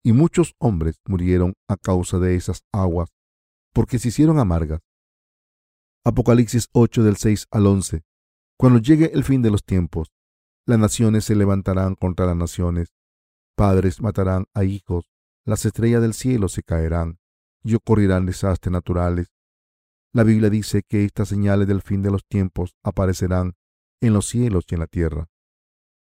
Y 0.04 0.14
muchos 0.14 0.56
hombres 0.60 1.00
murieron 1.06 1.54
a 1.70 1.78
causa 1.78 2.20
de 2.20 2.36
esas 2.36 2.64
aguas, 2.74 3.10
porque 3.74 4.00
se 4.00 4.10
hicieron 4.10 4.40
amargas. 4.40 4.82
Apocalipsis 6.08 6.70
8 6.72 7.04
del 7.04 7.18
6 7.18 7.48
al 7.52 7.68
11. 7.68 8.04
Cuando 8.58 8.80
llegue 8.80 9.12
el 9.14 9.24
fin 9.24 9.42
de 9.42 9.52
los 9.52 9.64
tiempos, 9.64 10.14
las 10.66 10.80
naciones 10.80 11.26
se 11.26 11.36
levantarán 11.36 11.96
contra 11.96 12.26
las 12.26 12.36
naciones, 12.36 12.94
padres 13.56 14.02
matarán 14.02 14.46
a 14.54 14.64
hijos, 14.64 15.12
las 15.46 15.66
estrellas 15.66 16.02
del 16.02 16.14
cielo 16.14 16.48
se 16.48 16.64
caerán, 16.64 17.20
y 17.64 17.76
ocurrirán 17.76 18.26
desastres 18.26 18.72
naturales 18.72 19.28
la 20.18 20.24
Biblia 20.24 20.50
dice 20.50 20.82
que 20.82 21.06
estas 21.06 21.30
señales 21.30 21.68
del 21.68 21.84
fin 21.84 22.02
de 22.02 22.10
los 22.10 22.26
tiempos 22.26 22.76
aparecerán 22.84 23.54
en 24.02 24.14
los 24.14 24.28
cielos 24.28 24.66
y 24.68 24.74
en 24.74 24.80
la 24.80 24.88
tierra. 24.88 25.30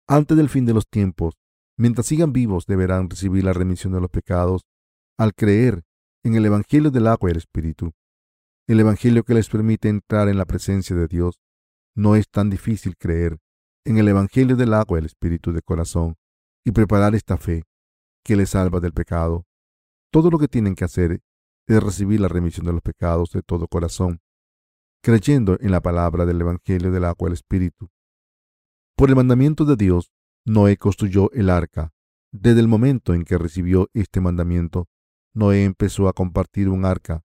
Antes 0.08 0.38
del 0.38 0.50
fin 0.50 0.66
de 0.66 0.74
los 0.76 0.88
tiempos, 0.88 1.36
mientras 1.78 2.06
sigan 2.06 2.32
vivos, 2.32 2.68
deberán 2.68 3.10
recibir 3.10 3.44
la 3.44 3.54
remisión 3.54 3.92
de 3.92 4.02
los 4.02 4.12
pecados 4.12 4.68
al 5.18 5.34
creer 5.34 5.84
en 6.24 6.36
el 6.36 6.46
Evangelio 6.46 6.92
del 6.92 7.08
agua 7.08 7.30
y 7.30 7.32
el 7.32 7.38
Espíritu. 7.38 7.94
El 8.66 8.80
Evangelio 8.80 9.24
que 9.24 9.34
les 9.34 9.50
permite 9.50 9.90
entrar 9.90 10.30
en 10.30 10.38
la 10.38 10.46
presencia 10.46 10.96
de 10.96 11.08
Dios. 11.08 11.42
No 11.96 12.16
es 12.16 12.30
tan 12.30 12.50
difícil 12.50 12.96
creer 12.98 13.40
en 13.86 13.98
el 13.98 14.08
Evangelio 14.08 14.56
del 14.56 14.74
agua 14.74 14.98
y 14.98 15.02
el 15.02 15.06
Espíritu 15.06 15.52
de 15.52 15.62
corazón 15.62 16.16
y 16.64 16.72
preparar 16.72 17.14
esta 17.14 17.38
fe 17.38 17.64
que 18.24 18.38
les 18.38 18.52
salva 18.52 18.80
del 18.80 18.94
pecado. 18.94 19.46
Todo 20.12 20.30
lo 20.30 20.40
que 20.40 20.48
tienen 20.48 20.76
que 20.76 20.86
hacer 20.86 21.20
es 21.68 21.84
recibir 21.84 22.22
la 22.22 22.30
remisión 22.30 22.66
de 22.66 22.72
los 22.72 22.82
pecados 22.82 23.32
de 23.32 23.42
todo 23.42 23.68
corazón, 23.68 24.22
creyendo 25.02 25.58
en 25.60 25.72
la 25.72 25.82
palabra 25.82 26.26
del 26.26 26.40
Evangelio 26.40 26.90
del 26.90 27.04
agua 27.04 27.28
del 27.28 27.34
Espíritu. 27.34 27.90
Por 28.96 29.10
el 29.10 29.18
mandamiento 29.18 29.66
de 29.66 29.76
Dios, 29.76 30.14
Noé 30.46 30.78
construyó 30.78 31.30
el 31.34 31.50
arca. 31.50 31.92
Desde 32.32 32.62
el 32.62 32.70
momento 32.70 33.14
en 33.14 33.26
que 33.26 33.38
recibió 33.38 33.90
este 33.94 34.22
mandamiento, 34.22 34.88
Noé 35.34 35.66
empezó 35.66 36.08
a 36.08 36.14
compartir 36.14 36.70
un 36.70 36.86
arca. 36.86 37.24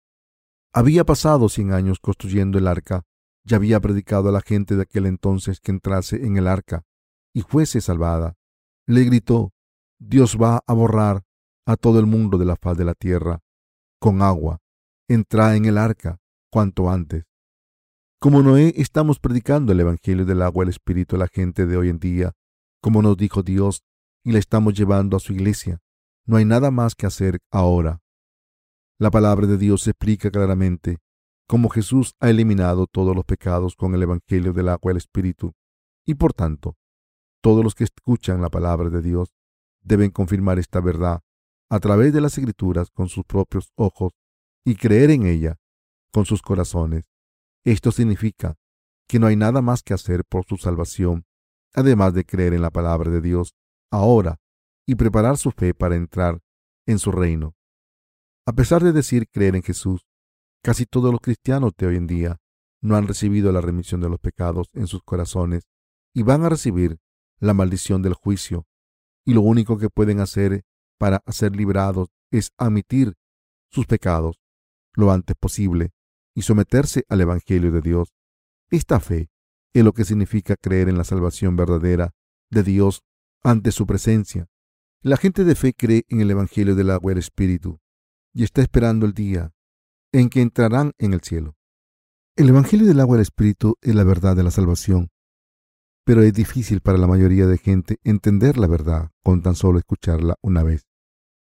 Había 0.73 1.03
pasado 1.03 1.49
cien 1.49 1.73
años 1.73 1.99
construyendo 1.99 2.57
el 2.57 2.67
arca 2.67 3.03
y 3.43 3.55
había 3.55 3.79
predicado 3.81 4.29
a 4.29 4.31
la 4.31 4.41
gente 4.41 4.75
de 4.75 4.83
aquel 4.83 5.05
entonces 5.05 5.59
que 5.59 5.71
entrase 5.71 6.25
en 6.25 6.37
el 6.37 6.47
arca 6.47 6.83
y 7.33 7.41
fuese 7.41 7.81
salvada. 7.81 8.35
Le 8.87 9.03
gritó, 9.03 9.51
Dios 9.99 10.37
va 10.41 10.63
a 10.65 10.73
borrar 10.73 11.23
a 11.65 11.75
todo 11.75 11.99
el 11.99 12.05
mundo 12.05 12.37
de 12.37 12.45
la 12.45 12.55
faz 12.55 12.77
de 12.77 12.85
la 12.85 12.93
tierra 12.93 13.41
con 13.99 14.21
agua. 14.21 14.59
Entra 15.09 15.55
en 15.55 15.65
el 15.65 15.77
arca 15.77 16.19
cuanto 16.49 16.89
antes. 16.89 17.25
Como 18.19 18.41
Noé, 18.41 18.73
estamos 18.77 19.19
predicando 19.19 19.73
el 19.73 19.79
Evangelio 19.79 20.25
del 20.25 20.41
agua 20.41 20.63
el 20.63 20.69
Espíritu 20.69 21.15
a 21.15 21.19
la 21.19 21.27
gente 21.27 21.65
de 21.65 21.75
hoy 21.75 21.89
en 21.89 21.99
día, 21.99 22.31
como 22.81 23.01
nos 23.01 23.17
dijo 23.17 23.43
Dios, 23.43 23.83
y 24.23 24.31
la 24.31 24.39
estamos 24.39 24.73
llevando 24.73 25.17
a 25.17 25.19
su 25.19 25.33
iglesia. 25.33 25.81
No 26.25 26.37
hay 26.37 26.45
nada 26.45 26.71
más 26.71 26.95
que 26.95 27.07
hacer 27.07 27.39
ahora. 27.51 27.99
La 29.01 29.09
palabra 29.09 29.47
de 29.47 29.57
Dios 29.57 29.87
explica 29.87 30.29
claramente 30.29 30.99
cómo 31.47 31.69
Jesús 31.69 32.13
ha 32.19 32.29
eliminado 32.29 32.85
todos 32.85 33.15
los 33.15 33.25
pecados 33.25 33.75
con 33.75 33.95
el 33.95 34.03
Evangelio 34.03 34.53
del 34.53 34.69
agua 34.69 34.91
y 34.91 34.93
el 34.93 34.97
Espíritu, 34.97 35.53
y 36.05 36.13
por 36.13 36.33
tanto, 36.33 36.77
todos 37.41 37.63
los 37.63 37.73
que 37.73 37.83
escuchan 37.83 38.43
la 38.43 38.51
palabra 38.51 38.91
de 38.91 39.01
Dios 39.01 39.33
deben 39.81 40.11
confirmar 40.11 40.59
esta 40.59 40.81
verdad 40.81 41.23
a 41.67 41.79
través 41.79 42.13
de 42.13 42.21
las 42.21 42.37
escrituras 42.37 42.91
con 42.91 43.09
sus 43.09 43.25
propios 43.25 43.71
ojos 43.73 44.13
y 44.63 44.75
creer 44.75 45.09
en 45.09 45.25
ella 45.25 45.57
con 46.13 46.25
sus 46.25 46.43
corazones. 46.43 47.09
Esto 47.63 47.91
significa 47.91 48.55
que 49.07 49.17
no 49.17 49.25
hay 49.25 49.35
nada 49.35 49.63
más 49.63 49.81
que 49.81 49.95
hacer 49.95 50.25
por 50.25 50.45
su 50.45 50.57
salvación, 50.57 51.25
además 51.73 52.13
de 52.13 52.23
creer 52.23 52.53
en 52.53 52.61
la 52.61 52.69
palabra 52.69 53.09
de 53.09 53.21
Dios 53.21 53.55
ahora 53.89 54.39
y 54.85 54.93
preparar 54.93 55.39
su 55.39 55.49
fe 55.49 55.73
para 55.73 55.95
entrar 55.95 56.39
en 56.85 56.99
su 56.99 57.11
reino. 57.11 57.55
A 58.43 58.53
pesar 58.53 58.83
de 58.83 58.91
decir 58.91 59.27
creer 59.29 59.55
en 59.55 59.61
Jesús, 59.61 60.07
casi 60.63 60.87
todos 60.87 61.11
los 61.11 61.21
cristianos 61.21 61.73
de 61.77 61.85
hoy 61.85 61.97
en 61.97 62.07
día 62.07 62.37
no 62.81 62.95
han 62.95 63.07
recibido 63.07 63.51
la 63.51 63.61
remisión 63.61 64.01
de 64.01 64.09
los 64.09 64.19
pecados 64.19 64.67
en 64.73 64.87
sus 64.87 65.03
corazones 65.03 65.67
y 66.11 66.23
van 66.23 66.43
a 66.43 66.49
recibir 66.49 66.97
la 67.39 67.53
maldición 67.53 68.01
del 68.01 68.15
juicio, 68.15 68.65
y 69.25 69.35
lo 69.35 69.41
único 69.41 69.77
que 69.77 69.89
pueden 69.89 70.19
hacer 70.19 70.63
para 70.97 71.21
ser 71.27 71.55
librados 71.55 72.09
es 72.31 72.51
admitir 72.57 73.13
sus 73.69 73.85
pecados 73.85 74.39
lo 74.93 75.11
antes 75.11 75.35
posible 75.39 75.91
y 76.33 76.41
someterse 76.41 77.03
al 77.09 77.21
Evangelio 77.21 77.71
de 77.71 77.81
Dios. 77.81 78.11
Esta 78.71 78.99
fe 78.99 79.29
es 79.73 79.83
lo 79.83 79.93
que 79.93 80.03
significa 80.03 80.55
creer 80.55 80.89
en 80.89 80.97
la 80.97 81.03
salvación 81.03 81.55
verdadera 81.55 82.13
de 82.49 82.63
Dios 82.63 83.03
ante 83.43 83.71
su 83.71 83.85
presencia. 83.85 84.47
La 85.01 85.17
gente 85.17 85.43
de 85.43 85.55
fe 85.55 85.73
cree 85.73 86.05
en 86.09 86.21
el 86.21 86.31
Evangelio 86.31 86.75
del 86.75 86.89
agua 86.89 87.11
y 87.11 87.13
el 87.13 87.19
Espíritu 87.19 87.80
y 88.33 88.43
está 88.43 88.61
esperando 88.61 89.05
el 89.05 89.13
día 89.13 89.53
en 90.11 90.29
que 90.29 90.41
entrarán 90.41 90.93
en 90.97 91.13
el 91.13 91.21
cielo. 91.21 91.55
El 92.35 92.49
Evangelio 92.49 92.87
del 92.87 92.99
agua 92.99 93.15
y 93.15 93.19
el 93.19 93.21
Espíritu 93.23 93.75
es 93.81 93.95
la 93.95 94.03
verdad 94.03 94.35
de 94.35 94.43
la 94.43 94.51
salvación, 94.51 95.09
pero 96.05 96.23
es 96.23 96.33
difícil 96.33 96.81
para 96.81 96.97
la 96.97 97.07
mayoría 97.07 97.45
de 97.45 97.57
gente 97.57 97.99
entender 98.03 98.57
la 98.57 98.67
verdad 98.67 99.11
con 99.23 99.41
tan 99.41 99.55
solo 99.55 99.79
escucharla 99.79 100.35
una 100.41 100.63
vez. 100.63 100.87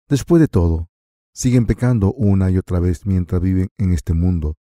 Después 0.09 0.41
de 0.41 0.49
todo, 0.49 0.91
siguen 1.33 1.67
pecando 1.67 2.13
una 2.13 2.51
y 2.51 2.59
otra 2.59 2.81
vez 2.81 3.07
mientras 3.07 3.41
viven 3.41 3.71
en 3.79 3.93
este 3.93 4.13
mundo, 4.13 4.57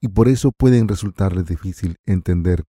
y 0.00 0.08
por 0.08 0.28
eso 0.28 0.52
pueden 0.52 0.88
resultarles 0.88 1.46
difícil 1.46 1.96
entender 2.06 2.64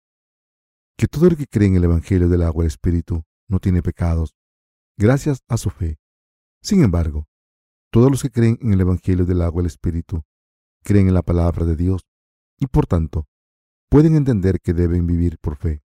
que 0.96 1.06
todo 1.06 1.26
el 1.28 1.36
que 1.36 1.46
cree 1.46 1.68
en 1.68 1.76
el 1.76 1.84
Evangelio 1.84 2.28
del 2.28 2.42
agua 2.42 2.64
y 2.64 2.68
Espíritu 2.68 3.22
no 3.48 3.60
tiene 3.60 3.82
pecados, 3.82 4.34
gracias 4.96 5.42
a 5.46 5.56
su 5.56 5.70
fe. 5.70 5.98
Sin 6.62 6.82
embargo, 6.82 7.28
todos 7.90 8.10
los 8.10 8.22
que 8.22 8.30
creen 8.30 8.58
en 8.60 8.72
el 8.72 8.80
Evangelio 8.80 9.24
del 9.24 9.42
agua 9.42 9.62
y 9.62 9.64
el 9.64 9.66
Espíritu 9.66 10.22
creen 10.82 11.08
en 11.08 11.14
la 11.14 11.22
palabra 11.22 11.64
de 11.64 11.76
Dios 11.76 12.06
y 12.58 12.66
por 12.66 12.86
tanto 12.86 13.26
pueden 13.88 14.14
entender 14.14 14.60
que 14.60 14.74
deben 14.74 15.06
vivir 15.06 15.38
por 15.38 15.56
fe. 15.56 15.82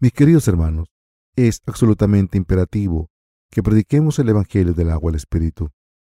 Mis 0.00 0.12
queridos 0.12 0.46
hermanos, 0.48 0.88
es 1.36 1.62
absolutamente 1.66 2.38
imperativo 2.38 3.10
que 3.50 3.62
prediquemos 3.62 4.18
el 4.18 4.28
Evangelio 4.28 4.74
del 4.74 4.90
agua 4.90 5.10
al 5.10 5.16
Espíritu 5.16 5.70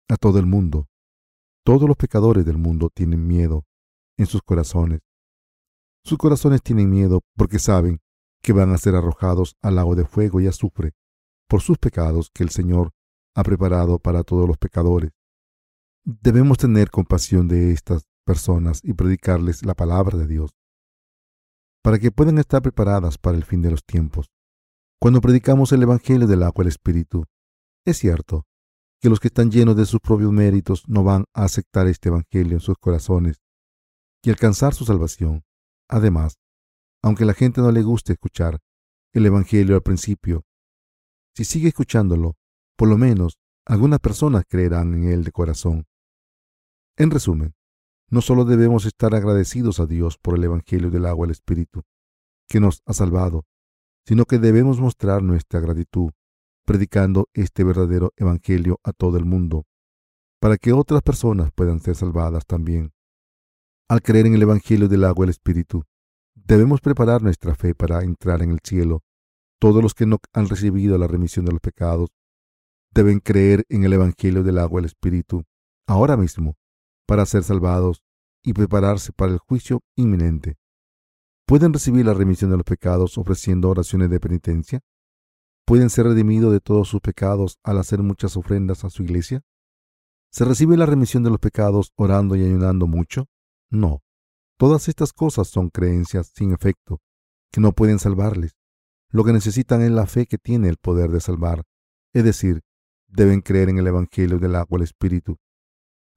a 0.09 0.15
todo 0.15 0.39
el 0.39 0.45
mundo. 0.45 0.88
Todos 1.63 1.88
los 1.88 1.97
pecadores 1.97 2.45
del 2.45 2.57
mundo 2.57 2.89
tienen 2.93 3.28
miedo 3.28 3.65
en 4.17 4.26
sus 4.26 4.41
corazones. 4.41 5.01
Sus 6.03 6.17
corazones 6.17 6.61
tienen 6.63 6.89
miedo 6.89 7.22
porque 7.36 7.59
saben 7.59 7.99
que 8.41 8.53
van 8.53 8.72
a 8.72 8.78
ser 8.78 8.95
arrojados 8.95 9.55
al 9.61 9.76
lago 9.76 9.95
de 9.95 10.05
fuego 10.05 10.39
y 10.41 10.47
azufre 10.47 10.93
por 11.47 11.61
sus 11.61 11.78
pecados 11.78 12.32
que 12.34 12.43
el 12.43 12.49
Señor 12.49 12.91
ha 13.36 13.43
preparado 13.43 13.99
para 13.99 14.23
todos 14.23 14.47
los 14.47 14.57
pecadores. 14.57 15.11
Debemos 16.03 16.57
tener 16.57 16.89
compasión 16.89 17.47
de 17.47 17.71
estas 17.71 18.07
personas 18.25 18.82
y 18.84 18.93
predicarles 18.93 19.65
la 19.65 19.73
palabra 19.73 20.17
de 20.17 20.27
Dios 20.27 20.51
para 21.84 21.97
que 21.99 22.11
puedan 22.11 22.38
estar 22.38 22.61
preparadas 22.61 23.17
para 23.17 23.38
el 23.38 23.43
fin 23.43 23.61
de 23.61 23.71
los 23.71 23.84
tiempos. 23.84 24.29
Cuando 24.99 25.21
predicamos 25.21 25.71
el 25.71 25.82
Evangelio 25.82 26.27
del 26.27 26.43
agua 26.43 26.63
y 26.63 26.65
el 26.65 26.67
Espíritu, 26.67 27.25
es 27.86 27.97
cierto 27.97 28.45
que 28.99 29.09
los 29.09 29.19
que 29.19 29.29
están 29.29 29.49
llenos 29.49 29.75
de 29.75 29.88
sus 29.88 29.99
propios 29.99 30.32
méritos 30.32 30.84
no 30.88 31.03
van 31.03 31.25
a 31.34 31.45
aceptar 31.45 31.88
este 31.88 32.09
Evangelio 32.09 32.53
en 32.53 32.59
sus 32.59 32.77
corazones 32.77 33.41
y 34.23 34.29
alcanzar 34.29 34.75
su 34.75 34.86
salvación. 34.86 35.43
Además, 35.89 36.38
aunque 37.01 37.25
la 37.25 37.34
gente 37.34 37.61
no 37.61 37.71
le 37.71 37.82
guste 37.82 38.13
escuchar 38.13 38.59
el 39.13 39.25
Evangelio 39.25 39.75
al 39.75 39.82
principio. 39.82 40.45
Si 41.36 41.45
sigue 41.45 41.69
escuchándolo, 41.69 42.36
por 42.82 42.89
lo 42.89 42.97
menos 42.97 43.38
algunas 43.63 43.99
personas 43.99 44.43
creerán 44.49 44.95
en 44.95 45.03
él 45.03 45.23
de 45.23 45.32
corazón. 45.32 45.86
En 46.97 47.11
resumen, 47.11 47.53
no 48.09 48.21
solo 48.21 48.43
debemos 48.43 48.88
estar 48.88 49.13
agradecidos 49.13 49.79
a 49.79 49.86
Dios 49.86 50.17
por 50.17 50.36
el 50.36 50.45
Evangelio 50.45 50.89
del 50.89 51.05
agua 51.05 51.27
del 51.27 51.34
Espíritu, 51.34 51.84
que 52.49 52.59
nos 52.59 52.82
ha 52.88 52.93
salvado, 52.93 53.45
sino 54.03 54.25
que 54.25 54.39
debemos 54.39 54.79
mostrar 54.79 55.21
nuestra 55.21 55.59
gratitud 55.59 56.09
predicando 56.65 57.29
este 57.36 57.63
verdadero 57.63 58.13
Evangelio 58.17 58.79
a 58.84 58.93
todo 58.93 59.17
el 59.17 59.25
mundo, 59.25 59.67
para 60.39 60.57
que 60.57 60.73
otras 60.73 61.03
personas 61.03 61.51
puedan 61.53 61.82
ser 61.82 61.93
salvadas 61.93 62.47
también. 62.47 62.93
Al 63.89 64.01
creer 64.01 64.25
en 64.25 64.34
el 64.34 64.41
Evangelio 64.41 64.88
del 64.88 65.03
agua 65.03 65.27
del 65.27 65.36
Espíritu, 65.36 65.84
debemos 66.34 66.82
preparar 66.82 67.21
nuestra 67.21 67.53
fe 67.53 67.75
para 67.75 68.01
entrar 68.01 68.41
en 68.41 68.49
el 68.49 68.59
cielo. 68.63 69.03
Todos 69.59 69.84
los 69.84 69.93
que 69.93 70.07
no 70.07 70.17
han 70.34 70.49
recibido 70.49 70.97
la 70.97 71.05
remisión 71.05 71.45
de 71.45 71.51
los 71.51 71.61
pecados 71.61 72.09
deben 72.93 73.19
creer 73.19 73.65
en 73.69 73.83
el 73.83 73.93
Evangelio 73.93 74.43
del 74.43 74.57
agua 74.57 74.79
del 74.79 74.85
Espíritu 74.85 75.43
ahora 75.87 76.17
mismo 76.17 76.55
para 77.05 77.25
ser 77.25 77.43
salvados 77.43 78.03
y 78.43 78.53
prepararse 78.53 79.11
para 79.11 79.31
el 79.31 79.39
juicio 79.39 79.81
inminente. 79.95 80.57
¿Pueden 81.45 81.73
recibir 81.73 82.05
la 82.05 82.13
remisión 82.13 82.51
de 82.51 82.57
los 82.57 82.63
pecados 82.63 83.17
ofreciendo 83.17 83.69
oraciones 83.69 84.09
de 84.09 84.19
penitencia? 84.19 84.81
¿Pueden 85.65 85.89
ser 85.89 86.05
redimidos 86.05 86.51
de 86.51 86.59
todos 86.59 86.87
sus 86.87 87.01
pecados 87.01 87.59
al 87.63 87.77
hacer 87.77 88.01
muchas 88.01 88.37
ofrendas 88.37 88.83
a 88.83 88.89
su 88.89 89.03
iglesia? 89.03 89.41
¿Se 90.31 90.45
recibe 90.45 90.77
la 90.77 90.85
remisión 90.85 91.23
de 91.23 91.29
los 91.29 91.39
pecados 91.39 91.91
orando 91.95 92.35
y 92.35 92.43
ayunando 92.43 92.87
mucho? 92.87 93.27
No. 93.69 94.01
Todas 94.57 94.87
estas 94.87 95.11
cosas 95.11 95.49
son 95.49 95.69
creencias 95.69 96.31
sin 96.33 96.53
efecto, 96.53 97.01
que 97.51 97.61
no 97.61 97.73
pueden 97.73 97.99
salvarles. 97.99 98.55
Lo 99.09 99.23
que 99.25 99.33
necesitan 99.33 99.81
es 99.81 99.91
la 99.91 100.05
fe 100.07 100.25
que 100.25 100.37
tiene 100.37 100.69
el 100.69 100.77
poder 100.77 101.11
de 101.11 101.19
salvar, 101.19 101.63
es 102.13 102.23
decir, 102.23 102.61
deben 103.12 103.41
creer 103.41 103.70
en 103.70 103.78
el 103.78 103.88
Evangelio 103.88 104.39
del 104.39 104.55
agua 104.55 104.78
del 104.78 104.86
Espíritu, 104.86 105.38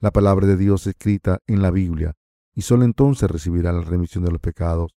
la 0.01 0.11
palabra 0.11 0.47
de 0.47 0.57
Dios 0.57 0.86
escrita 0.86 1.38
en 1.47 1.62
la 1.62 1.70
Biblia, 1.70 2.14
y 2.55 2.62
sólo 2.62 2.84
entonces 2.84 3.30
recibirán 3.30 3.76
la 3.76 3.82
remisión 3.82 4.24
de 4.24 4.30
los 4.30 4.40
pecados 4.40 4.95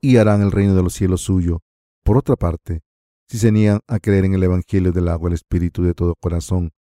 y 0.00 0.16
harán 0.16 0.42
el 0.42 0.52
reino 0.52 0.74
de 0.74 0.82
los 0.82 0.94
cielos 0.94 1.22
suyo. 1.22 1.60
Por 2.04 2.16
otra 2.16 2.36
parte, 2.36 2.82
si 3.28 3.38
se 3.38 3.50
niegan 3.50 3.80
a 3.86 3.98
creer 3.98 4.24
en 4.24 4.34
el 4.34 4.42
Evangelio 4.42 4.92
del 4.92 5.08
agua 5.08 5.28
del 5.28 5.34
Espíritu 5.34 5.82
de 5.82 5.94
todo 5.94 6.14
corazón, 6.20 6.72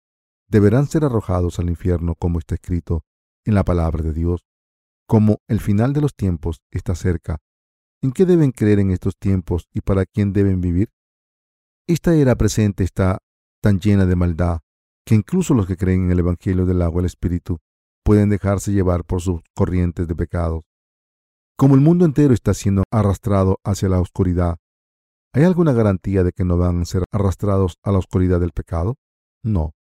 deberán 0.49 0.87
ser 0.87 1.05
arrojados 1.05 1.59
al 1.59 1.71
infierno 1.71 2.15
como 2.15 2.39
está 2.39 2.57
escrito 2.57 3.05
en 3.45 3.55
la 3.55 3.65
palabra 3.65 4.03
de 4.03 4.13
Dios. 4.13 4.45
Como 5.07 5.39
el 5.49 5.61
final 5.61 5.93
de 5.93 6.01
los 6.01 6.15
tiempos 6.15 6.61
está 6.71 6.95
cerca, 6.95 7.39
¿en 8.03 8.13
qué 8.13 8.27
deben 8.27 8.51
creer 8.53 8.81
en 8.81 8.91
estos 8.91 9.17
tiempos 9.17 9.69
y 9.73 9.81
para 9.81 10.07
quién 10.07 10.33
deben 10.33 10.61
vivir? 10.61 10.91
Esta 11.87 12.15
era 12.15 12.35
presente 12.37 12.85
está 12.85 13.21
tan 13.61 13.81
llena 13.81 14.07
de 14.07 14.17
maldad 14.17 14.61
que 15.05 15.15
incluso 15.15 15.55
los 15.55 15.67
que 15.67 15.77
creen 15.77 16.05
en 16.05 16.13
el 16.13 16.21
Evangelio 16.21 16.67
del 16.67 16.83
agua 16.83 17.01
del 17.01 17.07
Espíritu 17.07 17.59
pueden 18.05 18.29
dejarse 18.29 18.73
llevar 18.73 19.05
por 19.05 19.21
sus 19.21 19.41
corrientes 19.55 20.07
de 20.07 20.15
pecados. 20.15 20.63
Como 21.57 21.75
el 21.75 21.81
mundo 21.81 22.05
entero 22.05 22.33
está 22.33 22.55
siendo 22.55 22.85
arrastrado 22.91 23.59
hacia 23.65 23.89
la 23.89 24.01
oscuridad, 24.01 24.57
¿hay 25.33 25.45
alguna 25.45 25.73
garantía 25.73 26.23
de 26.23 26.33
que 26.33 26.45
no 26.45 26.57
van 26.57 26.83
a 26.83 26.85
ser 26.85 27.05
arrastrados 27.13 27.77
a 27.83 27.93
la 27.93 27.99
oscuridad 27.99 28.41
del 28.41 28.53
pecado? 28.53 28.97
No. 29.43 29.75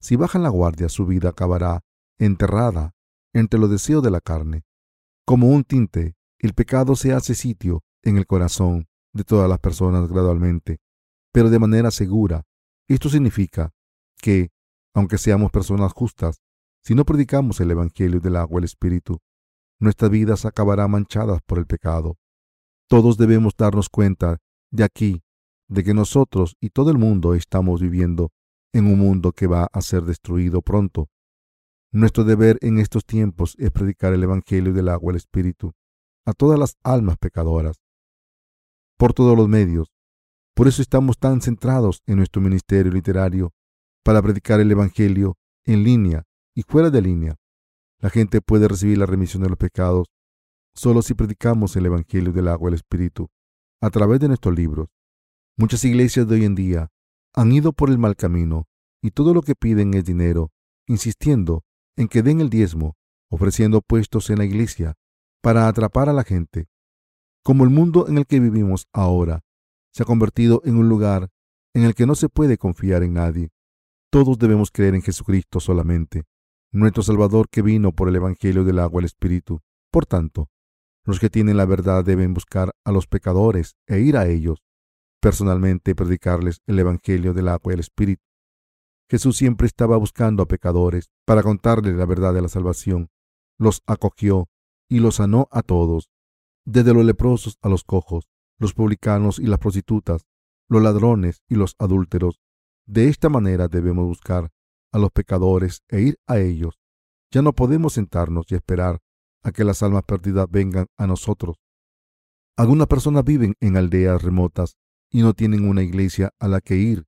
Si 0.00 0.16
bajan 0.16 0.42
la 0.42 0.50
guardia, 0.50 0.88
su 0.88 1.06
vida 1.06 1.30
acabará 1.30 1.80
enterrada 2.18 2.94
entre 3.34 3.58
los 3.58 3.70
deseos 3.70 4.02
de 4.02 4.10
la 4.10 4.20
carne. 4.20 4.62
Como 5.24 5.48
un 5.48 5.64
tinte, 5.64 6.14
el 6.38 6.54
pecado 6.54 6.96
se 6.96 7.12
hace 7.12 7.34
sitio 7.34 7.82
en 8.02 8.16
el 8.16 8.26
corazón 8.26 8.86
de 9.12 9.24
todas 9.24 9.48
las 9.48 9.58
personas 9.58 10.08
gradualmente, 10.08 10.78
pero 11.32 11.50
de 11.50 11.58
manera 11.58 11.90
segura. 11.90 12.44
Esto 12.88 13.08
significa 13.08 13.72
que, 14.20 14.50
aunque 14.94 15.18
seamos 15.18 15.50
personas 15.50 15.92
justas, 15.92 16.40
si 16.82 16.94
no 16.94 17.04
predicamos 17.04 17.60
el 17.60 17.70
Evangelio 17.70 18.20
del 18.20 18.36
agua 18.36 18.58
y 18.58 18.60
el 18.60 18.64
Espíritu, 18.64 19.18
nuestras 19.80 20.10
vidas 20.10 20.44
acabarán 20.44 20.92
manchadas 20.92 21.40
por 21.44 21.58
el 21.58 21.66
pecado. 21.66 22.16
Todos 22.88 23.16
debemos 23.16 23.54
darnos 23.56 23.88
cuenta 23.88 24.38
de 24.70 24.84
aquí, 24.84 25.22
de 25.68 25.82
que 25.82 25.94
nosotros 25.94 26.56
y 26.60 26.70
todo 26.70 26.90
el 26.90 26.98
mundo 26.98 27.34
estamos 27.34 27.80
viviendo 27.80 28.30
en 28.72 28.86
un 28.86 28.98
mundo 28.98 29.32
que 29.32 29.48
va 29.48 29.68
a 29.72 29.82
ser 29.82 30.02
destruido 30.02 30.62
pronto. 30.62 31.08
Nuestro 31.92 32.24
deber 32.24 32.58
en 32.60 32.78
estos 32.78 33.04
tiempos 33.04 33.56
es 33.58 33.70
predicar 33.72 34.12
el 34.12 34.22
Evangelio 34.22 34.72
del 34.72 34.88
agua 34.88 35.10
y 35.10 35.14
el 35.14 35.16
Espíritu 35.16 35.72
a 36.24 36.32
todas 36.32 36.58
las 36.58 36.76
almas 36.82 37.16
pecadoras, 37.18 37.80
por 38.96 39.12
todos 39.12 39.36
los 39.36 39.48
medios. 39.48 39.95
Por 40.56 40.68
eso 40.68 40.80
estamos 40.80 41.18
tan 41.18 41.42
centrados 41.42 42.02
en 42.06 42.16
nuestro 42.16 42.40
ministerio 42.40 42.90
literario 42.90 43.52
para 44.02 44.22
predicar 44.22 44.58
el 44.58 44.70
Evangelio 44.70 45.36
en 45.66 45.84
línea 45.84 46.24
y 46.54 46.62
fuera 46.62 46.88
de 46.88 47.02
línea. 47.02 47.36
La 48.00 48.08
gente 48.08 48.40
puede 48.40 48.66
recibir 48.66 48.96
la 48.96 49.04
remisión 49.04 49.42
de 49.42 49.50
los 49.50 49.58
pecados 49.58 50.08
solo 50.74 51.02
si 51.02 51.12
predicamos 51.12 51.76
el 51.76 51.84
Evangelio 51.84 52.32
del 52.32 52.48
agua 52.48 52.68
y 52.68 52.72
el 52.72 52.76
Espíritu 52.76 53.28
a 53.82 53.90
través 53.90 54.18
de 54.18 54.28
nuestros 54.28 54.56
libros. 54.56 54.88
Muchas 55.58 55.84
iglesias 55.84 56.26
de 56.26 56.36
hoy 56.36 56.46
en 56.46 56.54
día 56.54 56.88
han 57.34 57.52
ido 57.52 57.74
por 57.74 57.90
el 57.90 57.98
mal 57.98 58.16
camino 58.16 58.66
y 59.02 59.10
todo 59.10 59.34
lo 59.34 59.42
que 59.42 59.56
piden 59.56 59.92
es 59.92 60.06
dinero, 60.06 60.52
insistiendo 60.86 61.64
en 61.96 62.08
que 62.08 62.22
den 62.22 62.40
el 62.40 62.48
diezmo, 62.48 62.96
ofreciendo 63.30 63.82
puestos 63.82 64.30
en 64.30 64.38
la 64.38 64.46
iglesia 64.46 64.94
para 65.42 65.68
atrapar 65.68 66.08
a 66.08 66.14
la 66.14 66.24
gente. 66.24 66.66
Como 67.44 67.62
el 67.64 67.70
mundo 67.70 68.08
en 68.08 68.16
el 68.16 68.26
que 68.26 68.40
vivimos 68.40 68.86
ahora 68.94 69.42
se 69.96 70.02
ha 70.02 70.06
convertido 70.06 70.60
en 70.66 70.76
un 70.76 70.90
lugar 70.90 71.30
en 71.72 71.84
el 71.84 71.94
que 71.94 72.04
no 72.04 72.14
se 72.14 72.28
puede 72.28 72.58
confiar 72.58 73.02
en 73.02 73.14
nadie, 73.14 73.48
todos 74.12 74.38
debemos 74.38 74.70
creer 74.70 74.94
en 74.94 75.00
Jesucristo 75.00 75.58
solamente 75.58 76.24
nuestro 76.70 77.02
Salvador 77.02 77.48
que 77.48 77.62
vino 77.62 77.92
por 77.92 78.10
el 78.10 78.16
Evangelio 78.16 78.62
del 78.62 78.78
agua 78.78 79.00
y 79.00 79.04
el 79.04 79.06
Espíritu. 79.06 79.62
Por 79.90 80.04
tanto, 80.04 80.50
los 81.06 81.18
que 81.18 81.30
tienen 81.30 81.56
la 81.56 81.64
verdad 81.64 82.04
deben 82.04 82.34
buscar 82.34 82.74
a 82.84 82.92
los 82.92 83.06
pecadores 83.06 83.76
e 83.86 84.00
ir 84.00 84.18
a 84.18 84.26
ellos 84.26 84.62
personalmente 85.18 85.94
predicarles 85.94 86.60
el 86.66 86.78
Evangelio 86.78 87.32
del 87.32 87.48
agua 87.48 87.72
y 87.72 87.74
el 87.74 87.80
Espíritu. 87.80 88.22
Jesús 89.08 89.38
siempre 89.38 89.66
estaba 89.66 89.96
buscando 89.96 90.42
a 90.42 90.46
pecadores 90.46 91.08
para 91.24 91.42
contarles 91.42 91.94
la 91.94 92.04
verdad 92.04 92.34
de 92.34 92.42
la 92.42 92.48
salvación. 92.48 93.08
Los 93.58 93.82
acogió 93.86 94.50
y 94.90 95.00
los 95.00 95.14
sanó 95.14 95.48
a 95.50 95.62
todos, 95.62 96.10
desde 96.66 96.92
los 96.92 97.06
leprosos 97.06 97.56
a 97.62 97.70
los 97.70 97.82
cojos, 97.82 98.28
los 98.58 98.74
publicanos 98.74 99.38
y 99.38 99.46
las 99.46 99.58
prostitutas, 99.58 100.26
los 100.68 100.82
ladrones 100.82 101.42
y 101.48 101.54
los 101.56 101.76
adúlteros. 101.78 102.40
De 102.86 103.08
esta 103.08 103.28
manera 103.28 103.68
debemos 103.68 104.06
buscar 104.06 104.50
a 104.92 104.98
los 104.98 105.10
pecadores 105.10 105.82
e 105.88 106.00
ir 106.00 106.18
a 106.26 106.38
ellos. 106.38 106.78
Ya 107.30 107.42
no 107.42 107.52
podemos 107.52 107.94
sentarnos 107.94 108.46
y 108.50 108.54
esperar 108.54 109.00
a 109.42 109.52
que 109.52 109.64
las 109.64 109.82
almas 109.82 110.04
perdidas 110.04 110.46
vengan 110.50 110.86
a 110.96 111.06
nosotros. 111.06 111.56
Algunas 112.56 112.86
personas 112.86 113.24
viven 113.24 113.54
en 113.60 113.76
aldeas 113.76 114.22
remotas 114.22 114.76
y 115.10 115.22
no 115.22 115.34
tienen 115.34 115.68
una 115.68 115.82
iglesia 115.82 116.32
a 116.38 116.48
la 116.48 116.60
que 116.60 116.76
ir, 116.76 117.06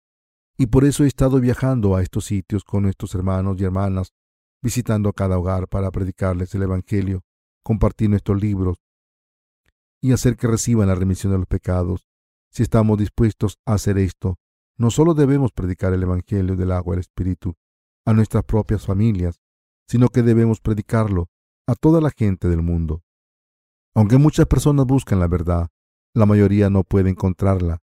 y 0.57 0.67
por 0.67 0.85
eso 0.85 1.05
he 1.05 1.07
estado 1.07 1.41
viajando 1.41 1.97
a 1.97 2.03
estos 2.03 2.27
sitios 2.27 2.65
con 2.65 2.83
nuestros 2.83 3.15
hermanos 3.15 3.61
y 3.61 3.65
hermanas, 3.65 4.13
visitando 4.61 5.13
cada 5.13 5.39
hogar 5.39 5.69
para 5.69 5.91
predicarles 5.91 6.55
el 6.55 6.65
Evangelio, 6.65 7.23
compartir 7.63 8.11
nuestros 8.11 8.41
libros 8.41 8.79
y 10.01 10.13
hacer 10.13 10.37
que 10.37 10.47
reciban 10.47 10.89
la 10.89 10.95
remisión 10.95 11.33
de 11.33 11.39
los 11.39 11.47
pecados. 11.47 12.07
Si 12.51 12.63
estamos 12.63 12.99
dispuestos 12.99 13.59
a 13.67 13.75
hacer 13.75 13.99
esto, 13.99 14.39
no 14.77 14.91
solo 14.91 15.15
debemos 15.15 15.53
predicar 15.53 15.93
el 15.93 16.03
Evangelio 16.03 16.57
del 16.57 16.73
agua 16.73 16.95
y 16.95 16.97
el 16.97 17.01
Espíritu, 17.01 17.57
a 18.07 18.15
nuestras 18.15 18.45
propias 18.45 18.87
familias, 18.87 19.41
sino 19.89 20.09
que 20.09 20.23
debemos 20.23 20.61
predicarlo 20.61 21.29
a 21.67 21.75
toda 21.75 22.01
la 22.01 22.11
gente 22.11 22.49
del 22.49 22.63
mundo. 22.63 23.03
Aunque 23.95 24.19
muchas 24.19 24.47
personas 24.47 24.87
buscan 24.87 25.19
la 25.19 25.27
verdad, 25.27 25.69
la 26.15 26.25
mayoría 26.25 26.71
no 26.71 26.85
puede 26.85 27.11
encontrarla. 27.11 27.81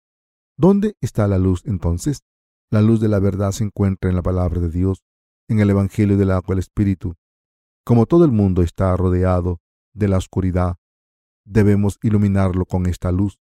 ¿Dónde 0.58 0.96
está 1.02 1.28
la 1.28 1.38
luz 1.38 1.64
entonces? 1.66 2.24
La 2.72 2.82
luz 2.82 3.00
de 3.00 3.08
la 3.08 3.20
verdad 3.20 3.52
se 3.52 3.64
encuentra 3.64 4.10
en 4.10 4.16
la 4.16 4.22
palabra 4.22 4.60
de 4.60 4.70
Dios, 4.70 5.04
en 5.48 5.60
el 5.60 5.70
Evangelio 5.70 6.18
del 6.18 6.32
agua 6.32 6.50
del 6.50 6.60
Espíritu. 6.60 7.16
Como 7.86 8.06
todo 8.06 8.26
el 8.26 8.32
mundo 8.32 8.62
está 8.62 8.96
rodeado 8.98 9.62
de 9.94 10.08
la 10.08 10.18
oscuridad, 10.18 10.76
debemos 11.50 11.98
iluminarlo 12.04 12.66
con 12.66 12.86
esta 12.86 13.12
luz. 13.12 13.40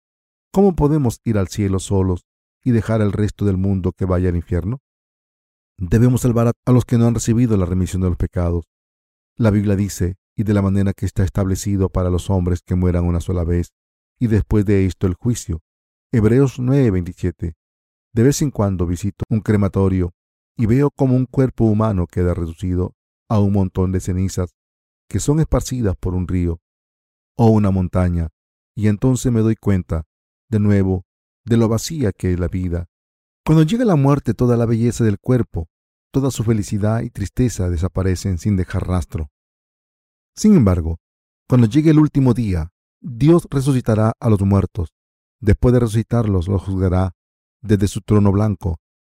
¿Cómo 0.52 0.74
podemos 0.74 1.20
ir 1.24 1.38
al 1.38 1.48
cielo 1.48 1.78
solos 1.78 2.24
y 2.64 2.72
dejar 2.72 3.02
al 3.02 3.12
resto 3.12 3.44
del 3.44 3.58
mundo 3.58 3.92
que 3.92 4.06
vaya 4.06 4.30
al 4.30 4.36
infierno? 4.36 4.80
Debemos 5.76 6.22
salvar 6.22 6.52
a 6.64 6.72
los 6.72 6.84
que 6.84 6.98
no 6.98 7.06
han 7.06 7.14
recibido 7.14 7.56
la 7.56 7.66
remisión 7.66 8.02
de 8.02 8.08
los 8.08 8.16
pecados. 8.16 8.66
La 9.36 9.50
Biblia 9.50 9.76
dice, 9.76 10.16
y 10.34 10.44
de 10.44 10.54
la 10.54 10.62
manera 10.62 10.92
que 10.92 11.06
está 11.06 11.24
establecido 11.24 11.90
para 11.90 12.10
los 12.10 12.30
hombres 12.30 12.62
que 12.62 12.74
mueran 12.74 13.04
una 13.04 13.20
sola 13.20 13.44
vez, 13.44 13.72
y 14.18 14.26
después 14.26 14.64
de 14.64 14.86
esto 14.86 15.06
el 15.06 15.14
juicio. 15.14 15.60
Hebreos 16.12 16.58
9:27. 16.58 17.54
De 18.12 18.22
vez 18.22 18.42
en 18.42 18.50
cuando 18.50 18.86
visito 18.86 19.24
un 19.28 19.40
crematorio 19.40 20.12
y 20.56 20.66
veo 20.66 20.90
como 20.90 21.14
un 21.14 21.26
cuerpo 21.26 21.64
humano 21.64 22.06
queda 22.06 22.34
reducido 22.34 22.94
a 23.28 23.38
un 23.38 23.52
montón 23.52 23.92
de 23.92 24.00
cenizas 24.00 24.56
que 25.08 25.20
son 25.20 25.40
esparcidas 25.40 25.96
por 25.96 26.14
un 26.14 26.26
río 26.26 26.60
o 27.42 27.46
una 27.46 27.70
montaña. 27.70 28.28
y 28.76 28.88
entonces 28.88 29.32
me 29.32 29.40
doy 29.40 29.56
cuenta, 29.56 30.04
de 30.50 30.60
nuevo, 30.60 31.06
de 31.46 31.56
lo 31.56 31.68
vacía 31.68 32.12
que 32.12 32.34
es 32.34 32.38
la 32.38 32.48
vida. 32.48 32.86
Cuando 33.46 33.62
llega 33.62 33.86
la 33.86 33.96
muerte, 33.96 34.34
toda 34.34 34.58
la 34.58 34.66
belleza 34.66 35.04
del 35.04 35.18
cuerpo, 35.18 35.68
toda 36.12 36.30
su 36.30 36.44
felicidad 36.44 37.00
y 37.00 37.08
tristeza 37.08 37.70
desaparecen 37.70 38.36
sin 38.36 38.56
dejar 38.56 38.86
rastro. 38.86 39.30
Sin 40.36 40.54
embargo, 40.54 40.98
cuando 41.48 41.66
llegue 41.66 41.92
el 41.92 41.98
último 41.98 42.34
día, 42.34 42.72
Dios 43.00 43.48
resucitará 43.50 44.12
a 44.20 44.28
los 44.28 44.42
muertos. 44.42 44.92
Después 45.40 45.72
de 45.72 45.80
resucitarlos, 45.80 46.46
los 46.46 46.62
juzgará 46.62 47.12
desde 47.62 47.88
su 47.88 48.02
trono 48.02 48.32
blanco. 48.32 48.76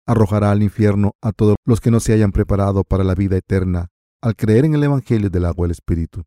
Arrojará 0.06 0.50
al 0.50 0.62
infierno 0.62 1.12
a 1.22 1.32
todos 1.32 1.56
los 1.64 1.80
que 1.80 1.90
no 1.90 2.00
se 2.00 2.12
hayan 2.12 2.32
preparado 2.32 2.84
para 2.84 3.02
la 3.02 3.14
vida 3.14 3.38
eterna 3.38 3.88
al 4.20 4.36
creer 4.36 4.66
en 4.66 4.74
el 4.74 4.84
Evangelio 4.84 5.30
del 5.30 5.46
agua 5.46 5.66
y 5.66 5.68
el 5.68 5.72
Espíritu. 5.72 6.24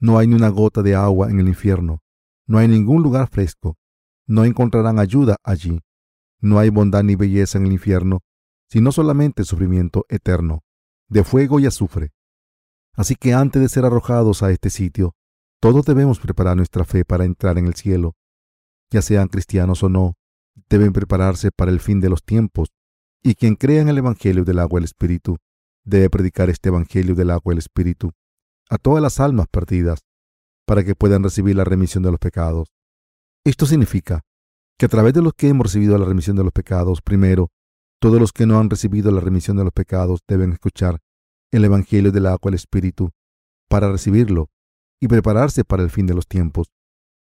No 0.00 0.18
hay 0.18 0.28
ni 0.28 0.34
una 0.34 0.48
gota 0.48 0.82
de 0.82 0.94
agua 0.94 1.30
en 1.30 1.40
el 1.40 1.48
infierno. 1.48 2.02
No 2.46 2.58
hay 2.58 2.68
ningún 2.68 3.02
lugar 3.02 3.28
fresco. 3.30 3.76
No 4.26 4.44
encontrarán 4.44 4.98
ayuda 4.98 5.36
allí. 5.42 5.80
No 6.40 6.58
hay 6.58 6.70
bondad 6.70 7.02
ni 7.02 7.16
belleza 7.16 7.58
en 7.58 7.66
el 7.66 7.72
infierno, 7.72 8.20
sino 8.68 8.92
solamente 8.92 9.44
sufrimiento 9.44 10.04
eterno, 10.08 10.62
de 11.08 11.24
fuego 11.24 11.58
y 11.58 11.66
azufre. 11.66 12.12
Así 12.94 13.16
que 13.16 13.34
antes 13.34 13.60
de 13.60 13.68
ser 13.68 13.84
arrojados 13.84 14.42
a 14.42 14.50
este 14.50 14.70
sitio, 14.70 15.14
todos 15.60 15.84
debemos 15.84 16.20
preparar 16.20 16.56
nuestra 16.56 16.84
fe 16.84 17.04
para 17.04 17.24
entrar 17.24 17.58
en 17.58 17.66
el 17.66 17.74
cielo. 17.74 18.14
Ya 18.90 19.02
sean 19.02 19.28
cristianos 19.28 19.82
o 19.82 19.88
no, 19.88 20.14
deben 20.68 20.92
prepararse 20.92 21.50
para 21.50 21.70
el 21.70 21.80
fin 21.80 22.00
de 22.00 22.10
los 22.10 22.22
tiempos, 22.22 22.68
y 23.22 23.34
quien 23.34 23.56
crea 23.56 23.82
en 23.82 23.88
el 23.88 23.98
Evangelio 23.98 24.44
del 24.44 24.60
agua 24.60 24.78
y 24.78 24.82
el 24.82 24.84
Espíritu 24.84 25.38
debe 25.84 26.10
predicar 26.10 26.50
este 26.50 26.68
Evangelio 26.68 27.14
del 27.14 27.30
agua 27.30 27.52
y 27.52 27.54
el 27.54 27.58
Espíritu 27.58 28.12
a 28.68 28.78
todas 28.78 29.02
las 29.02 29.20
almas 29.20 29.46
perdidas, 29.50 30.00
para 30.66 30.84
que 30.84 30.94
puedan 30.94 31.22
recibir 31.22 31.56
la 31.56 31.64
remisión 31.64 32.02
de 32.02 32.10
los 32.10 32.20
pecados. 32.20 32.68
Esto 33.44 33.66
significa 33.66 34.22
que 34.78 34.86
a 34.86 34.88
través 34.88 35.14
de 35.14 35.22
los 35.22 35.32
que 35.34 35.48
hemos 35.48 35.66
recibido 35.66 35.96
la 35.98 36.04
remisión 36.04 36.36
de 36.36 36.44
los 36.44 36.52
pecados, 36.52 37.00
primero, 37.02 37.50
todos 38.00 38.20
los 38.20 38.32
que 38.32 38.46
no 38.46 38.60
han 38.60 38.70
recibido 38.70 39.10
la 39.10 39.20
remisión 39.20 39.56
de 39.56 39.64
los 39.64 39.72
pecados 39.72 40.20
deben 40.28 40.52
escuchar 40.52 41.00
el 41.50 41.64
Evangelio 41.64 42.12
del 42.12 42.26
agua 42.26 42.50
el 42.50 42.54
Espíritu 42.54 43.10
para 43.68 43.90
recibirlo 43.90 44.50
y 45.00 45.08
prepararse 45.08 45.64
para 45.64 45.82
el 45.82 45.90
fin 45.90 46.06
de 46.06 46.14
los 46.14 46.26
tiempos. 46.26 46.68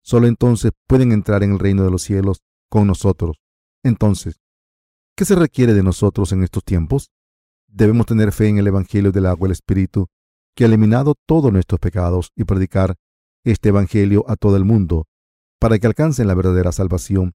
Solo 0.02 0.26
entonces 0.26 0.72
pueden 0.86 1.12
entrar 1.12 1.42
en 1.42 1.52
el 1.52 1.58
reino 1.58 1.84
de 1.84 1.90
los 1.90 2.02
cielos 2.02 2.42
con 2.68 2.86
nosotros. 2.86 3.40
Entonces, 3.82 4.40
¿qué 5.16 5.24
se 5.24 5.34
requiere 5.34 5.74
de 5.74 5.82
nosotros 5.82 6.32
en 6.32 6.42
estos 6.42 6.64
tiempos? 6.64 7.10
Debemos 7.66 8.06
tener 8.06 8.32
fe 8.32 8.48
en 8.48 8.58
el 8.58 8.66
Evangelio 8.66 9.12
del 9.12 9.26
agua 9.26 9.46
el 9.46 9.52
Espíritu, 9.52 10.06
que 10.54 10.64
ha 10.64 10.66
eliminado 10.66 11.14
todos 11.26 11.52
nuestros 11.52 11.80
pecados 11.80 12.32
y 12.36 12.44
predicar 12.44 12.96
este 13.44 13.70
Evangelio 13.70 14.24
a 14.28 14.36
todo 14.36 14.56
el 14.56 14.64
mundo, 14.64 15.06
para 15.58 15.78
que 15.78 15.86
alcancen 15.86 16.26
la 16.26 16.34
verdadera 16.34 16.72
salvación 16.72 17.32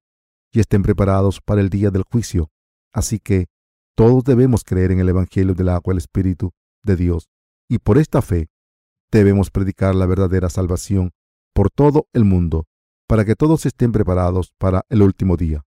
y 0.51 0.59
estén 0.59 0.83
preparados 0.83 1.41
para 1.41 1.61
el 1.61 1.69
día 1.69 1.91
del 1.91 2.03
juicio. 2.03 2.49
Así 2.93 3.19
que 3.19 3.47
todos 3.95 4.23
debemos 4.23 4.63
creer 4.63 4.91
en 4.91 4.99
el 4.99 5.09
Evangelio 5.09 5.53
del 5.53 5.69
agua 5.69 5.93
el 5.93 5.97
Espíritu 5.97 6.51
de 6.83 6.95
Dios, 6.95 7.29
y 7.69 7.79
por 7.79 7.97
esta 7.97 8.21
fe 8.21 8.49
debemos 9.11 9.49
predicar 9.49 9.95
la 9.95 10.05
verdadera 10.05 10.49
salvación 10.49 11.11
por 11.53 11.69
todo 11.69 12.07
el 12.13 12.25
mundo, 12.25 12.67
para 13.07 13.25
que 13.25 13.35
todos 13.35 13.65
estén 13.65 13.91
preparados 13.91 14.51
para 14.57 14.85
el 14.89 15.01
último 15.01 15.37
día. 15.37 15.63